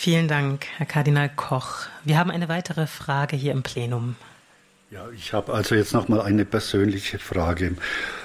Vielen 0.00 0.28
Dank, 0.28 0.64
Herr 0.76 0.86
Kardinal 0.86 1.28
Koch. 1.28 1.88
Wir 2.04 2.18
haben 2.18 2.30
eine 2.30 2.48
weitere 2.48 2.86
Frage 2.86 3.34
hier 3.34 3.50
im 3.50 3.64
Plenum. 3.64 4.14
Ja, 4.92 5.08
ich 5.12 5.32
habe 5.32 5.52
also 5.52 5.74
jetzt 5.74 5.92
noch 5.92 6.06
mal 6.06 6.20
eine 6.20 6.44
persönliche 6.44 7.18
Frage. 7.18 7.74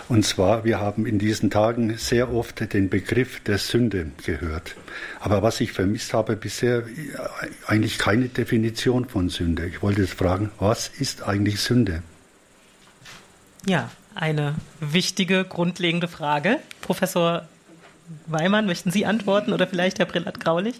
Und 0.07 0.23
zwar, 0.23 0.65
wir 0.65 0.79
haben 0.79 1.07
in 1.07 1.17
diesen 1.17 1.49
Tagen 1.49 1.97
sehr 1.97 2.31
oft 2.31 2.71
den 2.73 2.91
Begriff 2.91 3.39
der 3.39 3.57
Sünde 3.57 4.11
gehört. 4.23 4.75
Aber 5.19 5.41
was 5.41 5.61
ich 5.61 5.71
vermisst 5.71 6.13
habe 6.13 6.35
bisher, 6.35 6.83
eigentlich 7.65 7.97
keine 7.97 8.27
Definition 8.27 9.09
von 9.09 9.29
Sünde. 9.29 9.65
Ich 9.65 9.81
wollte 9.81 10.01
jetzt 10.01 10.13
fragen, 10.13 10.51
was 10.59 10.89
ist 10.89 11.23
eigentlich 11.23 11.59
Sünde? 11.59 12.03
Ja, 13.65 13.89
eine 14.13 14.53
wichtige, 14.79 15.43
grundlegende 15.43 16.07
Frage. 16.07 16.59
Professor 16.81 17.47
Weimann, 18.27 18.67
möchten 18.67 18.91
Sie 18.91 19.07
antworten 19.07 19.53
oder 19.53 19.65
vielleicht 19.65 19.97
Herr 19.97 20.05
Brillat-Graulich? 20.05 20.79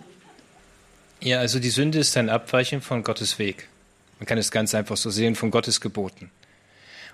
Ja, 1.23 1.39
also 1.39 1.59
die 1.59 1.69
Sünde 1.69 1.99
ist 1.99 2.17
ein 2.17 2.29
Abweichen 2.29 2.81
von 2.81 3.01
Gottes 3.01 3.39
Weg. 3.39 3.69
Man 4.19 4.25
kann 4.25 4.37
es 4.37 4.51
ganz 4.51 4.75
einfach 4.75 4.97
so 4.97 5.09
sehen, 5.09 5.35
von 5.35 5.51
Gottes 5.51 5.79
Geboten. 5.79 6.29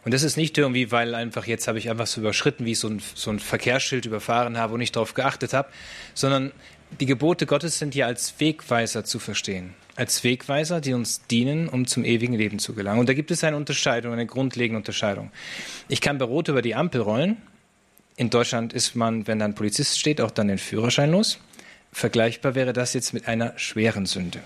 Und 0.04 0.16
das 0.16 0.24
ist 0.24 0.36
nicht 0.36 0.58
irgendwie, 0.58 0.92
weil 0.92 1.14
einfach 1.14 1.46
jetzt 1.46 1.68
habe 1.68 1.78
ich 1.78 1.92
einfach 1.92 2.08
so 2.08 2.22
überschritten, 2.22 2.66
wie 2.66 2.72
ich 2.72 2.80
so 2.80 2.88
ein, 2.88 3.04
so 3.14 3.30
ein 3.30 3.38
Verkehrsschild 3.38 4.08
überfahren 4.08 4.58
habe 4.58 4.74
und 4.74 4.80
nicht 4.80 4.96
darauf 4.96 5.14
geachtet 5.14 5.54
habe, 5.54 5.70
sondern 6.16 6.52
die 7.00 7.06
Gebote 7.06 7.46
Gottes 7.46 7.78
sind 7.78 7.94
ja 7.94 8.08
als 8.08 8.34
Wegweiser 8.40 9.06
zu 9.06 9.20
verstehen. 9.20 9.76
Als 9.96 10.24
Wegweiser, 10.24 10.82
die 10.82 10.94
uns 10.94 11.28
dienen, 11.28 11.70
um 11.70 11.86
zum 11.86 12.04
ewigen 12.04 12.34
Leben 12.34 12.58
zu 12.58 12.74
gelangen. 12.74 13.02
Und 13.02 13.10
da 13.10 13.14
gibt 13.14 13.30
es 13.30 13.44
eine 13.44 13.58
Unterscheidung, 13.58 14.14
eine 14.14 14.26
grundlegende 14.26 14.78
Unterscheidung. 14.78 15.30
Ich 15.88 16.02
kann 16.02 16.18
bei 16.18 16.26
Rot 16.26 16.48
über 16.48 16.64
die 16.64 16.74
Ampel 16.74 17.02
rollen. 17.02 17.38
In 18.16 18.32
Deutschland 18.32 18.74
ist 18.74 18.96
man, 18.96 19.28
wenn 19.28 19.38
da 19.38 19.46
ein 19.46 19.54
Polizist 19.54 20.00
steht, 20.00 20.20
auch 20.20 20.32
dann 20.32 20.48
den 20.48 20.58
Führerschein 20.58 21.12
los. 21.12 21.38
Vergleichbar 21.92 22.56
wäre 22.56 22.74
das 22.74 22.94
jetzt 22.94 23.14
mit 23.14 23.28
einer 23.28 23.58
schweren 23.58 24.06
Sünde. 24.06 24.40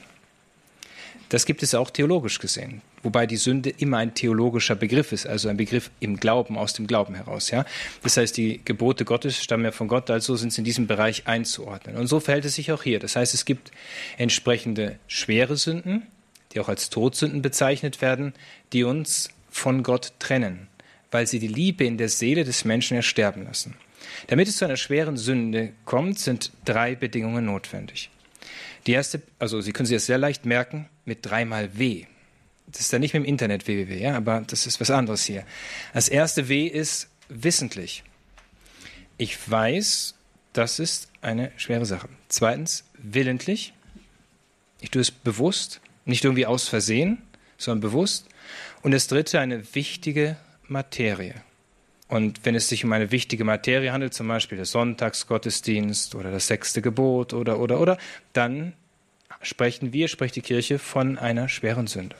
Das 1.33 1.47
gibt 1.47 1.63
es 1.63 1.73
auch 1.73 1.89
theologisch 1.89 2.37
gesehen, 2.37 2.83
wobei 3.01 3.25
die 3.25 3.37
Sünde 3.37 3.71
immer 3.71 3.97
ein 3.97 4.13
theologischer 4.13 4.75
Begriff 4.75 5.11
ist, 5.11 5.25
also 5.25 5.49
ein 5.49 5.57
Begriff 5.57 5.89
im 5.99 6.17
Glauben, 6.17 6.59
aus 6.59 6.73
dem 6.73 6.85
Glauben 6.85 7.15
heraus. 7.15 7.49
Ja? 7.49 7.65
Das 8.03 8.17
heißt, 8.17 8.37
die 8.37 8.61
Gebote 8.63 9.03
Gottes 9.03 9.41
stammen 9.41 9.65
ja 9.65 9.71
von 9.71 9.87
Gott, 9.87 10.11
also 10.11 10.35
sind 10.35 10.53
sie 10.53 10.61
in 10.61 10.65
diesem 10.65 10.85
Bereich 10.85 11.25
einzuordnen. 11.25 11.95
Und 11.95 12.05
so 12.05 12.19
verhält 12.19 12.45
es 12.45 12.53
sich 12.53 12.71
auch 12.71 12.83
hier. 12.83 12.99
Das 12.99 13.15
heißt, 13.15 13.33
es 13.33 13.45
gibt 13.45 13.71
entsprechende 14.19 14.99
schwere 15.07 15.57
Sünden, 15.57 16.05
die 16.51 16.59
auch 16.59 16.69
als 16.69 16.91
Todsünden 16.91 17.41
bezeichnet 17.41 18.01
werden, 18.01 18.33
die 18.71 18.83
uns 18.83 19.29
von 19.49 19.81
Gott 19.81 20.13
trennen, 20.19 20.67
weil 21.09 21.25
sie 21.25 21.39
die 21.39 21.47
Liebe 21.47 21.83
in 21.83 21.97
der 21.97 22.09
Seele 22.09 22.43
des 22.43 22.63
Menschen 22.63 22.95
ersterben 22.95 23.45
lassen. 23.45 23.75
Damit 24.27 24.47
es 24.47 24.57
zu 24.57 24.65
einer 24.65 24.77
schweren 24.77 25.17
Sünde 25.17 25.73
kommt, 25.85 26.19
sind 26.19 26.51
drei 26.65 26.95
Bedingungen 26.95 27.45
notwendig. 27.45 28.09
Die 28.87 28.91
erste, 28.91 29.21
also 29.39 29.61
Sie 29.61 29.71
können 29.71 29.85
sich 29.85 29.95
das 29.95 30.05
sehr 30.05 30.17
leicht 30.17 30.45
merken, 30.45 30.89
mit 31.05 31.19
dreimal 31.21 31.77
W. 31.77 32.05
Das 32.67 32.81
ist 32.81 32.93
ja 32.93 32.99
nicht 32.99 33.13
mit 33.13 33.23
dem 33.23 33.27
Internet 33.27 33.67
www, 33.67 34.01
ja, 34.01 34.15
aber 34.15 34.41
das 34.47 34.65
ist 34.65 34.79
was 34.81 34.89
anderes 34.89 35.23
hier. 35.23 35.45
Das 35.93 36.09
erste 36.09 36.49
W 36.49 36.65
ist 36.65 37.09
wissentlich. 37.29 38.03
Ich 39.17 39.37
weiß, 39.49 40.15
das 40.53 40.79
ist 40.79 41.09
eine 41.21 41.51
schwere 41.57 41.85
Sache. 41.85 42.09
Zweitens, 42.29 42.83
willentlich. 42.97 43.73
Ich 44.81 44.91
tue 44.91 45.01
es 45.01 45.11
bewusst, 45.11 45.81
nicht 46.05 46.23
irgendwie 46.23 46.45
aus 46.45 46.67
Versehen, 46.67 47.21
sondern 47.57 47.81
bewusst. 47.81 48.27
Und 48.81 48.91
das 48.91 49.07
dritte, 49.07 49.39
eine 49.39 49.63
wichtige 49.75 50.35
Materie. 50.67 51.35
Und 52.13 52.45
wenn 52.45 52.53
es 52.53 52.69
sich 52.69 52.85
um 52.85 52.93
eine 52.93 53.09
wichtige 53.09 53.43
Materie 53.43 53.91
handelt, 53.91 54.13
zum 54.13 54.27
Beispiel 54.27 54.55
der 54.55 54.67
Sonntagsgottesdienst 54.67 56.13
oder 56.13 56.29
das 56.29 56.45
sechste 56.45 56.83
Gebot 56.83 57.33
oder, 57.33 57.59
oder, 57.59 57.79
oder, 57.79 57.97
dann 58.33 58.73
sprechen 59.41 59.93
wir, 59.93 60.07
spricht 60.07 60.35
die 60.35 60.43
Kirche 60.43 60.77
von 60.77 61.17
einer 61.17 61.49
schweren 61.49 61.87
Sünde. 61.87 62.15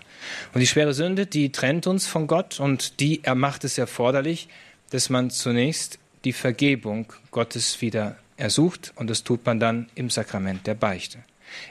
Und 0.52 0.62
die 0.62 0.66
schwere 0.66 0.96
Sünde, 0.96 1.28
die 1.28 1.52
trennt 1.52 1.86
uns 1.86 2.08
von 2.08 2.26
Gott 2.26 2.60
und 2.60 3.02
die 3.02 3.22
macht 3.36 3.66
es 3.66 3.78
erforderlich, 3.78 4.48
dass 4.90 5.12
man 5.12 5.30
zunächst 5.30 6.00
die 6.26 6.34
Vergebung 6.34 7.14
Gottes 7.30 7.80
wieder 7.80 8.16
ersucht 8.36 8.94
und 8.96 9.12
das 9.12 9.24
tut 9.24 9.46
man 9.46 9.60
dann 9.60 9.90
im 9.94 10.10
Sakrament 10.10 10.66
der 10.66 10.74
Beichte. 10.74 11.20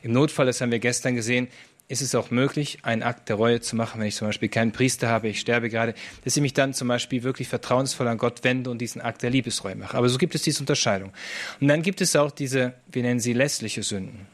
Im 0.05 0.12
Notfall, 0.12 0.47
das 0.47 0.61
haben 0.61 0.70
wir 0.70 0.79
gestern 0.79 1.16
gesehen, 1.16 1.49
ist 1.93 2.01
es 2.01 2.14
auch 2.14 2.30
möglich, 2.30 2.78
einen 2.84 3.03
Akt 3.03 3.28
der 3.28 3.36
Reue 3.36 3.61
zu 3.61 3.76
machen, 3.76 4.01
wenn 4.01 4.09
ich 4.09 4.16
zum 4.16 4.26
Beispiel 4.26 4.49
keinen 4.49 4.72
Priester 4.72 5.11
habe, 5.11 5.28
ich 5.28 5.38
sterbe 5.38 5.68
gerade, 5.68 5.93
dass 6.24 6.34
ich 6.34 6.40
mich 6.40 6.55
dann 6.55 6.72
zum 6.72 6.88
Beispiel 6.88 7.22
wirklich 7.22 7.49
vertrauensvoll 7.49 8.09
an 8.09 8.16
Gott 8.16 8.45
wende 8.45 8.70
und 8.70 8.78
diesen 8.78 9.03
Akt 9.03 9.22
der 9.22 9.28
Liebesreue 9.28 9.76
mache. 9.76 9.99
Aber 9.99 10.09
so 10.09 10.16
gibt 10.16 10.34
es 10.34 10.40
diese 10.40 10.61
Unterscheidung. 10.61 11.12
Und 11.61 11.68
dann 11.68 11.82
gibt 11.82 12.01
es 12.01 12.16
auch 12.16 12.30
diese, 12.30 12.72
wir 12.90 13.03
nennen 13.03 13.20
sie 13.20 13.34
lässliche 13.34 13.82
Sünden. 13.82 14.26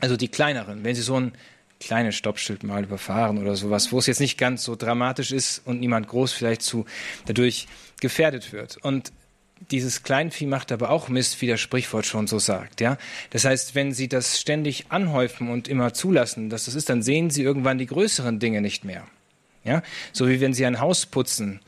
Also 0.00 0.16
die 0.16 0.28
kleineren, 0.28 0.82
wenn 0.82 0.94
Sie 0.94 1.02
so 1.02 1.20
ein 1.20 1.32
kleines 1.78 2.14
Stoppschild 2.14 2.62
mal 2.62 2.84
überfahren 2.84 3.36
oder 3.36 3.54
sowas, 3.54 3.92
wo 3.92 3.98
es 3.98 4.06
jetzt 4.06 4.20
nicht 4.20 4.38
ganz 4.38 4.64
so 4.64 4.74
dramatisch 4.74 5.30
ist 5.30 5.60
und 5.66 5.80
niemand 5.80 6.08
groß 6.08 6.32
vielleicht 6.32 6.62
zu 6.62 6.86
dadurch 7.26 7.68
gefährdet 8.00 8.52
wird. 8.52 8.78
Und 8.78 9.12
dieses 9.70 10.02
Kleinvieh 10.02 10.46
macht 10.46 10.72
aber 10.72 10.90
auch 10.90 11.08
Mist, 11.08 11.40
wie 11.40 11.46
das 11.46 11.60
Sprichwort 11.60 12.06
schon 12.06 12.26
so 12.26 12.38
sagt, 12.38 12.80
ja. 12.80 12.96
Das 13.30 13.44
heißt, 13.44 13.74
wenn 13.74 13.92
Sie 13.92 14.08
das 14.08 14.40
ständig 14.40 14.86
anhäufen 14.90 15.50
und 15.50 15.68
immer 15.68 15.92
zulassen, 15.92 16.50
dass 16.50 16.64
das 16.64 16.74
ist, 16.74 16.88
dann 16.88 17.02
sehen 17.02 17.30
Sie 17.30 17.42
irgendwann 17.42 17.78
die 17.78 17.86
größeren 17.86 18.38
Dinge 18.38 18.60
nicht 18.60 18.84
mehr. 18.84 19.06
Ja, 19.64 19.82
so 20.12 20.28
wie 20.28 20.40
wenn 20.40 20.54
Sie 20.54 20.64
ein 20.64 20.80
Haus 20.80 21.06
putzen. 21.06 21.60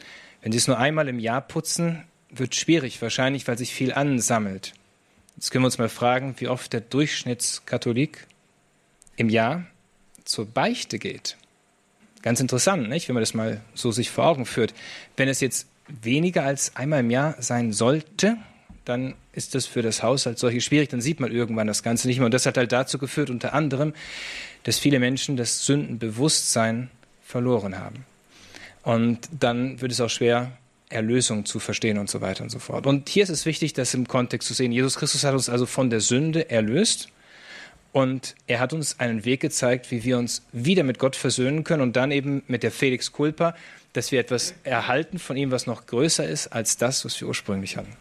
Wenn 0.43 0.53
Sie 0.53 0.59
es 0.59 0.66
nur 0.66 0.78
einmal 0.78 1.09
im 1.09 1.18
Jahr 1.18 1.41
putzen, 1.41 2.05
wird 2.30 2.55
schwierig, 2.55 3.03
wahrscheinlich, 3.03 3.47
weil 3.47 3.59
sich 3.59 3.74
viel 3.74 3.93
ansammelt. 3.93 4.72
Jetzt 5.36 5.51
können 5.51 5.64
wir 5.64 5.66
uns 5.66 5.78
mal 5.78 5.88
fragen, 5.88 6.34
wie 6.38 6.49
oft 6.49 6.72
der 6.72 6.80
Durchschnittskatholik 6.80 8.26
im 9.16 9.28
Jahr 9.28 9.66
zur 10.24 10.47
Beichte 10.47 10.99
geht. 10.99 11.36
Ganz 12.22 12.41
interessant, 12.41 12.88
nicht? 12.88 13.09
wenn 13.09 13.14
man 13.14 13.22
das 13.22 13.34
mal 13.34 13.61
so 13.74 13.91
sich 13.91 14.11
vor 14.11 14.26
Augen 14.26 14.45
führt. 14.45 14.74
Wenn 15.16 15.28
es 15.28 15.41
jetzt 15.41 15.66
weniger 16.03 16.45
als 16.45 16.76
einmal 16.76 17.01
im 17.01 17.11
Jahr 17.11 17.36
sein 17.41 17.72
sollte, 17.72 18.36
dann 18.84 19.14
ist 19.32 19.55
das 19.55 19.66
für 19.66 19.82
das 19.82 20.03
Haus 20.03 20.26
als 20.26 20.41
solches 20.41 20.64
schwierig. 20.64 20.88
Dann 20.88 21.01
sieht 21.01 21.20
man 21.20 21.30
irgendwann 21.30 21.66
das 21.66 21.82
Ganze 21.82 22.09
nicht 22.09 22.18
mehr. 22.18 22.26
Und 22.26 22.34
das 22.34 22.47
hat 22.47 22.57
halt 22.57 22.72
dazu 22.72 22.99
geführt, 22.99 23.30
unter 23.30 23.55
anderem, 23.55 23.93
dass 24.64 24.78
viele 24.78 24.99
Menschen 24.99 25.36
das 25.36 25.64
Sündenbewusstsein 25.64 26.91
verloren 27.22 27.78
haben. 27.78 28.05
Und 28.82 29.28
dann 29.38 29.80
wird 29.80 29.93
es 29.93 30.01
auch 30.01 30.11
schwer, 30.11 30.53
Erlösung 30.88 31.45
zu 31.45 31.61
verstehen 31.61 31.99
und 31.99 32.11
so 32.11 32.20
weiter 32.20 32.43
und 32.43 32.51
so 32.51 32.59
fort. 32.59 32.86
Und 32.86 33.09
hier 33.09 33.22
ist 33.22 33.28
es 33.28 33.47
wichtig, 33.47 33.72
das 33.74 33.95
im 33.95 34.09
Kontext 34.09 34.49
zu 34.49 34.55
sehen. 34.55 34.72
Jesus 34.72 34.97
Christus 34.97 35.24
hat 35.24 35.34
uns 35.34 35.49
also 35.49 35.66
von 35.66 35.88
der 35.88 36.01
Sünde 36.01 36.51
erlöst 36.51 37.09
und 37.93 38.34
er 38.47 38.59
hat 38.61 38.72
uns 38.72 38.99
einen 38.99 39.24
Weg 39.24 39.41
gezeigt, 39.41 39.91
wie 39.91 40.03
wir 40.05 40.18
uns 40.18 40.43
wieder 40.53 40.82
mit 40.82 40.99
Gott 40.99 41.16
versöhnen 41.16 41.62
können 41.64 41.82
und 41.82 41.97
dann 41.97 42.11
eben 42.11 42.43
mit 42.49 42.62
der 42.62 42.72
Felix 42.72 43.12
Culpa, 43.12 43.55
dass 43.93 44.12
wir 44.12 44.20
etwas 44.20 44.55
erhalten 44.64 45.18
von 45.18 45.36
ihm, 45.36 45.51
was 45.51 45.66
noch 45.66 45.86
größer 45.86 46.26
ist 46.26 46.49
als 46.49 46.76
das, 46.76 47.05
was 47.05 47.20
wir 47.20 47.28
ursprünglich 47.28 47.76
hatten. 47.76 47.97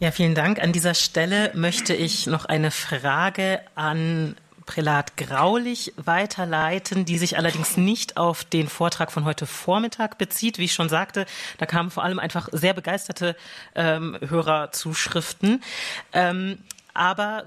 Ja, 0.00 0.10
vielen 0.10 0.34
Dank. 0.34 0.60
An 0.62 0.72
dieser 0.72 0.94
Stelle 0.94 1.50
möchte 1.54 1.94
ich 1.94 2.26
noch 2.26 2.46
eine 2.46 2.70
Frage 2.70 3.60
an 3.74 4.34
Prälat 4.64 5.16
Graulich 5.16 5.92
weiterleiten, 5.96 7.04
die 7.04 7.18
sich 7.18 7.36
allerdings 7.36 7.76
nicht 7.76 8.16
auf 8.16 8.44
den 8.44 8.68
Vortrag 8.68 9.12
von 9.12 9.24
heute 9.24 9.44
Vormittag 9.44 10.16
bezieht. 10.16 10.58
Wie 10.58 10.64
ich 10.64 10.72
schon 10.72 10.88
sagte, 10.88 11.26
da 11.58 11.66
kamen 11.66 11.90
vor 11.90 12.04
allem 12.04 12.18
einfach 12.18 12.48
sehr 12.52 12.72
begeisterte 12.72 13.36
ähm, 13.74 14.16
Hörerzuschriften. 14.26 15.62
Ähm, 16.12 16.58
aber 16.94 17.44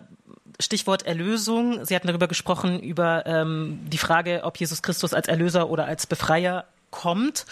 Stichwort 0.60 1.04
Erlösung. 1.04 1.86
Sie 1.86 1.96
hatten 1.96 2.08
darüber 2.08 2.28
gesprochen, 2.28 2.80
über 2.82 3.26
ähm, 3.26 3.80
die 3.86 3.98
Frage, 3.98 4.42
ob 4.44 4.60
Jesus 4.60 4.82
Christus 4.82 5.14
als 5.14 5.28
Erlöser 5.28 5.70
oder 5.70 5.86
als 5.86 6.06
Befreier 6.06 6.66
kommt. 6.94 7.46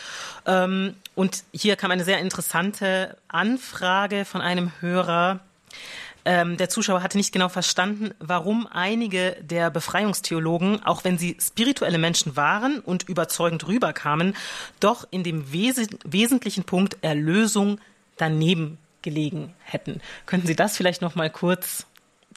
Ähm, 0.45 0.95
und 1.15 1.43
hier 1.51 1.75
kam 1.75 1.91
eine 1.91 2.05
sehr 2.05 2.19
interessante 2.19 3.17
Anfrage 3.27 4.23
von 4.23 4.39
einem 4.39 4.71
Hörer. 4.79 5.41
Ähm, 6.23 6.55
der 6.57 6.69
Zuschauer 6.69 7.01
hatte 7.01 7.17
nicht 7.17 7.33
genau 7.33 7.49
verstanden, 7.49 8.11
warum 8.19 8.67
einige 8.67 9.35
der 9.41 9.71
Befreiungstheologen, 9.71 10.83
auch 10.85 11.03
wenn 11.03 11.17
sie 11.17 11.35
spirituelle 11.41 11.97
Menschen 11.97 12.35
waren 12.35 12.79
und 12.79 13.09
überzeugend 13.09 13.67
rüberkamen, 13.67 14.35
doch 14.79 15.07
in 15.09 15.23
dem 15.23 15.51
wes 15.51 15.87
wesentlichen 16.05 16.63
Punkt 16.63 16.97
Erlösung 17.01 17.79
daneben 18.17 18.77
gelegen 19.01 19.55
hätten. 19.63 19.99
Könnten 20.27 20.45
Sie 20.45 20.55
das 20.55 20.77
vielleicht 20.77 21.01
noch 21.01 21.15
mal 21.15 21.31
kurz 21.31 21.87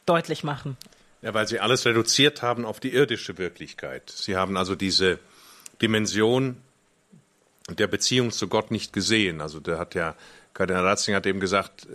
deutlich 0.07 0.45
machen? 0.45 0.79
Ja, 1.21 1.35
weil 1.35 1.47
Sie 1.47 1.61
alles 1.61 1.85
reduziert 1.85 2.41
haben 2.41 2.65
auf 2.65 2.81
die 2.81 2.95
irdische 2.95 3.37
Wirklichkeit. 3.37 4.11
Sie 4.11 4.37
haben 4.37 4.57
also 4.57 4.75
diese 4.75 5.19
Dimension 5.83 6.57
der 7.69 7.87
Beziehung 7.87 8.31
zu 8.31 8.49
Gott 8.49 8.71
nicht 8.71 8.93
gesehen. 8.93 9.41
Also 9.41 9.61
der 9.61 9.79
hat 9.79 9.95
ja, 9.95 10.15
Kardinal 10.53 10.87
Ratzinger 10.87 11.17
hat 11.17 11.27
eben 11.27 11.41
gesagt, 11.41 11.87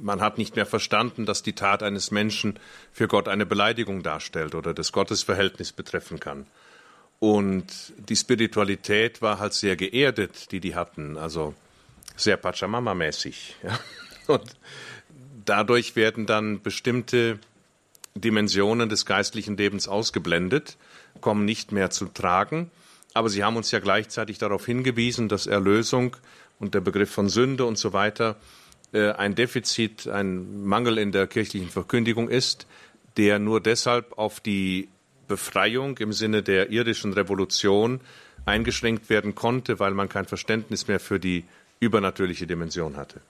man 0.00 0.20
hat 0.20 0.36
nicht 0.36 0.56
mehr 0.56 0.66
verstanden, 0.66 1.26
dass 1.26 1.42
die 1.42 1.54
Tat 1.54 1.82
eines 1.82 2.10
Menschen 2.10 2.58
für 2.92 3.08
Gott 3.08 3.28
eine 3.28 3.46
Beleidigung 3.46 4.02
darstellt 4.02 4.54
oder 4.54 4.74
das 4.74 4.92
Gottesverhältnis 4.92 5.72
betreffen 5.72 6.20
kann. 6.20 6.46
Und 7.20 7.66
die 7.96 8.16
Spiritualität 8.16 9.22
war 9.22 9.38
halt 9.38 9.52
sehr 9.52 9.76
geerdet, 9.76 10.50
die 10.50 10.58
die 10.58 10.74
hatten, 10.74 11.16
also 11.16 11.54
sehr 12.16 12.36
Pachamama-mäßig. 12.36 13.54
Und 14.26 14.56
dadurch 15.44 15.94
werden 15.94 16.26
dann 16.26 16.62
bestimmte 16.62 17.38
Dimensionen 18.14 18.88
des 18.88 19.06
geistlichen 19.06 19.56
Lebens 19.56 19.88
ausgeblendet, 19.88 20.76
kommen 21.20 21.44
nicht 21.44 21.70
mehr 21.72 21.90
zu 21.90 22.06
tragen. 22.06 22.70
Aber 23.14 23.28
Sie 23.28 23.44
haben 23.44 23.56
uns 23.56 23.70
ja 23.70 23.78
gleichzeitig 23.78 24.38
darauf 24.38 24.66
hingewiesen, 24.66 25.28
dass 25.28 25.46
Erlösung 25.46 26.16
und 26.58 26.74
der 26.74 26.80
Begriff 26.80 27.10
von 27.10 27.28
Sünde 27.28 27.64
und 27.64 27.76
so 27.76 27.92
weiter 27.92 28.36
äh, 28.92 29.10
ein 29.10 29.34
Defizit, 29.34 30.08
ein 30.08 30.64
Mangel 30.64 30.98
in 30.98 31.12
der 31.12 31.26
kirchlichen 31.26 31.68
Verkündigung 31.68 32.28
ist, 32.28 32.66
der 33.16 33.38
nur 33.38 33.60
deshalb 33.60 34.16
auf 34.18 34.40
die 34.40 34.88
Befreiung 35.28 35.98
im 35.98 36.12
Sinne 36.12 36.42
der 36.42 36.70
irdischen 36.70 37.12
Revolution 37.12 38.00
eingeschränkt 38.44 39.08
werden 39.08 39.34
konnte, 39.34 39.78
weil 39.78 39.92
man 39.92 40.08
kein 40.08 40.26
Verständnis 40.26 40.88
mehr 40.88 41.00
für 41.00 41.20
die 41.20 41.44
übernatürliche 41.80 42.46
Dimension 42.46 42.96
hatte. 42.96 43.20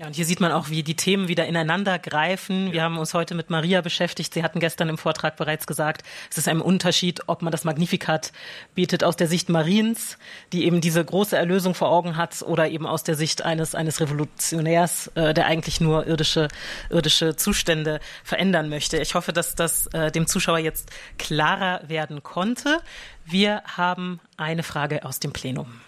Ja, 0.00 0.06
und 0.06 0.16
hier 0.16 0.24
sieht 0.24 0.40
man 0.40 0.50
auch, 0.50 0.70
wie 0.70 0.82
die 0.82 0.96
Themen 0.96 1.28
wieder 1.28 1.44
ineinander 1.44 1.98
greifen. 1.98 2.72
Wir 2.72 2.84
haben 2.84 2.96
uns 2.96 3.12
heute 3.12 3.34
mit 3.34 3.50
Maria 3.50 3.82
beschäftigt. 3.82 4.32
Sie 4.32 4.42
hatten 4.42 4.58
gestern 4.58 4.88
im 4.88 4.96
Vortrag 4.96 5.36
bereits 5.36 5.66
gesagt, 5.66 6.06
es 6.30 6.38
ist 6.38 6.48
ein 6.48 6.62
Unterschied, 6.62 7.20
ob 7.26 7.42
man 7.42 7.52
das 7.52 7.64
Magnificat 7.64 8.32
bietet 8.74 9.04
aus 9.04 9.16
der 9.16 9.26
Sicht 9.26 9.50
Mariens, 9.50 10.16
die 10.54 10.64
eben 10.64 10.80
diese 10.80 11.04
große 11.04 11.36
Erlösung 11.36 11.74
vor 11.74 11.90
Augen 11.90 12.16
hat, 12.16 12.40
oder 12.40 12.70
eben 12.70 12.86
aus 12.86 13.04
der 13.04 13.14
Sicht 13.14 13.44
eines, 13.44 13.74
eines 13.74 14.00
Revolutionärs, 14.00 15.08
äh, 15.16 15.34
der 15.34 15.44
eigentlich 15.44 15.82
nur 15.82 16.06
irdische, 16.06 16.48
irdische 16.88 17.36
Zustände 17.36 18.00
verändern 18.24 18.70
möchte. 18.70 18.96
Ich 18.96 19.14
hoffe, 19.14 19.34
dass 19.34 19.54
das 19.54 19.86
äh, 19.88 20.10
dem 20.10 20.26
Zuschauer 20.26 20.60
jetzt 20.60 20.88
klarer 21.18 21.82
werden 21.86 22.22
konnte. 22.22 22.78
Wir 23.26 23.62
haben 23.66 24.18
eine 24.38 24.62
Frage 24.62 25.04
aus 25.04 25.20
dem 25.20 25.34
Plenum. 25.34 25.82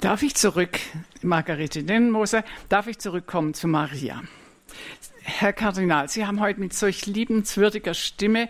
Darf 0.00 0.22
ich 0.22 0.34
zurück, 0.34 0.80
Margarete 1.20 1.82
Dennenmoser, 1.82 2.42
darf 2.70 2.86
ich 2.86 2.98
zurückkommen 2.98 3.52
zu 3.52 3.68
Maria? 3.68 4.22
Herr 5.20 5.52
Kardinal, 5.52 6.08
Sie 6.08 6.24
haben 6.24 6.40
heute 6.40 6.58
mit 6.58 6.72
solch 6.72 7.04
liebenswürdiger 7.04 7.92
Stimme 7.92 8.48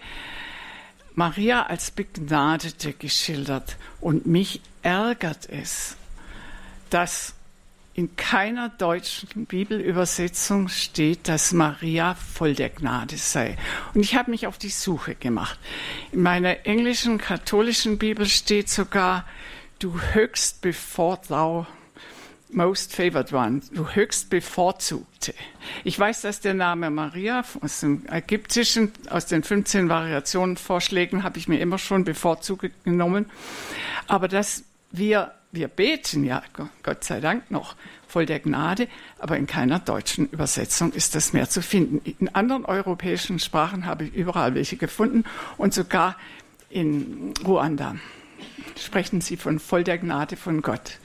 Maria 1.17 1.67
als 1.67 1.91
Begnadete 1.91 2.93
geschildert. 2.93 3.77
Und 4.01 4.27
mich 4.27 4.61
ärgert 4.83 5.49
es, 5.51 5.97
dass 6.89 7.35
in 7.95 8.15
keiner 8.15 8.69
deutschen 8.69 9.47
Bibelübersetzung 9.47 10.69
steht, 10.69 11.27
dass 11.27 11.53
Maria 11.53 12.15
voll 12.15 12.55
der 12.55 12.71
Gnade 12.71 13.17
sei. 13.17 13.59
Und 13.93 14.03
ich 14.03 14.15
habe 14.15 14.31
mich 14.31 14.47
auf 14.47 14.57
die 14.57 14.69
Suche 14.69 15.17
gemacht. 15.17 15.59
In 16.13 16.23
meiner 16.23 16.65
englischen 16.65 17.19
katholischen 17.19 17.99
Bibel 17.99 18.27
steht 18.27 18.69
sogar, 18.69 19.25
du 19.81 19.99
höchst 20.13 20.61
bevor 20.61 21.21
thou 21.23 21.67
most 22.53 22.95
favored 22.95 23.33
one, 23.33 23.61
du 23.73 23.89
höchst 23.89 24.31
bevorzugte. 24.31 25.35
Ich 25.85 25.99
weiß, 25.99 26.23
dass 26.23 26.41
der 26.41 26.55
Name 26.55 26.91
Maria 26.91 27.45
aus 27.61 27.81
dem 27.81 28.05
ägyptischen, 28.11 28.93
aus 29.09 29.27
den 29.27 29.43
15 29.43 29.89
Variationenvorschlägen 29.89 31.23
habe 31.23 31.39
ich 31.39 31.49
mir 31.49 31.61
immer 31.61 31.79
schon 31.79 32.05
bevorzugt 32.05 32.71
genommen. 32.85 33.31
Aber 34.07 34.29
dass 34.29 34.65
wir, 34.91 35.33
wir 35.53 35.69
beten 35.69 36.25
ja, 36.25 36.43
Gott 36.83 37.05
sei 37.05 37.21
Dank 37.21 37.51
noch, 37.51 37.77
voll 38.09 38.27
der 38.27 38.41
Gnade, 38.41 38.89
aber 39.21 39.37
in 39.37 39.47
keiner 39.47 39.79
deutschen 39.79 40.29
Übersetzung 40.29 40.93
ist 40.93 41.15
das 41.15 41.33
mehr 41.33 41.49
zu 41.49 41.63
finden. 41.63 42.01
In 42.19 42.35
anderen 42.35 42.65
europäischen 42.65 43.39
Sprachen 43.39 43.87
habe 43.87 44.05
ich 44.05 44.15
überall 44.15 44.55
welche 44.55 44.77
gefunden 44.77 45.25
und 45.57 45.73
sogar 45.73 46.17
in 46.69 47.33
Ruanda 47.45 47.95
sprechen 48.79 49.21
sie 49.21 49.37
von 49.37 49.59
voll 49.59 49.85
der 49.85 49.99
Gnade 49.99 50.37
von 50.37 50.63
Gott. 50.63 50.99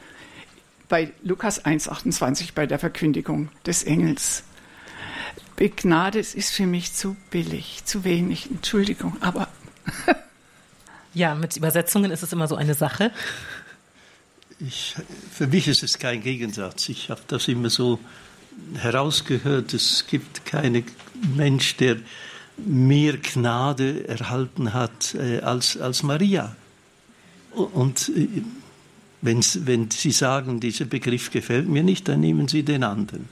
Bei 0.87 1.11
Lukas 1.23 1.65
1,28 1.65 2.49
bei 2.53 2.67
der 2.67 2.79
Verkündigung 2.79 3.49
des 3.65 3.83
Engels. 3.83 4.43
Begnade 5.55 6.19
ist 6.19 6.51
für 6.51 6.67
mich 6.67 6.93
zu 6.93 7.15
billig, 7.31 7.81
zu 7.85 8.03
wenig, 8.03 8.51
Entschuldigung, 8.51 9.17
aber. 9.21 9.47
ja, 11.13 11.33
mit 11.33 11.55
Übersetzungen 11.55 12.11
ist 12.11 12.23
es 12.23 12.33
immer 12.33 12.47
so 12.47 12.55
eine 12.55 12.73
Sache. 12.73 13.11
Ich, 14.59 14.95
für 15.31 15.47
mich 15.47 15.67
ist 15.67 15.83
es 15.83 15.97
kein 15.97 16.21
Gegensatz. 16.21 16.89
Ich 16.89 17.09
habe 17.09 17.21
das 17.27 17.47
immer 17.47 17.69
so 17.69 17.99
herausgehört. 18.75 19.73
Es 19.73 20.05
gibt 20.07 20.45
keinen 20.45 20.85
Mensch, 21.35 21.77
der 21.77 21.97
mehr 22.57 23.17
Gnade 23.17 24.07
erhalten 24.07 24.73
hat 24.73 25.15
äh, 25.15 25.39
als, 25.39 25.77
als 25.77 26.03
Maria. 26.03 26.55
Und 27.55 28.09
äh, 28.09 28.27
wenn, 29.21 29.39
wenn 29.39 29.89
Sie 29.91 30.11
sagen, 30.11 30.59
dieser 30.59 30.85
Begriff 30.85 31.31
gefällt 31.31 31.67
mir 31.67 31.83
nicht, 31.83 32.07
dann 32.07 32.19
nehmen 32.19 32.47
Sie 32.47 32.63
den 32.63 32.83
anderen. 32.83 33.27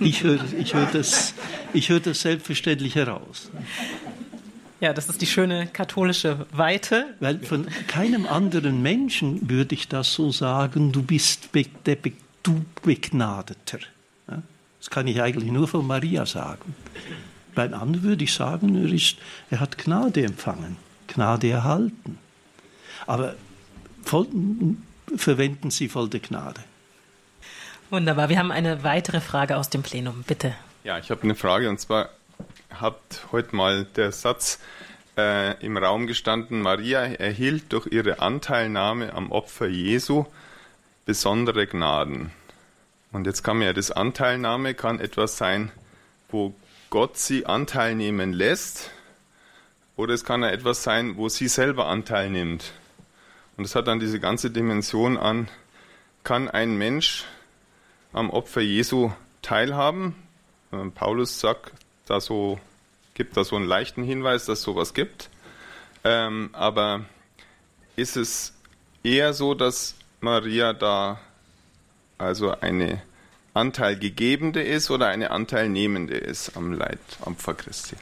Ich 0.00 0.22
höre 0.22 0.40
ich 0.58 0.72
hör 0.74 0.86
das, 0.86 1.34
hör 1.74 2.00
das 2.00 2.22
selbstverständlich 2.22 2.94
heraus. 2.94 3.50
Ja, 4.80 4.92
das 4.92 5.08
ist 5.08 5.20
die 5.20 5.26
schöne 5.26 5.66
katholische 5.66 6.46
Weite. 6.52 7.14
Weil 7.20 7.40
von 7.40 7.66
keinem 7.88 8.26
anderen 8.26 8.80
Menschen 8.80 9.50
würde 9.50 9.74
ich 9.74 9.88
das 9.88 10.14
so 10.14 10.30
sagen, 10.30 10.92
du 10.92 11.02
bist 11.02 11.52
be, 11.52 11.64
der 11.84 11.96
be, 11.96 12.12
du 12.42 12.64
Begnadeter. 12.82 13.80
Das 14.78 14.90
kann 14.90 15.08
ich 15.08 15.20
eigentlich 15.20 15.50
nur 15.50 15.66
von 15.66 15.86
Maria 15.86 16.24
sagen. 16.24 16.74
Beim 17.54 17.74
anderen 17.74 18.04
würde 18.04 18.24
ich 18.24 18.32
sagen, 18.32 18.76
er, 18.76 18.92
ist, 18.92 19.16
er 19.50 19.58
hat 19.60 19.76
Gnade 19.76 20.22
empfangen, 20.22 20.76
Gnade 21.08 21.50
erhalten. 21.50 22.18
Aber 23.06 23.34
verwenden 25.16 25.70
Sie 25.70 25.88
voll 25.88 26.08
der 26.08 26.20
Gnade. 26.20 26.60
Wunderbar. 27.90 28.28
Wir 28.28 28.38
haben 28.38 28.50
eine 28.50 28.82
weitere 28.82 29.20
Frage 29.20 29.56
aus 29.56 29.70
dem 29.70 29.82
Plenum. 29.82 30.24
Bitte. 30.26 30.54
Ja, 30.84 30.98
ich 30.98 31.10
habe 31.10 31.22
eine 31.22 31.34
Frage 31.34 31.68
und 31.68 31.80
zwar 31.80 32.10
hat 32.70 33.00
heute 33.32 33.56
mal 33.56 33.84
der 33.96 34.12
Satz 34.12 34.60
äh, 35.16 35.58
im 35.64 35.76
Raum 35.76 36.06
gestanden, 36.06 36.62
Maria 36.62 37.00
erhielt 37.00 37.72
durch 37.72 37.86
ihre 37.86 38.20
Anteilnahme 38.20 39.12
am 39.12 39.32
Opfer 39.32 39.66
Jesu 39.66 40.26
besondere 41.04 41.66
Gnaden. 41.66 42.30
Und 43.10 43.26
jetzt 43.26 43.42
kann 43.42 43.58
mir 43.58 43.66
ja 43.66 43.72
das 43.72 43.90
Anteilnahme 43.90 44.74
kann 44.74 45.00
etwas 45.00 45.38
sein, 45.38 45.72
wo 46.30 46.54
Gott 46.90 47.16
sie 47.16 47.46
Anteil 47.46 47.94
nehmen 47.94 48.32
lässt, 48.32 48.90
oder 49.96 50.14
es 50.14 50.24
kann 50.24 50.42
ja 50.42 50.50
etwas 50.50 50.84
sein, 50.84 51.16
wo 51.16 51.28
sie 51.28 51.48
selber 51.48 51.86
Anteil 51.86 52.30
nimmt. 52.30 52.72
Und 53.58 53.64
es 53.64 53.74
hat 53.74 53.88
dann 53.88 53.98
diese 53.98 54.20
ganze 54.20 54.52
Dimension 54.52 55.18
an, 55.18 55.48
kann 56.22 56.48
ein 56.48 56.78
Mensch 56.78 57.24
am 58.12 58.30
Opfer 58.30 58.60
Jesu 58.60 59.10
teilhaben? 59.42 60.14
Ähm, 60.72 60.92
Paulus 60.92 61.40
sagt 61.40 61.72
da 62.06 62.20
so, 62.20 62.60
gibt 63.14 63.36
da 63.36 63.42
so 63.42 63.56
einen 63.56 63.66
leichten 63.66 64.04
Hinweis, 64.04 64.46
dass 64.46 64.60
es 64.60 64.64
sowas 64.64 64.94
gibt. 64.94 65.28
Ähm, 66.04 66.50
aber 66.52 67.04
ist 67.96 68.16
es 68.16 68.54
eher 69.02 69.32
so, 69.32 69.54
dass 69.54 69.96
Maria 70.20 70.72
da 70.72 71.18
also 72.16 72.52
eine 72.60 73.02
Anteilgegebende 73.54 74.62
ist 74.62 74.88
oder 74.88 75.08
eine 75.08 75.32
Anteilnehmende 75.32 76.16
ist 76.16 76.56
am 76.56 76.72
Leid, 76.72 77.00
am 77.24 77.32
Opfer 77.32 77.54
Christi? 77.54 77.96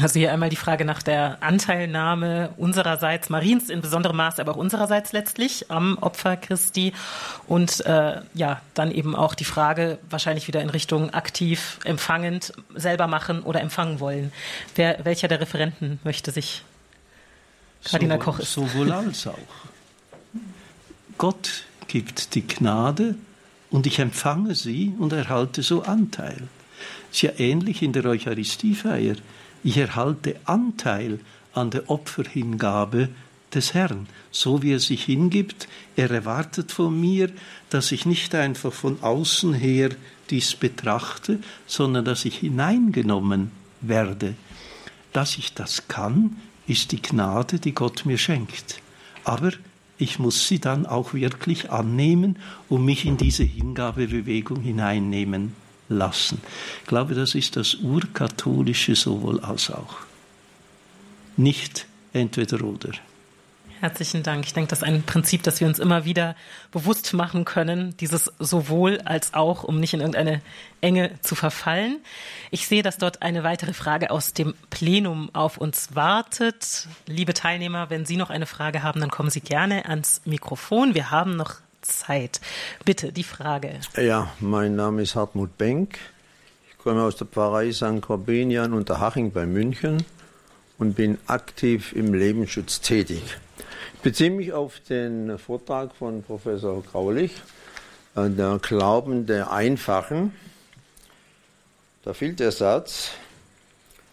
Also 0.00 0.18
hier 0.18 0.32
einmal 0.32 0.48
die 0.48 0.56
Frage 0.56 0.84
nach 0.84 1.02
der 1.02 1.38
Anteilnahme 1.42 2.50
unsererseits, 2.56 3.30
Mariens 3.30 3.70
in 3.70 3.80
besonderem 3.80 4.16
Maß, 4.16 4.38
aber 4.38 4.52
auch 4.52 4.56
unsererseits 4.56 5.12
letztlich 5.12 5.70
am 5.70 5.98
Opfer 5.98 6.36
Christi. 6.36 6.92
Und 7.46 7.84
äh, 7.86 8.20
ja, 8.34 8.60
dann 8.74 8.90
eben 8.90 9.14
auch 9.14 9.34
die 9.34 9.44
Frage 9.44 9.98
wahrscheinlich 10.08 10.48
wieder 10.48 10.60
in 10.60 10.70
Richtung 10.70 11.10
aktiv, 11.10 11.78
empfangend, 11.84 12.52
selber 12.74 13.06
machen 13.06 13.42
oder 13.42 13.60
empfangen 13.60 14.00
wollen. 14.00 14.32
Wer, 14.74 15.04
welcher 15.04 15.28
der 15.28 15.40
Referenten 15.40 16.00
möchte 16.04 16.30
sich 16.30 16.62
Kardinal 17.84 18.18
Koch 18.18 18.38
ist? 18.38 18.52
Sowohl 18.52 18.92
als 18.92 19.26
auch. 19.26 19.38
Gott 21.18 21.64
gibt 21.88 22.34
die 22.34 22.46
Gnade 22.46 23.14
und 23.70 23.86
ich 23.86 23.98
empfange 23.98 24.54
sie 24.54 24.94
und 24.98 25.12
erhalte 25.12 25.62
so 25.62 25.82
Anteil. 25.82 26.48
Ist 27.10 27.22
ja 27.22 27.32
ähnlich 27.38 27.82
in 27.82 27.92
der 27.92 28.04
Eucharistiefeier. 28.04 29.16
Ich 29.64 29.76
erhalte 29.76 30.36
Anteil 30.44 31.20
an 31.54 31.70
der 31.70 31.88
Opferhingabe 31.90 33.08
des 33.54 33.74
Herrn, 33.74 34.06
so 34.30 34.62
wie 34.62 34.72
er 34.72 34.80
sich 34.80 35.04
hingibt. 35.04 35.68
Er 35.94 36.10
erwartet 36.10 36.72
von 36.72 36.98
mir, 36.98 37.30
dass 37.70 37.92
ich 37.92 38.06
nicht 38.06 38.34
einfach 38.34 38.72
von 38.72 39.02
außen 39.02 39.54
her 39.54 39.90
dies 40.30 40.54
betrachte, 40.56 41.38
sondern 41.66 42.04
dass 42.04 42.24
ich 42.24 42.38
hineingenommen 42.38 43.50
werde. 43.80 44.34
Dass 45.12 45.36
ich 45.36 45.54
das 45.54 45.88
kann, 45.88 46.36
ist 46.66 46.92
die 46.92 47.02
Gnade, 47.02 47.58
die 47.58 47.74
Gott 47.74 48.06
mir 48.06 48.18
schenkt. 48.18 48.80
Aber 49.24 49.52
ich 49.98 50.18
muss 50.18 50.48
sie 50.48 50.58
dann 50.58 50.86
auch 50.86 51.14
wirklich 51.14 51.70
annehmen 51.70 52.36
und 52.68 52.84
mich 52.84 53.04
in 53.04 53.18
diese 53.18 53.44
Hingabebewegung 53.44 54.60
hineinnehmen 54.60 55.54
lassen. 55.92 56.40
Ich 56.82 56.88
glaube, 56.88 57.14
das 57.14 57.34
ist 57.34 57.56
das 57.56 57.76
urkatholische 57.76 58.94
sowohl 58.94 59.40
als 59.40 59.70
auch. 59.70 59.96
Nicht 61.36 61.86
entweder 62.12 62.62
oder. 62.62 62.92
Herzlichen 63.82 64.22
Dank. 64.22 64.46
Ich 64.46 64.54
denke, 64.54 64.70
das 64.70 64.78
ist 64.78 64.84
ein 64.84 65.02
Prinzip, 65.02 65.42
das 65.42 65.58
wir 65.58 65.66
uns 65.66 65.80
immer 65.80 66.04
wieder 66.04 66.36
bewusst 66.70 67.12
machen 67.14 67.44
können, 67.44 67.96
dieses 67.96 68.30
sowohl 68.38 69.00
als 69.00 69.34
auch, 69.34 69.64
um 69.64 69.80
nicht 69.80 69.92
in 69.92 69.98
irgendeine 69.98 70.40
Enge 70.80 71.10
zu 71.20 71.34
verfallen. 71.34 71.98
Ich 72.52 72.68
sehe, 72.68 72.84
dass 72.84 72.98
dort 72.98 73.22
eine 73.22 73.42
weitere 73.42 73.72
Frage 73.72 74.12
aus 74.12 74.34
dem 74.34 74.54
Plenum 74.70 75.30
auf 75.32 75.58
uns 75.58 75.96
wartet. 75.96 76.86
Liebe 77.08 77.34
Teilnehmer, 77.34 77.90
wenn 77.90 78.06
Sie 78.06 78.16
noch 78.16 78.30
eine 78.30 78.46
Frage 78.46 78.84
haben, 78.84 79.00
dann 79.00 79.10
kommen 79.10 79.30
Sie 79.30 79.40
gerne 79.40 79.86
ans 79.86 80.20
Mikrofon. 80.24 80.94
Wir 80.94 81.10
haben 81.10 81.34
noch 81.34 81.56
Zeit. 81.82 82.40
Bitte, 82.84 83.12
die 83.12 83.24
Frage. 83.24 83.80
Ja, 83.96 84.32
mein 84.40 84.76
Name 84.76 85.02
ist 85.02 85.14
Hartmut 85.14 85.58
Benk. 85.58 85.98
Ich 86.70 86.78
komme 86.78 87.02
aus 87.02 87.16
der 87.16 87.26
Pfarrei 87.26 87.72
St. 87.72 88.00
Corbinian 88.00 88.72
unter 88.72 89.00
Haching 89.00 89.32
bei 89.32 89.46
München 89.46 90.04
und 90.78 90.94
bin 90.94 91.18
aktiv 91.26 91.92
im 91.92 92.14
Lebensschutz 92.14 92.80
tätig. 92.80 93.22
Ich 93.94 94.00
beziehe 94.00 94.30
mich 94.30 94.52
auf 94.52 94.80
den 94.80 95.38
Vortrag 95.38 95.94
von 95.94 96.22
Professor 96.22 96.82
Graulich, 96.82 97.32
äh, 98.16 98.28
der 98.30 98.58
Glauben 98.60 99.26
der 99.26 99.52
Einfachen. 99.52 100.32
Da 102.04 102.14
fehlt 102.14 102.40
der 102.40 102.50
Satz, 102.50 103.10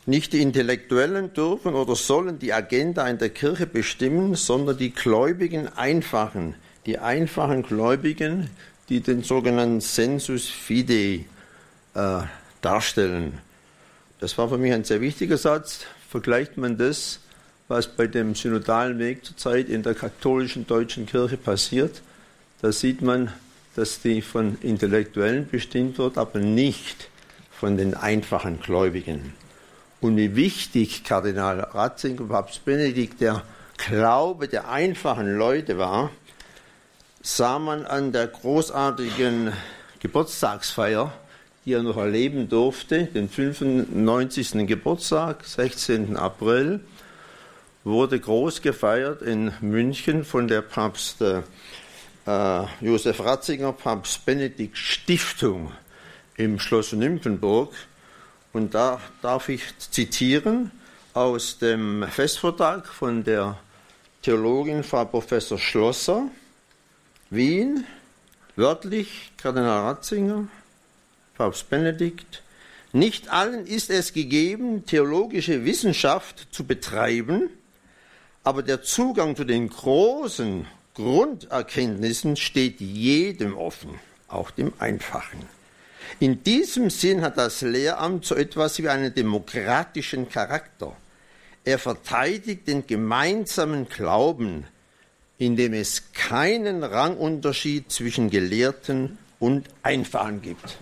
nicht 0.05 0.33
die 0.33 0.41
Intellektuellen 0.41 1.33
dürfen 1.33 1.73
oder 1.73 1.95
sollen 1.95 2.39
die 2.39 2.53
Agenda 2.53 3.07
in 3.07 3.17
der 3.17 3.29
Kirche 3.29 3.65
bestimmen, 3.65 4.35
sondern 4.35 4.77
die 4.77 4.91
gläubigen 4.91 5.67
Einfachen, 5.75 6.55
die 6.89 6.97
einfachen 6.97 7.61
Gläubigen, 7.61 8.49
die 8.89 8.99
den 9.01 9.21
sogenannten 9.21 9.79
Sensus 9.79 10.47
Fidei 10.47 11.25
äh, 11.93 12.21
darstellen. 12.61 13.37
Das 14.19 14.35
war 14.39 14.49
für 14.49 14.57
mich 14.57 14.73
ein 14.73 14.83
sehr 14.83 14.99
wichtiger 14.99 15.37
Satz. 15.37 15.81
Vergleicht 16.09 16.57
man 16.57 16.79
das, 16.79 17.19
was 17.67 17.87
bei 17.87 18.07
dem 18.07 18.33
synodalen 18.33 18.97
Weg 18.97 19.23
zurzeit 19.23 19.69
in 19.69 19.83
der 19.83 19.93
katholischen 19.93 20.65
deutschen 20.65 21.05
Kirche 21.05 21.37
passiert, 21.37 22.01
da 22.63 22.71
sieht 22.71 23.03
man, 23.03 23.31
dass 23.75 24.01
die 24.01 24.23
von 24.23 24.57
Intellektuellen 24.61 25.47
bestimmt 25.47 25.99
wird, 25.99 26.17
aber 26.17 26.39
nicht 26.39 27.07
von 27.51 27.77
den 27.77 27.93
einfachen 27.93 28.61
Gläubigen. 28.61 29.33
Und 30.01 30.17
wie 30.17 30.35
wichtig 30.35 31.03
Kardinal 31.03 31.59
Ratzinger, 31.59 32.27
Papst 32.27 32.65
Benedikt, 32.65 33.21
der 33.21 33.43
Glaube 33.77 34.47
der 34.47 34.69
einfachen 34.71 35.37
Leute 35.37 35.77
war, 35.77 36.09
sah 37.21 37.59
man 37.59 37.85
an 37.85 38.11
der 38.11 38.27
großartigen 38.27 39.53
Geburtstagsfeier, 39.99 41.13
die 41.65 41.73
er 41.73 41.83
noch 41.83 41.97
erleben 41.97 42.47
durfte, 42.47 43.05
den 43.05 43.29
95. 43.29 44.65
Geburtstag, 44.65 45.43
16. 45.43 46.15
April, 46.15 46.79
wurde 47.83 48.19
groß 48.19 48.61
gefeiert 48.61 49.21
in 49.21 49.51
München 49.61 50.23
von 50.23 50.47
der 50.47 50.61
Papst 50.61 51.21
äh, 51.21 51.41
Josef 52.81 53.19
Ratzinger, 53.19 53.73
Papst 53.73 54.25
Benedikt 54.25 54.77
Stiftung 54.77 55.71
im 56.37 56.59
Schloss 56.59 56.93
Nymphenburg. 56.93 57.73
Und 58.53 58.73
da 58.73 59.01
darf 59.21 59.49
ich 59.49 59.77
zitieren 59.77 60.71
aus 61.13 61.57
dem 61.57 62.05
Festvortrag 62.09 62.87
von 62.87 63.23
der 63.23 63.57
Theologin 64.21 64.83
Frau 64.83 65.05
Professor 65.05 65.57
Schlosser, 65.57 66.29
Wien, 67.31 67.85
wörtlich 68.55 69.31
Kardinal 69.37 69.83
Ratzinger, 69.83 70.47
Papst 71.35 71.69
Benedikt, 71.69 72.41
nicht 72.91 73.29
allen 73.29 73.67
ist 73.67 73.91
es 73.91 74.13
gegeben, 74.13 74.87
theologische 74.87 75.63
Wissenschaft 75.63 76.47
zu 76.49 76.63
betreiben, 76.63 77.51
aber 78.43 78.63
der 78.63 78.81
Zugang 78.81 79.35
zu 79.35 79.43
den 79.43 79.69
großen 79.69 80.65
Grunderkenntnissen 80.95 82.35
steht 82.35 82.81
jedem 82.81 83.55
offen, 83.55 83.99
auch 84.27 84.49
dem 84.49 84.73
Einfachen. 84.79 85.45
In 86.19 86.43
diesem 86.43 86.89
Sinn 86.89 87.21
hat 87.21 87.37
das 87.37 87.61
Lehramt 87.61 88.25
so 88.25 88.33
etwas 88.33 88.79
wie 88.79 88.89
einen 88.89 89.13
demokratischen 89.13 90.27
Charakter. 90.29 90.97
Er 91.63 91.77
verteidigt 91.77 92.67
den 92.67 92.87
gemeinsamen 92.87 93.87
Glauben, 93.87 94.65
indem 95.39 95.73
es 95.73 96.11
keinen 96.13 96.83
Rangunterschied 96.83 97.91
zwischen 97.91 98.29
Gelehrten 98.29 99.17
und 99.39 99.67
Einfachen 99.81 100.41
gibt. 100.41 100.77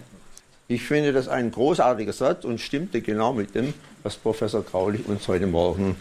Ich 0.67 0.83
finde 0.83 1.13
das 1.13 1.29
ein 1.29 1.51
großartiger 1.51 2.11
Satz 2.11 2.43
und 2.43 2.59
stimmte 2.59 3.01
genau 3.01 3.31
mit 3.31 3.55
dem, 3.55 3.73
was 4.03 4.17
Professor 4.17 4.63
Graulich 4.63 5.05
uns 5.05 5.25
heute 5.29 5.47
Morgen 5.47 5.95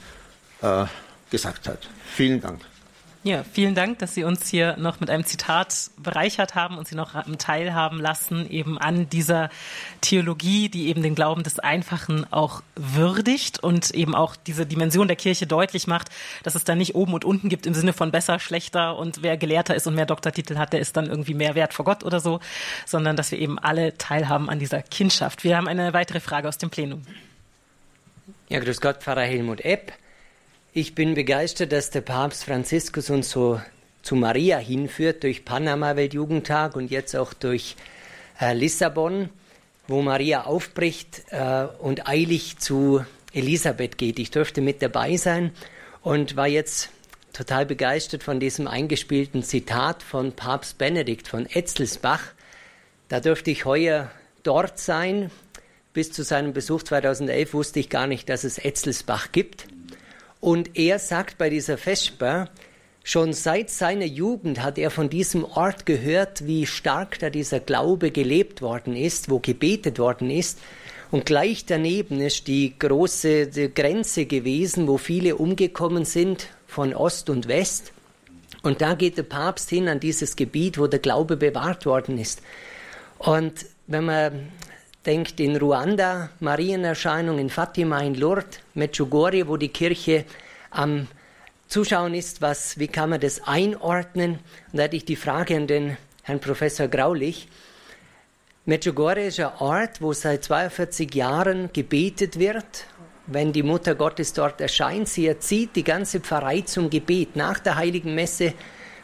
äh, 0.63 0.87
gesagt 1.31 1.69
hat. 1.69 1.89
Vielen 2.15 2.41
Dank. 2.41 2.61
Ja, 3.27 3.43
vielen 3.43 3.75
Dank, 3.75 3.99
dass 3.99 4.15
Sie 4.15 4.23
uns 4.23 4.47
hier 4.47 4.77
noch 4.77 5.01
mit 5.01 5.11
einem 5.11 5.25
Zitat 5.25 5.91
bereichert 5.97 6.55
haben 6.55 6.79
und 6.79 6.87
Sie 6.87 6.95
noch 6.95 7.21
teilhaben 7.39 7.99
lassen 7.99 8.49
eben 8.49 8.79
an 8.79 9.09
dieser 9.11 9.51
Theologie, 10.01 10.69
die 10.69 10.87
eben 10.87 11.03
den 11.03 11.17
Glauben 11.17 11.43
des 11.43 11.59
Einfachen 11.59 12.25
auch 12.33 12.63
würdigt 12.77 13.59
und 13.59 13.91
eben 13.91 14.15
auch 14.15 14.37
diese 14.37 14.65
Dimension 14.65 15.09
der 15.09 15.17
Kirche 15.17 15.49
deutlich 15.49 15.89
macht, 15.89 16.11
dass 16.45 16.55
es 16.55 16.63
da 16.63 16.77
nicht 16.77 16.95
oben 16.95 17.15
und 17.15 17.25
unten 17.25 17.49
gibt 17.49 17.67
im 17.67 17.75
Sinne 17.75 17.93
von 17.93 18.13
besser, 18.13 18.39
schlechter 18.39 18.97
und 18.97 19.25
wer 19.25 19.37
gelehrter 19.37 19.75
ist 19.75 19.89
und 19.89 19.97
mehr 19.97 20.07
Doktortitel 20.07 20.57
hat, 20.57 20.73
der 20.73 20.79
ist 20.79 20.97
dann 20.97 21.07
irgendwie 21.07 21.35
mehr 21.35 21.57
wert 21.57 21.75
vor 21.75 21.85
Gott 21.85 22.05
oder 22.05 22.21
so, 22.21 22.39
sondern 22.85 23.17
dass 23.17 23.33
wir 23.33 23.41
eben 23.41 23.59
alle 23.59 23.99
teilhaben 23.99 24.49
an 24.49 24.61
dieser 24.61 24.83
Kindschaft. 24.83 25.43
Wir 25.43 25.57
haben 25.57 25.67
eine 25.67 25.93
weitere 25.93 26.21
Frage 26.21 26.47
aus 26.47 26.59
dem 26.59 26.71
Plenum. 26.71 27.03
Ja, 28.49 28.61
grüß 28.61 28.81
Gott, 28.81 28.99
Pfarrer 28.99 29.23
Helmut 29.23 29.63
Epp. 29.63 29.93
Ich 30.79 30.95
bin 30.95 31.15
begeistert, 31.15 31.73
dass 31.73 31.89
der 31.89 32.03
Papst 32.03 32.45
Franziskus 32.45 33.09
uns 33.09 33.31
so 33.31 33.59
zu 34.03 34.15
Maria 34.15 34.59
hinführt 34.59 35.23
durch 35.23 35.47
Panama 35.47 35.97
Weltjugendtag 35.97 36.77
und 36.77 36.91
jetzt 36.91 37.17
auch 37.17 37.33
durch 37.33 37.77
äh, 38.39 38.53
Lissabon, 38.53 39.31
wo 39.89 40.03
Maria 40.03 40.45
aufbricht 40.45 41.23
äh, 41.31 41.65
und 41.79 42.07
eilig 42.07 42.59
zu 42.59 43.03
Elisabeth 43.33 43.97
geht. 43.97 44.19
Ich 44.19 44.31
durfte 44.31 44.61
mit 44.61 44.83
dabei 44.83 45.17
sein 45.17 45.51
und 46.03 46.37
war 46.37 46.47
jetzt 46.47 46.91
total 47.33 47.65
begeistert 47.65 48.23
von 48.23 48.39
diesem 48.39 48.69
eingespielten 48.69 49.43
Zitat 49.43 50.03
von 50.03 50.33
Papst 50.33 50.77
Benedikt 50.77 51.27
von 51.27 51.47
Etzelsbach. 51.49 52.21
Da 53.09 53.21
durfte 53.21 53.51
ich 53.51 53.65
heuer 53.65 54.11
dort 54.43 54.79
sein. 54.79 55.31
Bis 55.95 56.13
zu 56.13 56.23
seinem 56.23 56.53
Besuch 56.53 56.83
2011 56.83 57.55
wusste 57.55 57.81
ich 57.81 57.89
gar 57.89 58.07
nicht, 58.07 58.29
dass 58.29 58.45
es 58.45 58.63
Etzelsbach 58.63 59.33
gibt. 59.33 59.69
Und 60.41 60.79
er 60.79 60.99
sagt 60.99 61.39
bei 61.39 61.51
dieser 61.51 61.79
Vesper, 61.79 62.49
schon 63.03 63.33
seit 63.33 63.71
seiner 63.71 64.05
Jugend 64.05 64.63
hat 64.63 64.79
er 64.79 64.91
von 64.91 65.09
diesem 65.09 65.45
Ort 65.45 65.87
gehört, 65.87 66.47
wie 66.47 66.67
stark 66.67 67.19
da 67.19 67.31
dieser 67.31 67.61
Glaube 67.61 68.11
gelebt 68.11 68.63
worden 68.63 68.97
ist, 68.97 69.31
wo 69.31 69.39
gebetet 69.39 69.99
worden 69.99 70.31
ist. 70.31 70.59
Und 71.11 71.25
gleich 71.25 71.65
daneben 71.67 72.21
ist 72.21 72.49
die 72.49 72.77
große 72.79 73.71
Grenze 73.75 74.27
gewesen, 74.27 74.89
wo 74.89 74.99
viele 74.99 75.37
umgekommen 75.37 76.05
sind 76.05 76.49
von 76.67 76.95
Ost 76.95 77.31
und 77.31 77.49
West. 77.49 77.93
Und 78.63 78.81
da 78.83 78.95
geht 78.95 79.17
der 79.17 79.23
Papst 79.23 79.71
hin 79.71 79.89
an 79.89 80.01
dieses 80.01 80.35
Gebiet, 80.35 80.79
wo 80.79 80.89
der 80.89 80.99
Glaube 80.99 81.37
bewahrt 81.37 81.87
worden 81.87 82.19
ist. 82.19 82.43
Und 83.19 83.67
wenn 83.87 84.05
man 84.05 84.49
denkt 85.07 85.39
in 85.39 85.57
Ruanda, 85.57 86.31
Marienerscheinung 86.41 87.39
in 87.39 87.49
Fatima, 87.49 88.01
in 88.01 88.15
Lourdes, 88.15 88.59
Medjugorje, 88.75 89.47
wo 89.47 89.57
die 89.57 89.69
Kirche 89.69 90.25
am 90.71 91.07
Zuschauen 91.69 92.15
ist, 92.15 92.43
was, 92.43 92.79
wie 92.79 92.89
kann 92.89 93.11
man 93.11 93.21
das 93.21 93.41
einordnen? 93.47 94.41
Und 94.73 94.79
da 94.79 94.85
hatte 94.85 94.97
ich 94.97 95.05
die 95.05 95.17
Frage 95.17 95.57
an 95.57 95.67
den 95.67 95.97
Herrn 96.23 96.41
Professor 96.41 96.89
Graulich. 96.89 97.49
Medjugorje 98.65 99.29
ist 99.29 99.39
ein 99.39 99.53
Ort, 99.59 100.03
wo 100.03 100.13
seit 100.13 100.43
42 100.43 101.15
Jahren 101.15 101.71
gebetet 101.73 102.39
wird. 102.39 102.87
Wenn 103.29 103.53
die 103.53 103.63
Mutter 103.63 103.95
Gottes 103.95 104.33
dort 104.33 104.61
erscheint, 104.61 105.09
sie 105.09 105.27
erzieht 105.27 105.77
die 105.77 105.85
ganze 105.85 106.21
Pfarrei 106.21 106.63
zum 106.63 106.91
Gebet. 106.91 107.37
Nach 107.37 107.61
der 107.61 107.77
Heiligen 107.77 108.15
Messe 108.15 108.55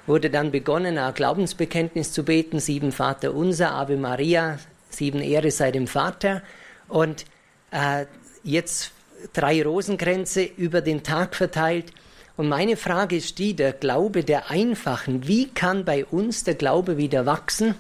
wurde 0.07 0.31
dann 0.31 0.51
begonnen, 0.51 0.99
ein 0.99 1.15
Glaubensbekenntnis 1.15 2.13
zu 2.13 2.25
beten, 2.25 2.59
sieben 2.59 2.91
Vater 2.91 3.35
Unser, 3.35 3.73
Ave 3.73 3.97
Maria, 3.97 4.59
sieben 4.95 5.21
Ehre 5.21 5.51
sei 5.51 5.71
dem 5.71 5.87
Vater. 5.87 6.43
Und 6.89 7.25
äh, 7.71 8.07
jetzt 8.43 8.93
drei 9.33 9.63
Rosenkränze 9.63 10.43
über 10.43 10.81
den 10.81 11.03
Tag 11.03 11.35
verteilt. 11.35 11.93
Und 12.37 12.49
meine 12.49 12.77
Frage 12.77 13.17
ist 13.17 13.39
die, 13.39 13.55
der 13.55 13.73
Glaube 13.73 14.25
der 14.25 14.51
Einfachen, 14.51 15.27
wie 15.29 15.49
kann 15.49 15.85
bei 15.85 16.05
uns 16.05 16.45
der 16.45 16.55
Glaube 16.55 16.97
wieder 16.97 17.27
wachsen? 17.27 17.75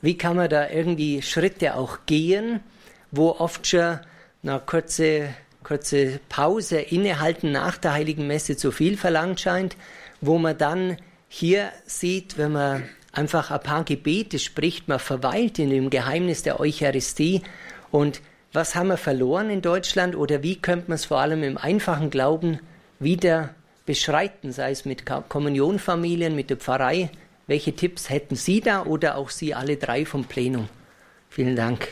Wie 0.00 0.16
kann 0.16 0.36
man 0.36 0.48
da 0.48 0.70
irgendwie 0.70 1.22
Schritte 1.22 1.74
auch 1.74 1.98
gehen, 2.06 2.60
wo 3.10 3.30
oft 3.30 3.66
schon 3.66 3.98
eine 4.42 4.60
kurze, 4.64 5.34
kurze 5.62 6.20
Pause 6.28 6.80
innehalten 6.80 7.52
nach 7.52 7.76
der 7.76 7.92
Heiligen 7.92 8.26
Messe 8.26 8.56
zu 8.56 8.72
viel 8.72 8.96
verlangt 8.96 9.40
scheint, 9.40 9.76
wo 10.20 10.38
man 10.38 10.56
dann 10.56 10.96
hier 11.28 11.70
sieht, 11.84 12.38
wenn 12.38 12.52
man 12.52 12.88
einfach 13.12 13.50
ein 13.50 13.60
paar 13.60 13.84
Gebete 13.84 14.38
spricht, 14.38 14.88
man 14.88 14.98
verweilt 14.98 15.58
in 15.58 15.70
dem 15.70 15.90
Geheimnis 15.90 16.42
der 16.42 16.60
Eucharistie 16.60 17.42
und 17.90 18.20
was 18.52 18.74
haben 18.74 18.88
wir 18.88 18.96
verloren 18.96 19.50
in 19.50 19.62
Deutschland 19.62 20.16
oder 20.16 20.42
wie 20.42 20.56
könnte 20.56 20.88
man 20.88 20.96
es 20.96 21.04
vor 21.04 21.20
allem 21.20 21.42
im 21.42 21.56
einfachen 21.56 22.10
Glauben 22.10 22.58
wieder 22.98 23.54
beschreiten, 23.86 24.52
sei 24.52 24.72
es 24.72 24.84
mit 24.84 25.04
Kommunionfamilien, 25.28 26.34
mit 26.34 26.50
der 26.50 26.56
Pfarrei, 26.56 27.10
welche 27.46 27.74
Tipps 27.74 28.10
hätten 28.10 28.36
Sie 28.36 28.60
da 28.60 28.84
oder 28.84 29.16
auch 29.16 29.30
Sie 29.30 29.54
alle 29.54 29.76
drei 29.76 30.04
vom 30.04 30.24
Plenum? 30.24 30.68
Vielen 31.28 31.56
Dank. 31.56 31.88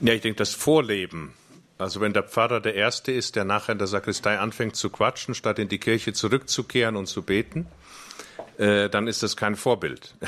Ja, 0.00 0.12
ich 0.12 0.20
denke, 0.20 0.38
das 0.38 0.54
Vorleben. 0.54 1.34
Also 1.78 2.00
wenn 2.00 2.12
der 2.12 2.22
Pfarrer 2.22 2.60
der 2.60 2.74
Erste 2.74 3.10
ist, 3.10 3.36
der 3.36 3.44
nachher 3.44 3.72
in 3.72 3.78
der 3.78 3.86
Sakristei 3.86 4.38
anfängt 4.38 4.76
zu 4.76 4.90
quatschen, 4.90 5.34
statt 5.34 5.58
in 5.58 5.68
die 5.68 5.78
Kirche 5.78 6.12
zurückzukehren 6.12 6.96
und 6.96 7.06
zu 7.06 7.22
beten, 7.22 7.66
äh, 8.60 8.90
dann 8.90 9.08
ist 9.08 9.22
das 9.22 9.36
kein 9.36 9.56
Vorbild. 9.56 10.14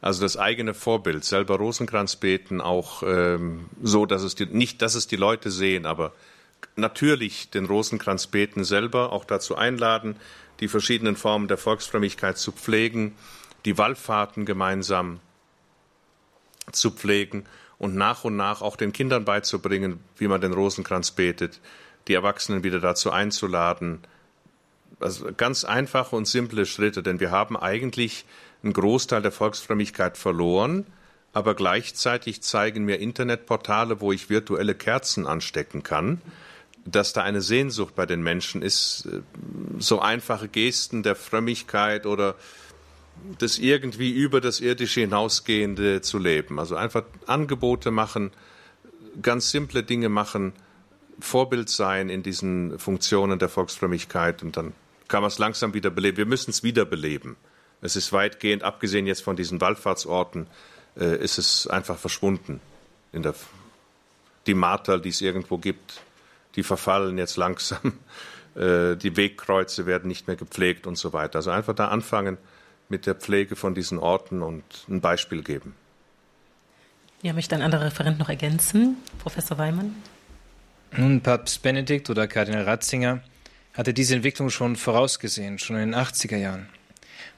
Also 0.00 0.22
das 0.22 0.36
eigene 0.36 0.74
Vorbild, 0.74 1.24
selber 1.24 1.56
Rosenkranz 1.56 2.14
beten, 2.14 2.60
auch 2.60 3.02
ähm, 3.04 3.68
so, 3.82 4.06
dass 4.06 4.22
es 4.22 4.36
die, 4.36 4.46
nicht, 4.46 4.80
dass 4.80 4.94
es 4.94 5.08
die 5.08 5.16
Leute 5.16 5.50
sehen, 5.50 5.86
aber 5.86 6.12
natürlich 6.76 7.50
den 7.50 7.64
Rosenkranz 7.64 8.28
beten 8.28 8.62
selber, 8.62 9.10
auch 9.12 9.24
dazu 9.24 9.56
einladen, 9.56 10.14
die 10.60 10.68
verschiedenen 10.68 11.16
Formen 11.16 11.48
der 11.48 11.58
Volksfrömmigkeit 11.58 12.38
zu 12.38 12.52
pflegen, 12.52 13.16
die 13.64 13.76
Wallfahrten 13.76 14.46
gemeinsam 14.46 15.18
zu 16.70 16.92
pflegen 16.92 17.44
und 17.78 17.96
nach 17.96 18.22
und 18.22 18.36
nach 18.36 18.62
auch 18.62 18.76
den 18.76 18.92
Kindern 18.92 19.24
beizubringen, 19.24 19.98
wie 20.16 20.28
man 20.28 20.40
den 20.40 20.52
Rosenkranz 20.52 21.10
betet, 21.10 21.58
die 22.06 22.14
Erwachsenen 22.14 22.62
wieder 22.62 22.78
dazu 22.78 23.10
einzuladen. 23.10 23.98
Also 25.00 25.28
ganz 25.36 25.64
einfache 25.64 26.16
und 26.16 26.26
simple 26.26 26.66
Schritte, 26.66 27.02
denn 27.02 27.20
wir 27.20 27.30
haben 27.30 27.56
eigentlich 27.56 28.24
einen 28.62 28.72
Großteil 28.72 29.22
der 29.22 29.32
Volksfrömmigkeit 29.32 30.16
verloren, 30.16 30.86
aber 31.32 31.54
gleichzeitig 31.54 32.42
zeigen 32.42 32.84
mir 32.84 32.98
Internetportale, 32.98 34.00
wo 34.00 34.12
ich 34.12 34.28
virtuelle 34.28 34.74
Kerzen 34.74 35.26
anstecken 35.26 35.82
kann, 35.82 36.20
dass 36.84 37.12
da 37.12 37.22
eine 37.22 37.42
Sehnsucht 37.42 37.94
bei 37.94 38.06
den 38.06 38.22
Menschen 38.22 38.62
ist, 38.62 39.06
äh, 39.06 39.20
so 39.78 40.00
einfache 40.00 40.48
Gesten 40.48 41.02
der 41.02 41.14
Frömmigkeit 41.14 42.06
oder 42.06 42.34
das 43.38 43.58
irgendwie 43.58 44.10
über 44.10 44.40
das 44.40 44.60
Irdische 44.60 45.00
hinausgehende 45.00 46.00
zu 46.00 46.18
leben. 46.18 46.58
Also 46.58 46.76
einfach 46.76 47.04
Angebote 47.26 47.90
machen, 47.90 48.30
ganz 49.22 49.50
simple 49.50 49.82
Dinge 49.82 50.08
machen, 50.08 50.52
Vorbild 51.20 51.68
sein 51.68 52.10
in 52.10 52.22
diesen 52.22 52.78
Funktionen 52.78 53.38
der 53.38 53.48
Volksfrömmigkeit 53.48 54.42
und 54.42 54.56
dann 54.56 54.72
kann 55.08 55.22
man 55.22 55.28
es 55.28 55.38
langsam 55.38 55.74
wieder 55.74 55.90
beleben. 55.90 56.18
Wir 56.18 56.26
müssen 56.26 56.50
es 56.50 56.62
wiederbeleben. 56.62 57.36
Es 57.80 57.96
ist 57.96 58.12
weitgehend, 58.12 58.62
abgesehen 58.62 59.06
jetzt 59.06 59.22
von 59.22 59.36
diesen 59.36 59.60
Wallfahrtsorten, 59.60 60.46
äh, 60.96 61.16
ist 61.16 61.38
es 61.38 61.66
einfach 61.66 61.98
verschwunden. 61.98 62.60
In 63.12 63.22
der, 63.22 63.34
die 64.46 64.54
Marter, 64.54 64.98
die 64.98 65.08
es 65.08 65.20
irgendwo 65.20 65.58
gibt, 65.58 66.00
die 66.56 66.62
verfallen 66.62 67.18
jetzt 67.18 67.36
langsam. 67.36 67.94
Äh, 68.56 68.96
die 68.96 69.14
Wegkreuze 69.14 69.86
werden 69.86 70.08
nicht 70.08 70.26
mehr 70.26 70.34
gepflegt 70.34 70.88
und 70.88 70.96
so 70.96 71.12
weiter. 71.12 71.36
Also 71.36 71.50
einfach 71.50 71.74
da 71.74 71.88
anfangen 71.88 72.38
mit 72.88 73.06
der 73.06 73.14
Pflege 73.14 73.54
von 73.54 73.74
diesen 73.74 73.98
Orten 73.98 74.42
und 74.42 74.64
ein 74.88 75.00
Beispiel 75.00 75.44
geben. 75.44 75.76
Ja, 77.22 77.34
möchte 77.34 77.54
ein 77.54 77.62
anderer 77.62 77.84
Referent 77.84 78.18
noch 78.18 78.30
ergänzen? 78.30 78.96
Professor 79.18 79.58
Weimann? 79.58 79.94
Nun, 80.96 81.20
Papst 81.20 81.62
Benedikt 81.62 82.10
oder 82.10 82.26
Kardinal 82.26 82.64
Ratzinger 82.64 83.20
hatte 83.78 83.94
diese 83.94 84.16
Entwicklung 84.16 84.50
schon 84.50 84.74
vorausgesehen, 84.74 85.60
schon 85.60 85.76
in 85.76 85.92
den 85.92 85.94
80er 85.94 86.36
Jahren. 86.36 86.68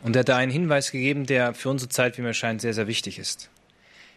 Und 0.03 0.16
er 0.16 0.20
hat 0.20 0.30
da 0.30 0.38
einen 0.38 0.51
Hinweis 0.51 0.91
gegeben, 0.91 1.26
der 1.26 1.53
für 1.53 1.68
unsere 1.68 1.91
Zeit, 1.91 2.16
wie 2.16 2.22
mir 2.22 2.32
scheint, 2.32 2.62
sehr, 2.62 2.72
sehr 2.72 2.86
wichtig 2.86 3.18
ist. 3.18 3.51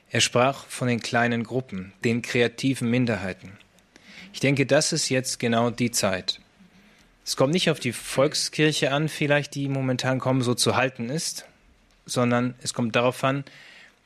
Er 0.10 0.22
sprach 0.22 0.66
von 0.68 0.88
den 0.88 1.02
kleinen 1.02 1.44
Gruppen, 1.44 1.92
den 2.06 2.22
kreativen 2.22 2.90
Minderheiten. 2.90 3.58
Ich 4.32 4.40
denke, 4.40 4.66
das 4.66 4.94
ist 4.94 5.10
jetzt 5.10 5.38
genau 5.38 5.70
die 5.70 5.92
Zeit. 5.92 6.40
Es 7.26 7.36
kommt 7.36 7.52
nicht 7.52 7.70
auf 7.70 7.82
die 7.82 7.92
Volkskirche 7.92 8.92
an, 8.92 9.10
vielleicht 9.10 9.54
die 9.54 9.68
momentan 9.68 10.20
kommen, 10.20 10.44
so 10.44 10.54
zu 10.54 10.78
halten 10.78 11.10
ist, 11.10 11.46
sondern 12.06 12.56
es 12.62 12.74
kommt 12.74 12.96
darauf 12.96 13.22
an, 13.26 13.44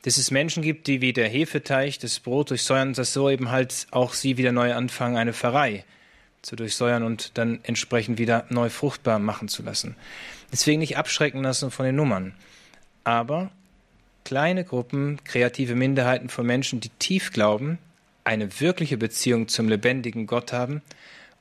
dass 0.02 0.18
es 0.18 0.32
Menschen 0.32 0.64
gibt, 0.64 0.88
die 0.88 1.00
wie 1.00 1.12
der 1.12 1.28
Hefeteich 1.28 2.00
das 2.00 2.18
Brot 2.18 2.50
durchsäuern, 2.50 2.94
dass 2.94 3.12
so 3.12 3.30
eben 3.30 3.52
halt 3.52 3.86
auch 3.92 4.12
sie 4.12 4.36
wieder 4.38 4.50
neu 4.50 4.74
anfangen, 4.74 5.16
eine 5.16 5.32
Pfarrei 5.32 5.84
zu 6.48 6.56
durchsäuern 6.56 7.02
und 7.02 7.36
dann 7.36 7.60
entsprechend 7.62 8.18
wieder 8.18 8.46
neu 8.48 8.70
fruchtbar 8.70 9.18
machen 9.18 9.48
zu 9.48 9.62
lassen. 9.62 9.94
Deswegen 10.50 10.80
nicht 10.80 10.96
abschrecken 10.96 11.42
lassen 11.42 11.70
von 11.70 11.84
den 11.84 11.94
Nummern. 11.94 12.34
Aber 13.04 13.50
kleine 14.24 14.64
Gruppen, 14.64 15.22
kreative 15.24 15.74
Minderheiten 15.74 16.30
von 16.30 16.46
Menschen, 16.46 16.80
die 16.80 16.88
tief 16.98 17.32
glauben, 17.32 17.78
eine 18.24 18.60
wirkliche 18.60 18.96
Beziehung 18.96 19.48
zum 19.48 19.68
lebendigen 19.68 20.26
Gott 20.26 20.52
haben 20.52 20.82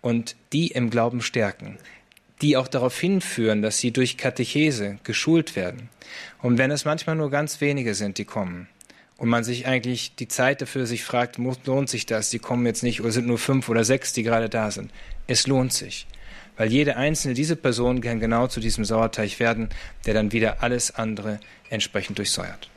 und 0.02 0.36
die 0.54 0.68
im 0.68 0.90
Glauben 0.90 1.22
stärken, 1.22 1.78
die 2.42 2.58
auch 2.58 2.68
darauf 2.68 2.98
hinführen, 3.00 3.62
dass 3.62 3.78
sie 3.78 3.92
durch 3.92 4.18
Katechese 4.18 5.00
geschult 5.04 5.56
werden. 5.56 5.90
Und 6.42 6.58
wenn 6.58 6.72
es 6.72 6.86
manchmal 6.86 7.16
nur 7.16 7.30
ganz 7.30 7.62
wenige 7.62 7.96
sind, 7.96 8.18
die 8.18 8.26
kommen, 8.26 8.68
und 9.18 9.30
man 9.30 9.44
sich 9.44 9.68
eigentlich 9.68 10.16
die 10.16 10.28
Zeit 10.28 10.62
dafür 10.62 10.86
sich 10.86 11.04
fragt, 11.04 11.38
lohnt 11.38 11.90
sich 11.90 12.06
das? 12.06 12.30
Die 12.30 12.40
kommen 12.40 12.66
jetzt 12.66 12.84
nicht 12.84 13.02
oder 13.02 13.12
sind 13.12 13.28
nur 13.28 13.40
fünf 13.40 13.68
oder 13.70 13.84
sechs, 13.84 14.14
die 14.14 14.24
gerade 14.24 14.50
da 14.50 14.72
sind. 14.72 14.92
Es 15.26 15.48
lohnt 15.48 15.74
sich. 15.74 16.08
Weil 16.56 16.72
jede 16.72 16.98
einzelne 16.98 17.34
dieser 17.34 17.56
Personen 17.56 18.02
kann 18.02 18.20
genau 18.20 18.48
zu 18.48 18.60
diesem 18.60 18.86
Sauerteig 18.86 19.40
werden, 19.40 19.70
der 20.06 20.14
dann 20.14 20.32
wieder 20.32 20.64
alles 20.64 20.96
andere 20.96 21.40
entsprechend 21.70 22.18
durchsäuert. 22.18 22.70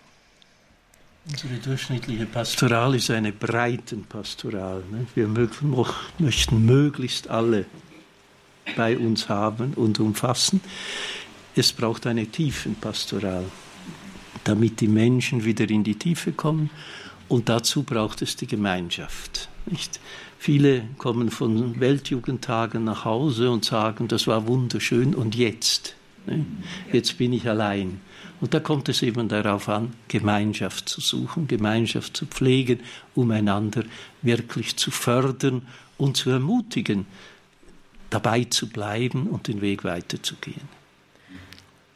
Unsere 1.31 1.55
durchschnittliche 1.55 2.27
Pastoral 2.27 2.95
ist 2.95 3.11
eine 3.11 3.33
Breitenpastoral. 3.33 4.83
Ne? 4.91 5.07
Wir 5.15 5.29
möchten 5.29 6.65
möglichst 6.65 7.29
alle 7.29 7.67
bei 8.77 8.97
uns 8.97 9.29
haben 9.29 9.75
und 9.75 10.01
umfassen. 10.01 10.61
Es 11.55 11.73
braucht 11.73 12.07
eine 12.07 12.27
Tiefenpastoral, 12.27 13.45
damit 14.45 14.81
die 14.81 14.89
Menschen 14.89 15.45
wieder 15.45 15.69
in 15.69 15.85
die 15.85 15.97
Tiefe 15.97 16.33
kommen. 16.33 16.71
Und 17.29 17.49
dazu 17.49 17.83
braucht 17.83 18.23
es 18.23 18.37
die 18.37 18.47
Gemeinschaft. 18.47 19.49
Nicht? 19.67 20.01
Viele 20.39 20.85
kommen 20.99 21.31
von 21.31 21.79
Weltjugendtagen 21.81 22.83
nach 22.85 23.05
Hause 23.05 23.51
und 23.51 23.65
sagen, 23.65 24.09
das 24.09 24.27
war 24.27 24.47
wunderschön 24.49 25.15
und 25.15 25.35
jetzt? 25.35 25.95
Ne? 26.27 26.47
Jetzt 26.93 27.19
bin 27.19 27.33
ich 27.33 27.49
allein. 27.49 28.01
Und 28.41 28.55
da 28.55 28.61
kommt 28.61 28.89
es 28.89 29.03
eben 29.03 29.29
darauf 29.29 29.69
an, 29.69 29.93
Gemeinschaft 30.09 30.89
zu 30.89 31.01
suchen, 31.01 31.47
Gemeinschaft 31.47 32.17
zu 32.17 32.27
pflegen, 32.27 32.81
um 33.15 33.31
einander 33.31 33.85
wirklich 34.23 34.77
zu 34.77 34.91
fördern 34.91 35.67
und 35.99 36.17
zu 36.17 36.31
ermutigen, 36.31 37.07
dabei 38.09 38.45
zu 38.45 38.69
bleiben 38.69 39.27
und 39.27 39.47
den 39.47 39.61
Weg 39.61 39.85
weiterzugehen. 39.85 40.81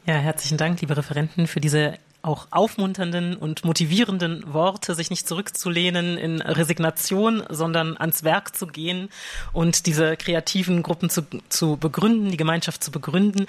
Ja, 0.07 0.17
herzlichen 0.17 0.59
Dank, 0.59 0.83
liebe 0.83 0.97
Referenten, 0.97 1.47
für 1.47 1.61
diese 1.61 1.99
auch 2.25 2.49
aufmunternden 2.51 3.37
und 3.37 3.65
motivierenden 3.65 4.53
Worte, 4.53 4.95
sich 4.95 5.11
nicht 5.11 5.29
zurückzulehnen 5.29 6.17
in 6.17 6.41
Resignation, 6.41 7.45
sondern 7.51 7.97
ans 7.97 8.25
Werk 8.25 8.57
zu 8.57 8.67
gehen 8.67 9.11
und 9.53 9.87
diese 9.87 10.17
kreativen 10.17 10.83
Gruppen 10.83 11.11
zu, 11.11 11.23
zu 11.49 11.77
begründen, 11.77 12.31
die 12.31 12.37
Gemeinschaft 12.37 12.83
zu 12.83 12.91
begründen. 12.91 13.47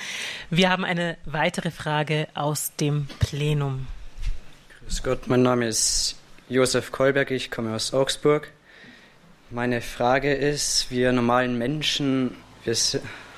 Wir 0.49 0.69
haben 0.69 0.83
eine 0.83 1.17
weitere 1.25 1.71
Frage 1.71 2.27
aus 2.33 2.73
dem 2.79 3.07
Plenum. 3.19 3.87
Grüß 4.81 5.03
Gott, 5.03 5.27
mein 5.27 5.41
Name 5.41 5.67
ist 5.67 6.15
Josef 6.49 6.91
Kolberg, 6.91 7.31
ich 7.31 7.49
komme 7.49 7.73
aus 7.73 7.93
Augsburg. 7.93 8.51
Meine 9.49 9.81
Frage 9.81 10.33
ist, 10.33 10.91
wir 10.91 11.11
normalen 11.11 11.57
Menschen, 11.57 12.35
wir 12.65 12.75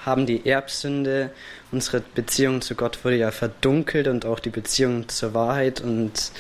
haben 0.05 0.25
die 0.25 0.45
Erbsünde, 0.45 1.31
unsere 1.71 2.01
Beziehung 2.15 2.61
zu 2.61 2.75
Gott 2.75 3.03
wurde 3.03 3.17
ja 3.17 3.31
verdunkelt 3.31 4.07
und 4.07 4.25
auch 4.25 4.39
die 4.39 4.49
Beziehung 4.49 5.09
zur 5.09 5.33
Wahrheit 5.33 5.81
und 5.81 6.31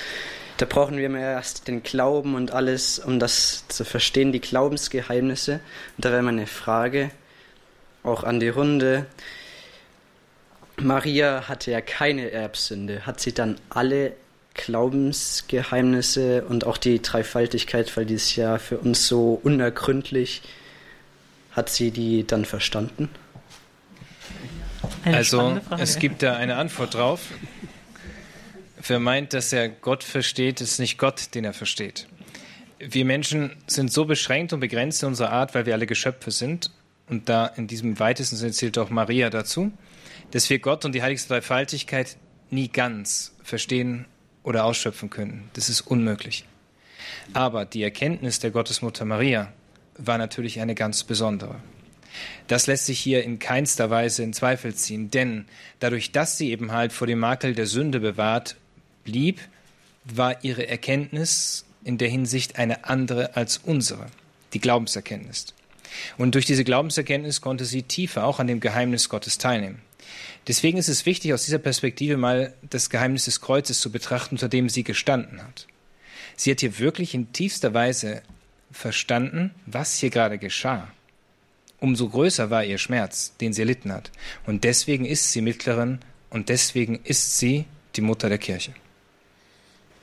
da 0.57 0.65
brauchen 0.65 0.97
wir 0.97 1.15
erst 1.15 1.67
den 1.67 1.83
Glauben 1.83 2.33
und 2.33 2.51
alles, 2.51 2.97
um 2.97 3.19
das 3.19 3.67
zu 3.67 3.85
verstehen, 3.85 4.31
die 4.31 4.41
Glaubensgeheimnisse. 4.41 5.59
Und 5.97 6.05
da 6.05 6.11
wäre 6.11 6.23
meine 6.23 6.47
Frage 6.47 7.11
auch 8.01 8.23
an 8.23 8.39
die 8.39 8.49
Runde. 8.49 9.05
Maria 10.77 11.47
hatte 11.47 11.69
ja 11.69 11.81
keine 11.81 12.31
Erbsünde. 12.31 13.05
Hat 13.05 13.19
sie 13.19 13.33
dann 13.33 13.59
alle 13.69 14.13
Glaubensgeheimnisse 14.55 16.43
und 16.45 16.65
auch 16.65 16.77
die 16.77 17.03
Dreifaltigkeit, 17.03 17.95
weil 17.95 18.07
die 18.07 18.15
ist 18.15 18.35
ja 18.35 18.57
für 18.57 18.79
uns 18.79 19.07
so 19.07 19.39
unergründlich, 19.43 20.41
hat 21.51 21.69
sie 21.69 21.91
die 21.91 22.25
dann 22.25 22.45
verstanden? 22.45 23.09
Eine 25.03 25.17
also 25.17 25.59
es 25.77 25.99
gibt 25.99 26.23
da 26.23 26.35
eine 26.35 26.55
Antwort 26.57 26.93
drauf. 26.93 27.21
Wer 28.85 28.99
meint, 28.99 29.33
dass 29.33 29.51
er 29.53 29.69
Gott 29.69 30.03
versteht, 30.03 30.61
ist 30.61 30.79
nicht 30.79 30.97
Gott, 30.97 31.33
den 31.35 31.43
er 31.43 31.53
versteht. 31.53 32.07
Wir 32.79 33.05
Menschen 33.05 33.55
sind 33.65 33.91
so 33.91 34.05
beschränkt 34.05 34.53
und 34.53 34.59
begrenzt 34.59 35.01
in 35.01 35.09
unserer 35.09 35.31
Art, 35.31 35.55
weil 35.55 35.65
wir 35.65 35.73
alle 35.73 35.87
Geschöpfe 35.87 36.31
sind. 36.31 36.71
Und 37.09 37.29
da 37.29 37.47
in 37.47 37.67
diesem 37.67 37.99
weitesten 37.99 38.35
Sinne 38.35 38.51
zählt 38.51 38.77
auch 38.77 38.89
Maria 38.89 39.29
dazu, 39.29 39.71
dass 40.31 40.49
wir 40.49 40.59
Gott 40.59 40.85
und 40.85 40.93
die 40.93 41.01
heiligste 41.01 41.29
Dreifaltigkeit 41.29 42.17
nie 42.49 42.67
ganz 42.67 43.35
verstehen 43.43 44.05
oder 44.43 44.65
ausschöpfen 44.65 45.09
können. 45.09 45.49
Das 45.53 45.69
ist 45.69 45.81
unmöglich. 45.81 46.45
Aber 47.33 47.65
die 47.65 47.83
Erkenntnis 47.83 48.39
der 48.39 48.51
Gottesmutter 48.51 49.05
Maria 49.05 49.51
war 49.97 50.17
natürlich 50.17 50.59
eine 50.59 50.75
ganz 50.75 51.03
besondere. 51.03 51.55
Das 52.47 52.67
lässt 52.67 52.85
sich 52.85 52.99
hier 52.99 53.23
in 53.23 53.39
keinster 53.39 53.89
Weise 53.89 54.23
in 54.23 54.33
Zweifel 54.33 54.73
ziehen, 54.73 55.11
denn 55.11 55.45
dadurch, 55.79 56.11
dass 56.11 56.37
sie 56.37 56.51
eben 56.51 56.71
halt 56.71 56.93
vor 56.93 57.07
dem 57.07 57.19
Makel 57.19 57.53
der 57.53 57.67
Sünde 57.67 57.99
bewahrt 57.99 58.55
blieb, 59.03 59.41
war 60.05 60.43
ihre 60.43 60.67
Erkenntnis 60.67 61.65
in 61.83 61.97
der 61.97 62.09
Hinsicht 62.09 62.57
eine 62.57 62.85
andere 62.85 63.35
als 63.35 63.57
unsere, 63.57 64.07
die 64.53 64.59
Glaubenserkenntnis. 64.59 65.47
Und 66.17 66.35
durch 66.35 66.45
diese 66.45 66.63
Glaubenserkenntnis 66.63 67.41
konnte 67.41 67.65
sie 67.65 67.83
tiefer 67.83 68.25
auch 68.25 68.39
an 68.39 68.47
dem 68.47 68.59
Geheimnis 68.59 69.09
Gottes 69.09 69.37
teilnehmen. 69.37 69.81
Deswegen 70.47 70.77
ist 70.77 70.87
es 70.87 71.05
wichtig, 71.05 71.33
aus 71.33 71.43
dieser 71.43 71.57
Perspektive 71.57 72.15
mal 72.15 72.53
das 72.69 72.89
Geheimnis 72.89 73.25
des 73.25 73.41
Kreuzes 73.41 73.81
zu 73.81 73.91
betrachten, 73.91 74.35
unter 74.35 74.47
dem 74.47 74.69
sie 74.69 74.83
gestanden 74.83 75.43
hat. 75.43 75.67
Sie 76.37 76.51
hat 76.51 76.61
hier 76.61 76.79
wirklich 76.79 77.13
in 77.13 77.33
tiefster 77.33 77.73
Weise 77.73 78.21
verstanden, 78.71 79.51
was 79.65 79.99
hier 79.99 80.09
gerade 80.09 80.37
geschah 80.37 80.87
umso 81.79 82.09
größer 82.09 82.49
war 82.49 82.63
ihr 82.63 82.77
Schmerz, 82.77 83.35
den 83.37 83.53
sie 83.53 83.61
erlitten 83.61 83.91
hat. 83.91 84.11
Und 84.45 84.63
deswegen 84.63 85.05
ist 85.05 85.31
sie 85.31 85.41
Mittlerin 85.41 85.99
und 86.29 86.49
deswegen 86.49 86.99
ist 87.03 87.37
sie 87.37 87.65
die 87.95 88.01
Mutter 88.01 88.29
der 88.29 88.37
Kirche. 88.37 88.73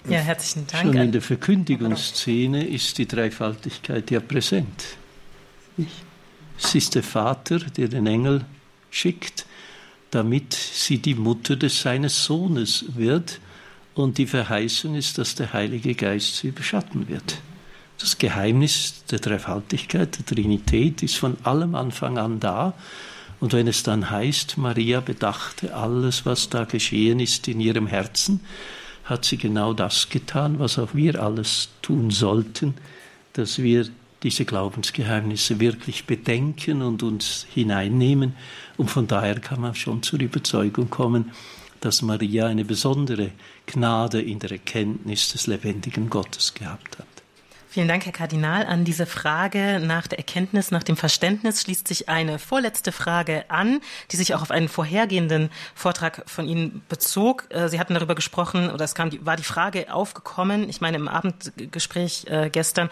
Ja, 0.08 0.18
herzlichen 0.18 0.66
Dank. 0.66 0.84
Schon 0.84 0.96
in 0.96 1.12
der 1.12 1.22
Verkündigungsszene 1.22 2.66
ist 2.66 2.98
die 2.98 3.08
Dreifaltigkeit 3.08 4.10
ja 4.10 4.20
präsent. 4.20 4.98
Es 6.58 6.74
ist 6.74 6.94
der 6.94 7.02
Vater, 7.02 7.58
der 7.58 7.88
den 7.88 8.06
Engel 8.06 8.44
schickt, 8.90 9.46
damit 10.10 10.52
sie 10.52 10.98
die 10.98 11.14
Mutter 11.14 11.56
des 11.56 11.80
seines 11.80 12.24
Sohnes 12.24 12.84
wird. 12.96 13.40
Und 13.94 14.18
die 14.18 14.26
Verheißung 14.26 14.94
ist, 14.94 15.18
dass 15.18 15.36
der 15.36 15.52
Heilige 15.52 15.94
Geist 15.94 16.36
sie 16.36 16.48
überschatten 16.48 17.08
wird. 17.08 17.38
Das 17.99 18.18
Geheimnis 18.18 19.05
der 19.11 19.20
Dreifaltigkeit, 19.20 20.18
der 20.18 20.26
Trinität 20.26 21.03
ist 21.03 21.16
von 21.16 21.36
allem 21.45 21.74
Anfang 21.74 22.18
an 22.18 22.40
da. 22.40 22.74
Und 23.40 23.53
wenn 23.53 23.68
es 23.68 23.82
dann 23.82 24.11
heißt, 24.11 24.59
Maria 24.59 25.01
bedachte 25.01 25.74
alles, 25.74 26.26
was 26.26 26.51
da 26.51 26.64
geschehen 26.64 27.20
ist 27.20 27.47
in 27.49 27.61
ihrem 27.61 27.86
Herzen, 27.86 28.40
hat 29.05 29.24
sie 29.24 29.36
genau 29.36 29.74
das 29.74 30.09
getan, 30.09 30.59
was 30.59 30.78
auch 30.78 30.95
wir 30.95 31.22
alles 31.22 31.68
tun 31.82 32.11
sollten, 32.11 32.74
dass 33.34 33.59
wir 33.59 33.86
diese 34.22 34.47
Glaubensgeheimnisse 34.47 35.61
wirklich 35.61 36.07
bedenken 36.07 36.80
und 36.80 37.03
uns 37.03 37.47
hineinnehmen. 37.53 38.34
Und 38.78 38.90
von 38.90 39.07
daher 39.07 39.38
kann 39.40 39.61
man 39.61 39.74
schon 39.74 40.03
zur 40.03 40.20
Überzeugung 40.20 40.88
kommen, 40.88 41.32
dass 41.80 42.01
Maria 42.01 42.47
eine 42.47 42.64
besondere 42.64 43.32
Gnade 43.66 44.22
in 44.22 44.38
der 44.38 44.53
Erkenntnis 44.53 45.32
des 45.32 45.47
lebendigen 45.47 46.09
Gottes 46.09 46.55
gehabt 46.55 46.99
hat. 46.99 47.13
Vielen 47.74 47.88
Dank, 47.88 48.06
Herr 48.06 48.12
Kardinal. 48.12 48.66
An 48.66 48.84
diese 48.84 49.04
Frage 49.04 49.80
nach 49.80 50.06
der 50.06 50.18
Erkenntnis, 50.18 50.70
nach 50.70 50.84
dem 50.84 50.96
Verständnis 50.96 51.60
schließt 51.60 51.88
sich 51.88 52.08
eine 52.08 52.38
vorletzte 52.38 52.92
Frage 52.92 53.46
an, 53.48 53.80
die 54.12 54.16
sich 54.16 54.32
auch 54.32 54.42
auf 54.42 54.52
einen 54.52 54.68
vorhergehenden 54.68 55.50
Vortrag 55.74 56.22
von 56.26 56.46
Ihnen 56.46 56.82
bezog. 56.88 57.48
Äh, 57.48 57.68
Sie 57.68 57.80
hatten 57.80 57.94
darüber 57.94 58.14
gesprochen, 58.14 58.70
oder 58.70 58.84
es 58.84 58.94
kam, 58.94 59.10
war 59.26 59.34
die 59.34 59.42
Frage 59.42 59.92
aufgekommen, 59.92 60.68
ich 60.68 60.80
meine 60.80 60.98
im 60.98 61.08
Abendgespräch 61.08 62.26
äh, 62.28 62.48
gestern, 62.48 62.90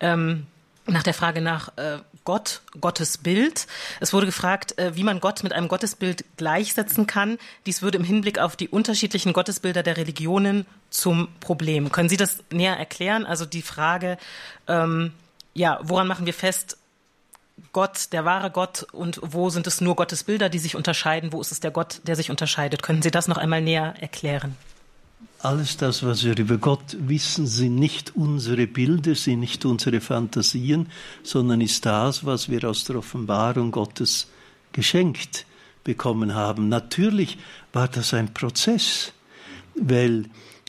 ähm, 0.00 0.46
nach 0.86 1.02
der 1.02 1.12
Frage 1.12 1.42
nach 1.42 1.68
äh, 1.76 1.98
Gott, 2.24 2.60
Gottes 2.80 3.18
Bild. 3.18 3.66
Es 4.00 4.12
wurde 4.12 4.26
gefragt, 4.26 4.78
äh, 4.78 4.94
wie 4.94 5.02
man 5.02 5.20
Gott 5.20 5.42
mit 5.42 5.52
einem 5.52 5.68
Gottesbild 5.68 6.24
gleichsetzen 6.36 7.06
kann. 7.06 7.38
Dies 7.66 7.82
würde 7.82 7.98
im 7.98 8.04
Hinblick 8.04 8.38
auf 8.38 8.56
die 8.56 8.68
unterschiedlichen 8.68 9.32
Gottesbilder 9.32 9.82
der 9.82 9.96
Religionen 9.96 10.66
zum 10.90 11.28
Problem. 11.40 11.90
Können 11.90 12.08
Sie 12.08 12.16
das 12.16 12.38
näher 12.50 12.76
erklären? 12.76 13.26
Also 13.26 13.44
die 13.44 13.62
Frage, 13.62 14.18
ähm, 14.68 15.12
ja, 15.54 15.80
woran 15.82 16.06
machen 16.06 16.26
wir 16.26 16.34
fest, 16.34 16.78
Gott, 17.72 18.12
der 18.12 18.24
wahre 18.24 18.50
Gott 18.50 18.86
und 18.92 19.20
wo 19.22 19.50
sind 19.50 19.66
es 19.66 19.80
nur 19.80 19.96
Gottesbilder, 19.96 20.48
die 20.48 20.58
sich 20.58 20.74
unterscheiden? 20.76 21.32
Wo 21.32 21.40
ist 21.40 21.52
es 21.52 21.60
der 21.60 21.70
Gott, 21.70 22.00
der 22.04 22.16
sich 22.16 22.30
unterscheidet? 22.30 22.82
Können 22.82 23.02
Sie 23.02 23.10
das 23.10 23.28
noch 23.28 23.36
einmal 23.36 23.60
näher 23.60 23.94
erklären? 24.00 24.56
Alles 25.42 25.76
das, 25.76 26.04
was 26.04 26.22
wir 26.22 26.38
über 26.38 26.56
Gott 26.56 26.96
wissen, 27.00 27.48
sind 27.48 27.74
nicht 27.74 28.14
unsere 28.14 28.68
Bilder, 28.68 29.16
sind 29.16 29.40
nicht 29.40 29.64
unsere 29.64 30.00
Fantasien, 30.00 30.86
sondern 31.24 31.60
ist 31.60 31.84
das, 31.84 32.24
was 32.24 32.48
wir 32.48 32.62
aus 32.70 32.84
der 32.84 32.94
Offenbarung 32.94 33.72
Gottes 33.72 34.28
geschenkt 34.70 35.44
bekommen 35.82 36.34
haben. 36.34 36.68
Natürlich 36.68 37.38
war 37.72 37.88
das 37.88 38.14
ein 38.14 38.32
Prozess, 38.32 39.12
weil 39.74 40.26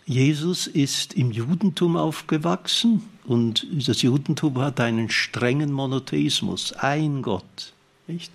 Jesus 0.08 0.66
ist 0.66 1.14
im 1.14 1.32
Judentum 1.32 1.96
aufgewachsen 1.96 3.04
und 3.26 3.68
das 3.88 4.02
Judentum 4.02 4.58
hat 4.58 4.80
einen 4.80 5.12
strengen 5.12 5.72
Monotheismus, 5.72 6.74
ein 6.74 7.22
Gott. 7.22 7.73
Nicht? 8.08 8.34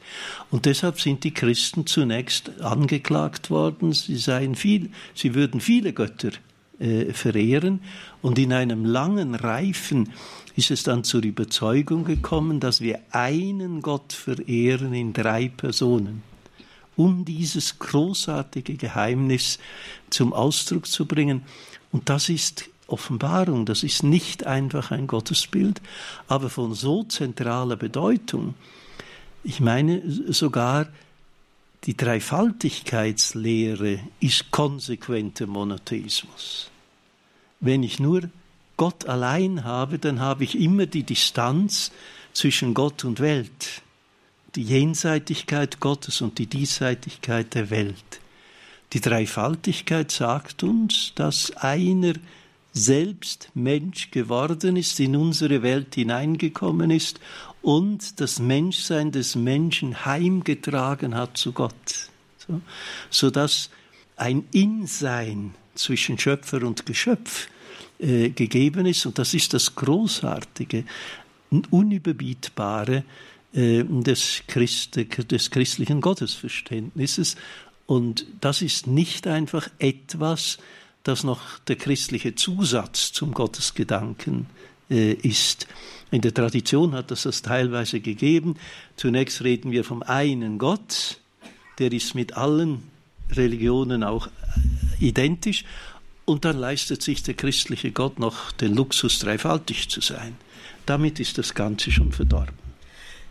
Und 0.50 0.64
deshalb 0.64 0.98
sind 0.98 1.24
die 1.24 1.34
Christen 1.34 1.86
zunächst 1.86 2.60
angeklagt 2.62 3.50
worden, 3.50 3.92
sie 3.92 4.16
seien 4.16 4.54
viel, 4.54 4.90
sie 5.14 5.34
würden 5.34 5.60
viele 5.60 5.92
Götter 5.92 6.30
äh, 6.78 7.12
verehren. 7.12 7.80
Und 8.22 8.38
in 8.38 8.52
einem 8.52 8.86
langen 8.86 9.34
Reifen 9.34 10.10
ist 10.56 10.70
es 10.70 10.84
dann 10.84 11.04
zur 11.04 11.22
Überzeugung 11.22 12.04
gekommen, 12.04 12.60
dass 12.60 12.80
wir 12.80 13.00
einen 13.10 13.82
Gott 13.82 14.12
verehren 14.12 14.94
in 14.94 15.12
drei 15.12 15.48
Personen, 15.48 16.22
um 16.96 17.26
dieses 17.26 17.78
großartige 17.78 18.74
Geheimnis 18.76 19.58
zum 20.08 20.32
Ausdruck 20.32 20.86
zu 20.86 21.04
bringen. 21.04 21.42
Und 21.92 22.08
das 22.08 22.30
ist 22.30 22.70
Offenbarung, 22.86 23.66
das 23.66 23.82
ist 23.82 24.02
nicht 24.02 24.46
einfach 24.46 24.90
ein 24.90 25.08
Gottesbild, 25.08 25.82
aber 26.26 26.48
von 26.48 26.72
so 26.72 27.04
zentraler 27.04 27.76
Bedeutung, 27.76 28.54
ich 29.45 29.61
meine 29.61 30.03
sogar, 30.32 30.89
die 31.84 31.97
Dreifaltigkeitslehre 31.97 34.01
ist 34.20 34.51
konsequenter 34.51 35.47
Monotheismus. 35.47 36.70
Wenn 37.61 37.82
ich 37.82 38.01
nur 38.01 38.30
Gott 38.76 39.07
allein 39.07 39.64
habe, 39.64 39.99
dann 39.99 40.20
habe 40.20 40.45
ich 40.45 40.59
immer 40.59 40.86
die 40.86 41.03
Distanz 41.03 41.93
zwischen 42.32 42.74
Gott 42.74 43.05
und 43.05 43.20
Welt, 43.20 43.82
die 44.55 44.62
Jenseitigkeit 44.62 45.80
Gottes 45.80 46.20
und 46.20 46.39
die 46.39 46.47
Diesseitigkeit 46.47 47.55
der 47.55 47.70
Welt. 47.70 48.20
Die 48.93 49.01
Dreifaltigkeit 49.01 50.11
sagt 50.11 50.62
uns, 50.62 51.12
dass 51.14 51.57
einer 51.57 52.14
selbst 52.72 53.50
Mensch 53.54 54.10
geworden 54.10 54.76
ist, 54.76 55.00
in 55.00 55.16
unsere 55.16 55.62
Welt 55.62 55.94
hineingekommen 55.94 56.90
ist 56.90 57.20
und 57.62 58.20
das 58.20 58.38
Menschsein 58.38 59.10
des 59.10 59.34
Menschen 59.34 60.04
heimgetragen 60.04 61.14
hat 61.14 61.36
zu 61.36 61.52
Gott, 61.52 62.10
so, 62.38 62.60
so 63.10 63.30
dass 63.30 63.70
ein 64.16 64.44
Insein 64.52 65.54
zwischen 65.74 66.18
Schöpfer 66.18 66.62
und 66.62 66.86
Geschöpf 66.86 67.48
äh, 67.98 68.30
gegeben 68.30 68.86
ist 68.86 69.06
und 69.06 69.18
das 69.18 69.34
ist 69.34 69.54
das 69.54 69.74
Großartige 69.74 70.84
Unüberbietbare 71.70 73.04
äh, 73.52 73.84
des, 73.84 74.42
Christ, 74.46 74.96
des 75.30 75.50
christlichen 75.50 76.00
Gottesverständnisses. 76.00 77.36
Und 77.86 78.26
das 78.40 78.60
ist 78.60 78.86
nicht 78.86 79.26
einfach 79.26 79.70
etwas, 79.78 80.58
das 81.09 81.24
noch 81.24 81.59
der 81.61 81.76
christliche 81.76 82.34
Zusatz 82.34 83.12
zum 83.12 83.32
Gottesgedanken 83.32 84.46
äh, 84.90 85.12
ist. 85.12 85.66
In 86.11 86.20
der 86.20 86.32
Tradition 86.32 86.92
hat 86.92 87.11
es 87.11 87.22
das 87.22 87.42
teilweise 87.42 88.00
gegeben. 88.00 88.56
Zunächst 88.96 89.42
reden 89.42 89.70
wir 89.70 89.84
vom 89.84 90.02
einen 90.02 90.59
Gott, 90.59 91.18
der 91.78 91.92
ist 91.92 92.14
mit 92.14 92.36
allen 92.36 92.82
Religionen 93.30 94.04
auch 94.04 94.28
identisch. 95.00 95.64
Und 96.24 96.44
dann 96.44 96.59
leistet 96.59 97.02
sich 97.02 97.22
der 97.22 97.34
christliche 97.34 97.90
Gott 97.90 98.18
noch 98.18 98.52
den 98.52 98.74
Luxus, 98.74 99.18
dreifaltig 99.18 99.88
zu 99.88 100.00
sein. 100.00 100.36
Damit 100.86 101.20
ist 101.20 101.38
das 101.38 101.54
Ganze 101.54 101.90
schon 101.90 102.12
verdorben. 102.12 102.54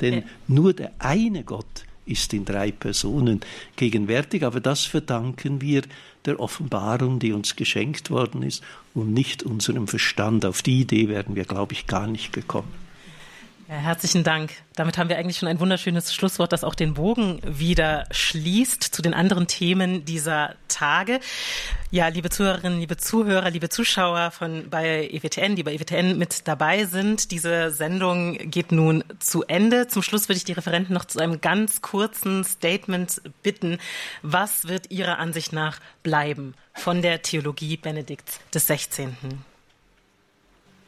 Denn 0.01 0.13
ja. 0.13 0.23
nur 0.47 0.73
der 0.73 0.91
eine 0.99 1.43
Gott 1.43 1.85
ist 2.07 2.33
in 2.33 2.45
drei 2.45 2.71
Personen 2.71 3.41
gegenwärtig, 3.75 4.43
aber 4.43 4.59
das 4.59 4.85
verdanken 4.85 5.61
wir 5.61 5.83
der 6.25 6.39
Offenbarung, 6.39 7.19
die 7.19 7.33
uns 7.33 7.55
geschenkt 7.55 8.09
worden 8.09 8.43
ist 8.43 8.63
und 8.93 9.13
nicht 9.13 9.43
unserem 9.43 9.87
Verstand. 9.87 10.45
Auf 10.45 10.61
die 10.61 10.81
Idee 10.81 11.07
wären 11.07 11.35
wir, 11.35 11.45
glaube 11.45 11.73
ich, 11.73 11.87
gar 11.87 12.07
nicht 12.07 12.33
gekommen. 12.33 12.86
Ja, 13.69 13.75
herzlichen 13.75 14.23
Dank. 14.23 14.53
Damit 14.75 14.97
haben 14.97 15.09
wir 15.09 15.17
eigentlich 15.17 15.39
schon 15.39 15.49
ein 15.49 15.59
wunderschönes 15.59 16.15
Schlusswort, 16.15 16.53
das 16.53 16.63
auch 16.63 16.73
den 16.73 16.93
Bogen 16.93 17.41
wieder 17.43 18.05
schließt 18.11 18.81
zu 18.81 19.01
den 19.01 19.13
anderen 19.13 19.47
Themen 19.47 20.05
dieser 20.05 20.55
Tage. 20.69 21.19
Ja, 21.91 22.07
liebe 22.07 22.29
Zuhörerinnen, 22.29 22.79
liebe 22.79 22.95
Zuhörer, 22.95 23.49
liebe 23.49 23.67
Zuschauer 23.67 24.31
von 24.31 24.69
bei 24.69 25.09
EWTN, 25.11 25.57
die 25.57 25.63
bei 25.63 25.73
EWTN 25.73 26.17
mit 26.17 26.47
dabei 26.47 26.85
sind, 26.85 27.31
diese 27.31 27.71
Sendung 27.71 28.37
geht 28.37 28.71
nun 28.71 29.03
zu 29.19 29.43
Ende. 29.43 29.87
Zum 29.89 30.01
Schluss 30.01 30.29
würde 30.29 30.37
ich 30.37 30.45
die 30.45 30.53
Referenten 30.53 30.93
noch 30.93 31.03
zu 31.03 31.19
einem 31.19 31.41
ganz 31.41 31.81
kurzen 31.81 32.45
Statement 32.45 33.21
bitten. 33.43 33.79
Was 34.21 34.69
wird 34.69 34.91
Ihrer 34.91 35.19
Ansicht 35.19 35.51
nach 35.51 35.81
bleiben 36.03 36.53
von 36.73 37.01
der 37.01 37.21
Theologie 37.21 37.75
Benedikts 37.75 38.39
des 38.53 38.65
16.? 38.67 39.17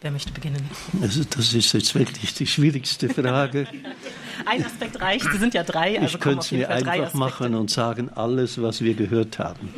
Wer 0.01 0.11
möchte 0.11 0.31
beginnen? 0.31 0.69
Also 1.01 1.23
das 1.29 1.53
ist 1.53 1.73
jetzt 1.73 1.93
wirklich 1.93 2.33
die 2.33 2.47
schwierigste 2.47 3.09
Frage. 3.09 3.67
Ein 4.45 4.65
Aspekt 4.65 5.01
reicht, 5.01 5.29
Sie 5.29 5.37
sind 5.37 5.53
ja 5.53 5.63
drei. 5.63 5.99
Also 5.99 6.15
ich 6.15 6.21
könnte 6.21 6.39
es 6.39 6.51
mir 6.51 6.69
einfach 6.69 7.13
machen 7.13 7.53
und 7.53 7.69
sagen, 7.69 8.09
alles, 8.09 8.61
was 8.61 8.81
wir 8.81 8.93
gehört 8.93 9.39
haben. 9.39 9.73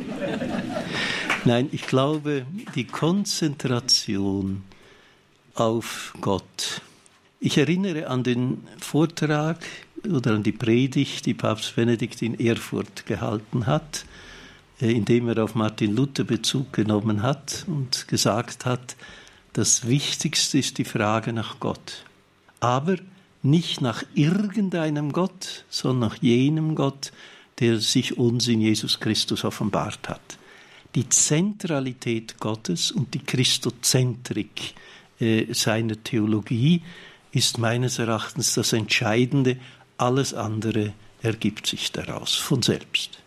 Nein, 1.44 1.68
ich 1.72 1.88
glaube, 1.88 2.46
die 2.76 2.84
Konzentration 2.84 4.62
auf 5.54 6.14
Gott. 6.20 6.82
Ich 7.40 7.58
erinnere 7.58 8.06
an 8.06 8.22
den 8.22 8.64
Vortrag 8.78 9.58
oder 10.08 10.34
an 10.34 10.44
die 10.44 10.52
Predigt, 10.52 11.26
die 11.26 11.34
Papst 11.34 11.74
Benedikt 11.74 12.22
in 12.22 12.38
Erfurt 12.38 13.06
gehalten 13.06 13.66
hat, 13.66 14.04
äh, 14.80 14.92
indem 14.92 15.28
er 15.28 15.42
auf 15.42 15.56
Martin 15.56 15.96
Luther 15.96 16.22
Bezug 16.22 16.72
genommen 16.72 17.22
hat 17.22 17.64
und 17.66 18.06
gesagt 18.06 18.64
hat, 18.64 18.94
das 19.52 19.86
Wichtigste 19.86 20.58
ist 20.58 20.78
die 20.78 20.84
Frage 20.84 21.32
nach 21.32 21.60
Gott. 21.60 22.04
Aber 22.60 22.96
nicht 23.42 23.80
nach 23.80 24.02
irgendeinem 24.14 25.12
Gott, 25.12 25.64
sondern 25.68 26.10
nach 26.10 26.22
jenem 26.22 26.74
Gott, 26.74 27.12
der 27.58 27.78
sich 27.80 28.16
uns 28.16 28.48
in 28.48 28.60
Jesus 28.60 29.00
Christus 29.00 29.44
offenbart 29.44 30.08
hat. 30.08 30.38
Die 30.94 31.08
Zentralität 31.08 32.38
Gottes 32.38 32.92
und 32.92 33.14
die 33.14 33.18
Christozentrik 33.18 34.74
äh, 35.20 35.52
seiner 35.52 36.02
Theologie 36.02 36.82
ist 37.32 37.58
meines 37.58 37.98
Erachtens 37.98 38.54
das 38.54 38.72
Entscheidende. 38.72 39.56
Alles 39.96 40.34
andere 40.34 40.92
ergibt 41.22 41.66
sich 41.66 41.92
daraus 41.92 42.34
von 42.34 42.62
selbst. 42.62 43.18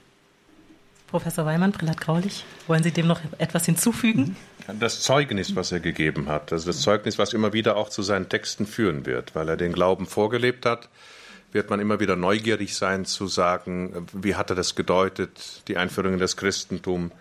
Professor 1.08 1.46
Weimann, 1.46 1.72
Prälat 1.72 2.02
Graulich, 2.02 2.44
wollen 2.68 2.84
Sie 2.84 2.92
dem 2.92 3.08
noch 3.08 3.22
etwas 3.38 3.66
hinzufügen? 3.66 4.36
Das 4.68 5.02
Zeugnis, 5.02 5.56
was 5.56 5.72
er 5.72 5.80
gegeben 5.80 6.28
hat, 6.28 6.52
also 6.52 6.68
das 6.68 6.82
Zeugnis, 6.82 7.20
was 7.20 7.34
immer 7.34 7.54
wieder 7.54 7.76
auch 7.76 7.90
zu 7.90 8.02
seinen 8.02 8.30
Texten 8.30 8.66
führen 8.66 9.06
wird, 9.06 9.36
weil 9.36 9.48
er 9.48 9.58
den 9.58 9.74
Glauben 9.74 10.08
vorgelebt 10.08 10.66
hat, 10.66 10.90
wird 11.52 11.70
man 11.70 11.80
immer 11.80 12.00
wieder 12.00 12.16
neugierig 12.16 12.76
sein 12.76 13.06
zu 13.06 13.28
sagen, 13.28 14.08
wie 14.12 14.36
hat 14.36 14.50
er 14.50 14.56
das 14.56 14.76
gedeutet, 14.76 15.64
die 15.68 15.78
Einführung 15.78 16.14
in 16.14 16.20
das 16.20 16.36
Christentum, 16.36 17.12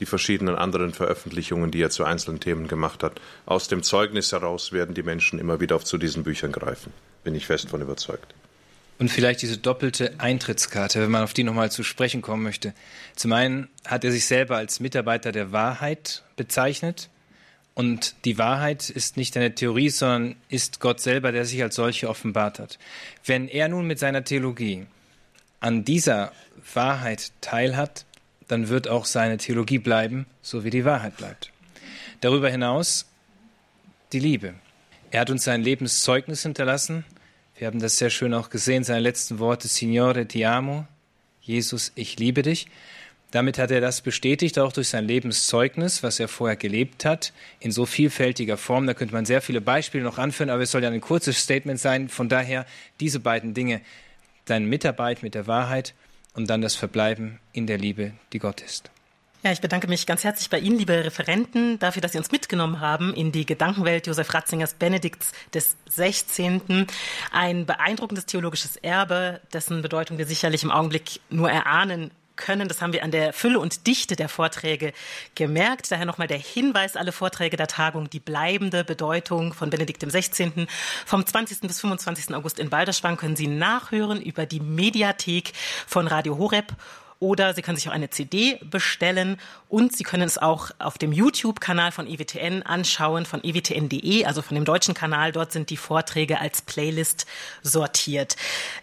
die 0.00 0.06
verschiedenen 0.06 0.56
anderen 0.56 0.92
Veröffentlichungen, 0.92 1.70
die 1.70 1.82
er 1.82 1.90
zu 1.90 2.04
einzelnen 2.04 2.40
Themen 2.40 2.68
gemacht 2.68 3.02
hat. 3.02 3.20
Aus 3.46 3.68
dem 3.68 3.82
Zeugnis 3.82 4.32
heraus 4.32 4.72
werden 4.72 4.94
die 4.94 5.02
Menschen 5.02 5.38
immer 5.38 5.60
wieder 5.60 5.78
zu 5.80 5.98
diesen 5.98 6.24
Büchern 6.24 6.52
greifen. 6.52 6.92
Bin 7.22 7.34
ich 7.34 7.46
fest 7.46 7.68
von 7.68 7.80
überzeugt. 7.80 8.34
Und 8.98 9.10
vielleicht 9.10 9.42
diese 9.42 9.58
doppelte 9.58 10.14
Eintrittskarte, 10.18 11.00
wenn 11.00 11.10
man 11.10 11.24
auf 11.24 11.34
die 11.34 11.42
nochmal 11.42 11.70
zu 11.70 11.82
sprechen 11.82 12.22
kommen 12.22 12.42
möchte. 12.42 12.74
Zum 13.16 13.32
einen 13.32 13.68
hat 13.86 14.04
er 14.04 14.12
sich 14.12 14.26
selber 14.26 14.56
als 14.56 14.78
Mitarbeiter 14.78 15.32
der 15.32 15.50
Wahrheit 15.50 16.22
bezeichnet. 16.36 17.08
Und 17.74 18.14
die 18.24 18.38
Wahrheit 18.38 18.88
ist 18.88 19.16
nicht 19.16 19.36
eine 19.36 19.54
Theorie, 19.54 19.90
sondern 19.90 20.36
ist 20.48 20.78
Gott 20.78 21.00
selber, 21.00 21.32
der 21.32 21.44
sich 21.44 21.60
als 21.60 21.74
solche 21.74 22.08
offenbart 22.08 22.60
hat. 22.60 22.78
Wenn 23.24 23.48
er 23.48 23.68
nun 23.68 23.86
mit 23.86 23.98
seiner 23.98 24.22
Theologie 24.22 24.86
an 25.58 25.84
dieser 25.84 26.30
Wahrheit 26.72 27.32
teilhat, 27.40 28.04
dann 28.46 28.68
wird 28.68 28.86
auch 28.86 29.06
seine 29.06 29.38
Theologie 29.38 29.78
bleiben, 29.78 30.26
so 30.40 30.62
wie 30.62 30.70
die 30.70 30.84
Wahrheit 30.84 31.16
bleibt. 31.16 31.50
Darüber 32.20 32.48
hinaus 32.48 33.06
die 34.12 34.20
Liebe. 34.20 34.54
Er 35.10 35.22
hat 35.22 35.30
uns 35.30 35.44
sein 35.44 35.62
Lebenszeugnis 35.62 36.42
hinterlassen, 36.42 37.04
wir 37.64 37.68
haben 37.68 37.80
das 37.80 37.96
sehr 37.96 38.10
schön 38.10 38.34
auch 38.34 38.50
gesehen, 38.50 38.84
seine 38.84 39.00
letzten 39.00 39.38
Worte, 39.38 39.68
Signore 39.68 40.28
ti 40.28 40.44
amo, 40.44 40.86
Jesus, 41.40 41.92
ich 41.94 42.18
liebe 42.18 42.42
dich. 42.42 42.66
Damit 43.30 43.56
hat 43.56 43.70
er 43.70 43.80
das 43.80 44.02
bestätigt, 44.02 44.58
auch 44.58 44.70
durch 44.70 44.88
sein 44.88 45.06
Lebenszeugnis, 45.06 46.02
was 46.02 46.20
er 46.20 46.28
vorher 46.28 46.56
gelebt 46.56 47.06
hat, 47.06 47.32
in 47.60 47.72
so 47.72 47.86
vielfältiger 47.86 48.58
Form. 48.58 48.86
Da 48.86 48.92
könnte 48.92 49.14
man 49.14 49.24
sehr 49.24 49.40
viele 49.40 49.62
Beispiele 49.62 50.04
noch 50.04 50.18
anführen, 50.18 50.50
aber 50.50 50.60
es 50.60 50.72
soll 50.72 50.82
ja 50.82 50.90
ein 50.90 51.00
kurzes 51.00 51.38
Statement 51.38 51.80
sein. 51.80 52.10
Von 52.10 52.28
daher 52.28 52.66
diese 53.00 53.18
beiden 53.18 53.54
Dinge, 53.54 53.80
deine 54.44 54.66
Mitarbeit 54.66 55.22
mit 55.22 55.34
der 55.34 55.46
Wahrheit 55.46 55.94
und 56.34 56.50
dann 56.50 56.60
das 56.60 56.76
Verbleiben 56.76 57.38
in 57.54 57.66
der 57.66 57.78
Liebe, 57.78 58.12
die 58.34 58.40
Gott 58.40 58.60
ist. 58.60 58.90
Ja, 59.44 59.52
ich 59.52 59.60
bedanke 59.60 59.88
mich 59.88 60.06
ganz 60.06 60.24
herzlich 60.24 60.48
bei 60.48 60.58
Ihnen, 60.58 60.78
liebe 60.78 61.04
Referenten, 61.04 61.78
dafür, 61.78 62.00
dass 62.00 62.12
Sie 62.12 62.18
uns 62.18 62.32
mitgenommen 62.32 62.80
haben 62.80 63.12
in 63.12 63.30
die 63.30 63.44
Gedankenwelt 63.44 64.06
Josef 64.06 64.32
Ratzingers 64.32 64.72
Benedikts 64.72 65.32
des 65.52 65.76
16. 65.90 66.86
Ein 67.30 67.66
beeindruckendes 67.66 68.24
theologisches 68.24 68.78
Erbe, 68.78 69.42
dessen 69.52 69.82
Bedeutung 69.82 70.16
wir 70.16 70.24
sicherlich 70.24 70.62
im 70.62 70.70
Augenblick 70.70 71.20
nur 71.28 71.50
erahnen 71.50 72.10
können. 72.36 72.68
Das 72.68 72.80
haben 72.80 72.94
wir 72.94 73.04
an 73.04 73.10
der 73.10 73.34
Fülle 73.34 73.60
und 73.60 73.86
Dichte 73.86 74.16
der 74.16 74.30
Vorträge 74.30 74.94
gemerkt. 75.34 75.92
Daher 75.92 76.06
nochmal 76.06 76.26
der 76.26 76.38
Hinweis, 76.38 76.96
alle 76.96 77.12
Vorträge 77.12 77.58
der 77.58 77.66
Tagung, 77.66 78.08
die 78.08 78.20
bleibende 78.20 78.82
Bedeutung 78.82 79.52
von 79.52 79.68
Benedikt 79.68 80.02
XVI. 80.02 80.66
Vom 81.04 81.26
20. 81.26 81.60
bis 81.60 81.82
25. 81.82 82.34
August 82.34 82.58
in 82.58 82.70
Balderschwang 82.70 83.18
können 83.18 83.36
Sie 83.36 83.48
nachhören 83.48 84.22
über 84.22 84.46
die 84.46 84.60
Mediathek 84.60 85.52
von 85.86 86.06
Radio 86.06 86.38
Horeb 86.38 86.72
oder 87.24 87.54
Sie 87.54 87.62
können 87.62 87.76
sich 87.76 87.88
auch 87.88 87.92
eine 87.92 88.10
CD 88.10 88.60
bestellen 88.62 89.38
und 89.68 89.96
Sie 89.96 90.04
können 90.04 90.24
es 90.24 90.36
auch 90.36 90.70
auf 90.78 90.98
dem 90.98 91.10
YouTube-Kanal 91.10 91.90
von 91.90 92.06
EWTN 92.06 92.62
anschauen, 92.62 93.24
von 93.24 93.40
ewtn.de, 93.42 94.26
also 94.26 94.42
von 94.42 94.54
dem 94.54 94.66
deutschen 94.66 94.92
Kanal. 94.92 95.32
Dort 95.32 95.50
sind 95.50 95.70
die 95.70 95.78
Vorträge 95.78 96.38
als 96.38 96.60
Playlist 96.60 97.26
sortiert. 97.62 98.36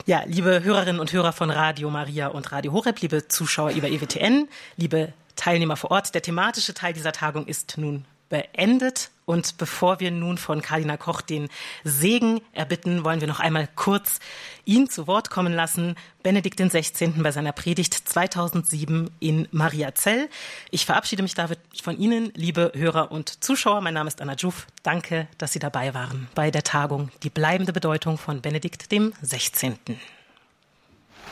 Ja, 0.08 0.24
liebe 0.26 0.64
Hörerinnen 0.64 1.00
und 1.00 1.14
Hörer 1.14 1.34
von 1.34 1.52
Radio 1.52 1.92
Maria 1.92 2.28
und 2.28 2.52
Radio 2.52 2.74
Horeb, 2.74 3.00
liebe 3.02 3.28
Zuschauer 3.28 3.72
über 3.72 3.88
EWTN, 3.88 4.50
liebe 4.76 5.14
Teilnehmer 5.36 5.78
vor 5.78 5.92
Ort, 5.92 6.16
der 6.16 6.24
thematische 6.24 6.74
Teil 6.74 6.94
dieser 6.94 7.12
Tagung 7.12 7.46
ist 7.46 7.78
nun 7.78 8.06
beendet. 8.32 9.12
Und 9.26 9.58
bevor 9.58 10.00
wir 10.00 10.10
nun 10.10 10.38
von 10.38 10.62
Kardinal 10.62 10.98
Koch 10.98 11.22
den 11.22 11.48
Segen 11.84 12.42
erbitten, 12.54 13.06
wollen 13.06 13.22
wir 13.22 13.28
noch 13.28 13.40
einmal 13.40 13.70
kurz 13.76 14.20
ihn 14.66 14.90
zu 14.90 15.06
Wort 15.06 15.30
kommen 15.30 15.54
lassen. 15.54 15.96
Benedikt 16.24 16.60
XVI. 16.60 17.14
bei 17.18 17.32
seiner 17.32 17.52
Predigt 17.52 17.94
2007 17.94 19.12
in 19.20 19.48
Mariazell. 19.52 20.28
Ich 20.72 20.86
verabschiede 20.86 21.22
mich 21.22 21.36
damit 21.36 21.60
von 21.82 21.98
Ihnen, 21.98 22.32
liebe 22.36 22.72
Hörer 22.76 23.12
und 23.12 23.44
Zuschauer. 23.44 23.82
Mein 23.82 23.94
Name 23.94 24.08
ist 24.08 24.22
Anna 24.22 24.36
Juf. 24.36 24.66
Danke, 24.82 25.28
dass 25.38 25.54
Sie 25.54 25.60
dabei 25.60 25.94
waren 25.94 26.28
bei 26.34 26.50
der 26.52 26.64
Tagung 26.64 27.10
Die 27.24 27.30
bleibende 27.30 27.74
Bedeutung 27.74 28.18
von 28.18 28.42
Benedikt 28.42 28.90
XVI. 28.90 29.76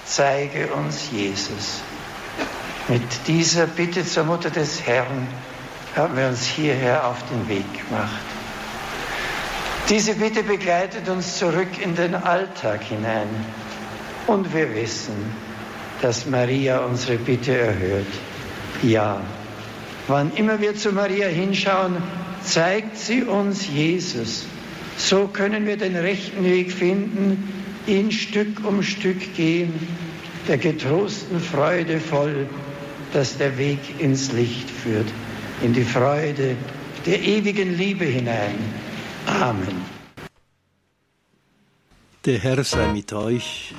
Zeige 0.06 0.68
uns 0.74 1.12
Jesus. 1.12 1.82
Mit 2.88 3.02
dieser 3.28 3.68
Bitte 3.68 4.06
zur 4.06 4.24
Mutter 4.24 4.50
des 4.50 4.82
Herrn 4.86 5.28
haben 5.96 6.16
wir 6.16 6.28
uns 6.28 6.46
hierher 6.46 7.08
auf 7.08 7.18
den 7.30 7.48
Weg 7.48 7.66
gemacht. 7.88 8.22
Diese 9.90 10.14
Bitte 10.14 10.44
begleitet 10.44 11.10
uns 11.10 11.38
zurück 11.38 11.82
in 11.82 11.96
den 11.96 12.14
Alltag 12.14 12.84
hinein. 12.84 13.28
Und 14.28 14.54
wir 14.54 14.76
wissen, 14.76 15.16
dass 16.02 16.28
Maria 16.28 16.80
unsere 16.80 17.18
Bitte 17.18 17.58
erhört. 17.58 18.06
Ja, 18.84 19.22
wann 20.08 20.32
immer 20.36 20.62
wir 20.62 20.76
zu 20.76 20.92
Maria 20.92 21.28
hinschauen, 21.28 21.98
zeigt 22.44 22.98
sie 22.98 23.24
uns 23.24 23.68
Jesus. 23.68 24.46
So 24.98 25.28
können 25.28 25.66
wir 25.66 25.78
den 25.78 25.96
rechten 25.96 26.44
Weg 26.44 26.72
finden, 26.72 27.52
ihn 27.88 28.12
Stück 28.12 28.64
um 28.64 28.84
Stück 28.84 29.36
gehen, 29.36 29.74
der 30.48 30.58
getrosten 30.58 31.40
Freude 31.40 32.00
voll, 32.00 32.48
dass 33.14 33.38
der 33.38 33.58
Weg 33.58 33.80
ins 34.00 34.32
Licht 34.32 34.70
führt. 34.70 35.08
In 35.62 35.74
die 35.74 35.84
Freude 35.84 36.56
der 37.06 37.22
ewigen 37.22 37.78
Liebe 37.78 38.06
hinein. 38.06 38.56
Amen. 39.26 40.00
Der 42.26 42.40
Herr 42.40 42.64
sei 42.64 42.92
mit 42.92 43.14
euch. 43.14 43.74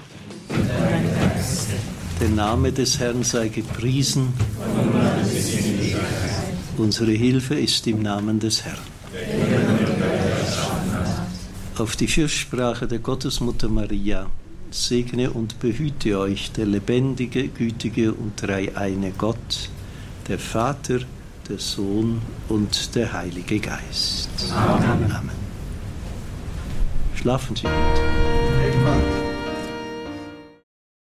Der 2.20 2.28
Name 2.28 2.72
des 2.72 2.98
Herrn 2.98 3.22
sei 3.22 3.48
gepriesen. 3.48 4.32
Unsere 6.76 7.12
Hilfe 7.12 7.54
ist 7.54 7.86
im 7.86 8.02
Namen 8.02 8.40
des 8.40 8.64
Herrn. 8.64 8.78
Auf 11.78 11.96
die 11.96 12.08
Fürsprache 12.08 12.86
der 12.86 12.98
Gottesmutter 12.98 13.68
Maria 13.68 14.26
segne 14.70 15.30
und 15.30 15.60
behüte 15.60 16.18
euch 16.18 16.52
der 16.52 16.66
lebendige, 16.66 17.48
gütige 17.48 18.12
und 18.12 18.40
dreieine 18.40 19.12
Gott, 19.16 19.70
der 20.28 20.38
Vater, 20.38 21.00
der 21.50 21.58
Sohn 21.58 22.22
und 22.48 22.94
der 22.94 23.12
Heilige 23.12 23.58
Geist. 23.58 24.30
Amen. 24.54 25.12
Amen. 25.12 25.30
Schlafen 27.16 27.56
Sie 27.56 27.64
gut. 27.64 29.19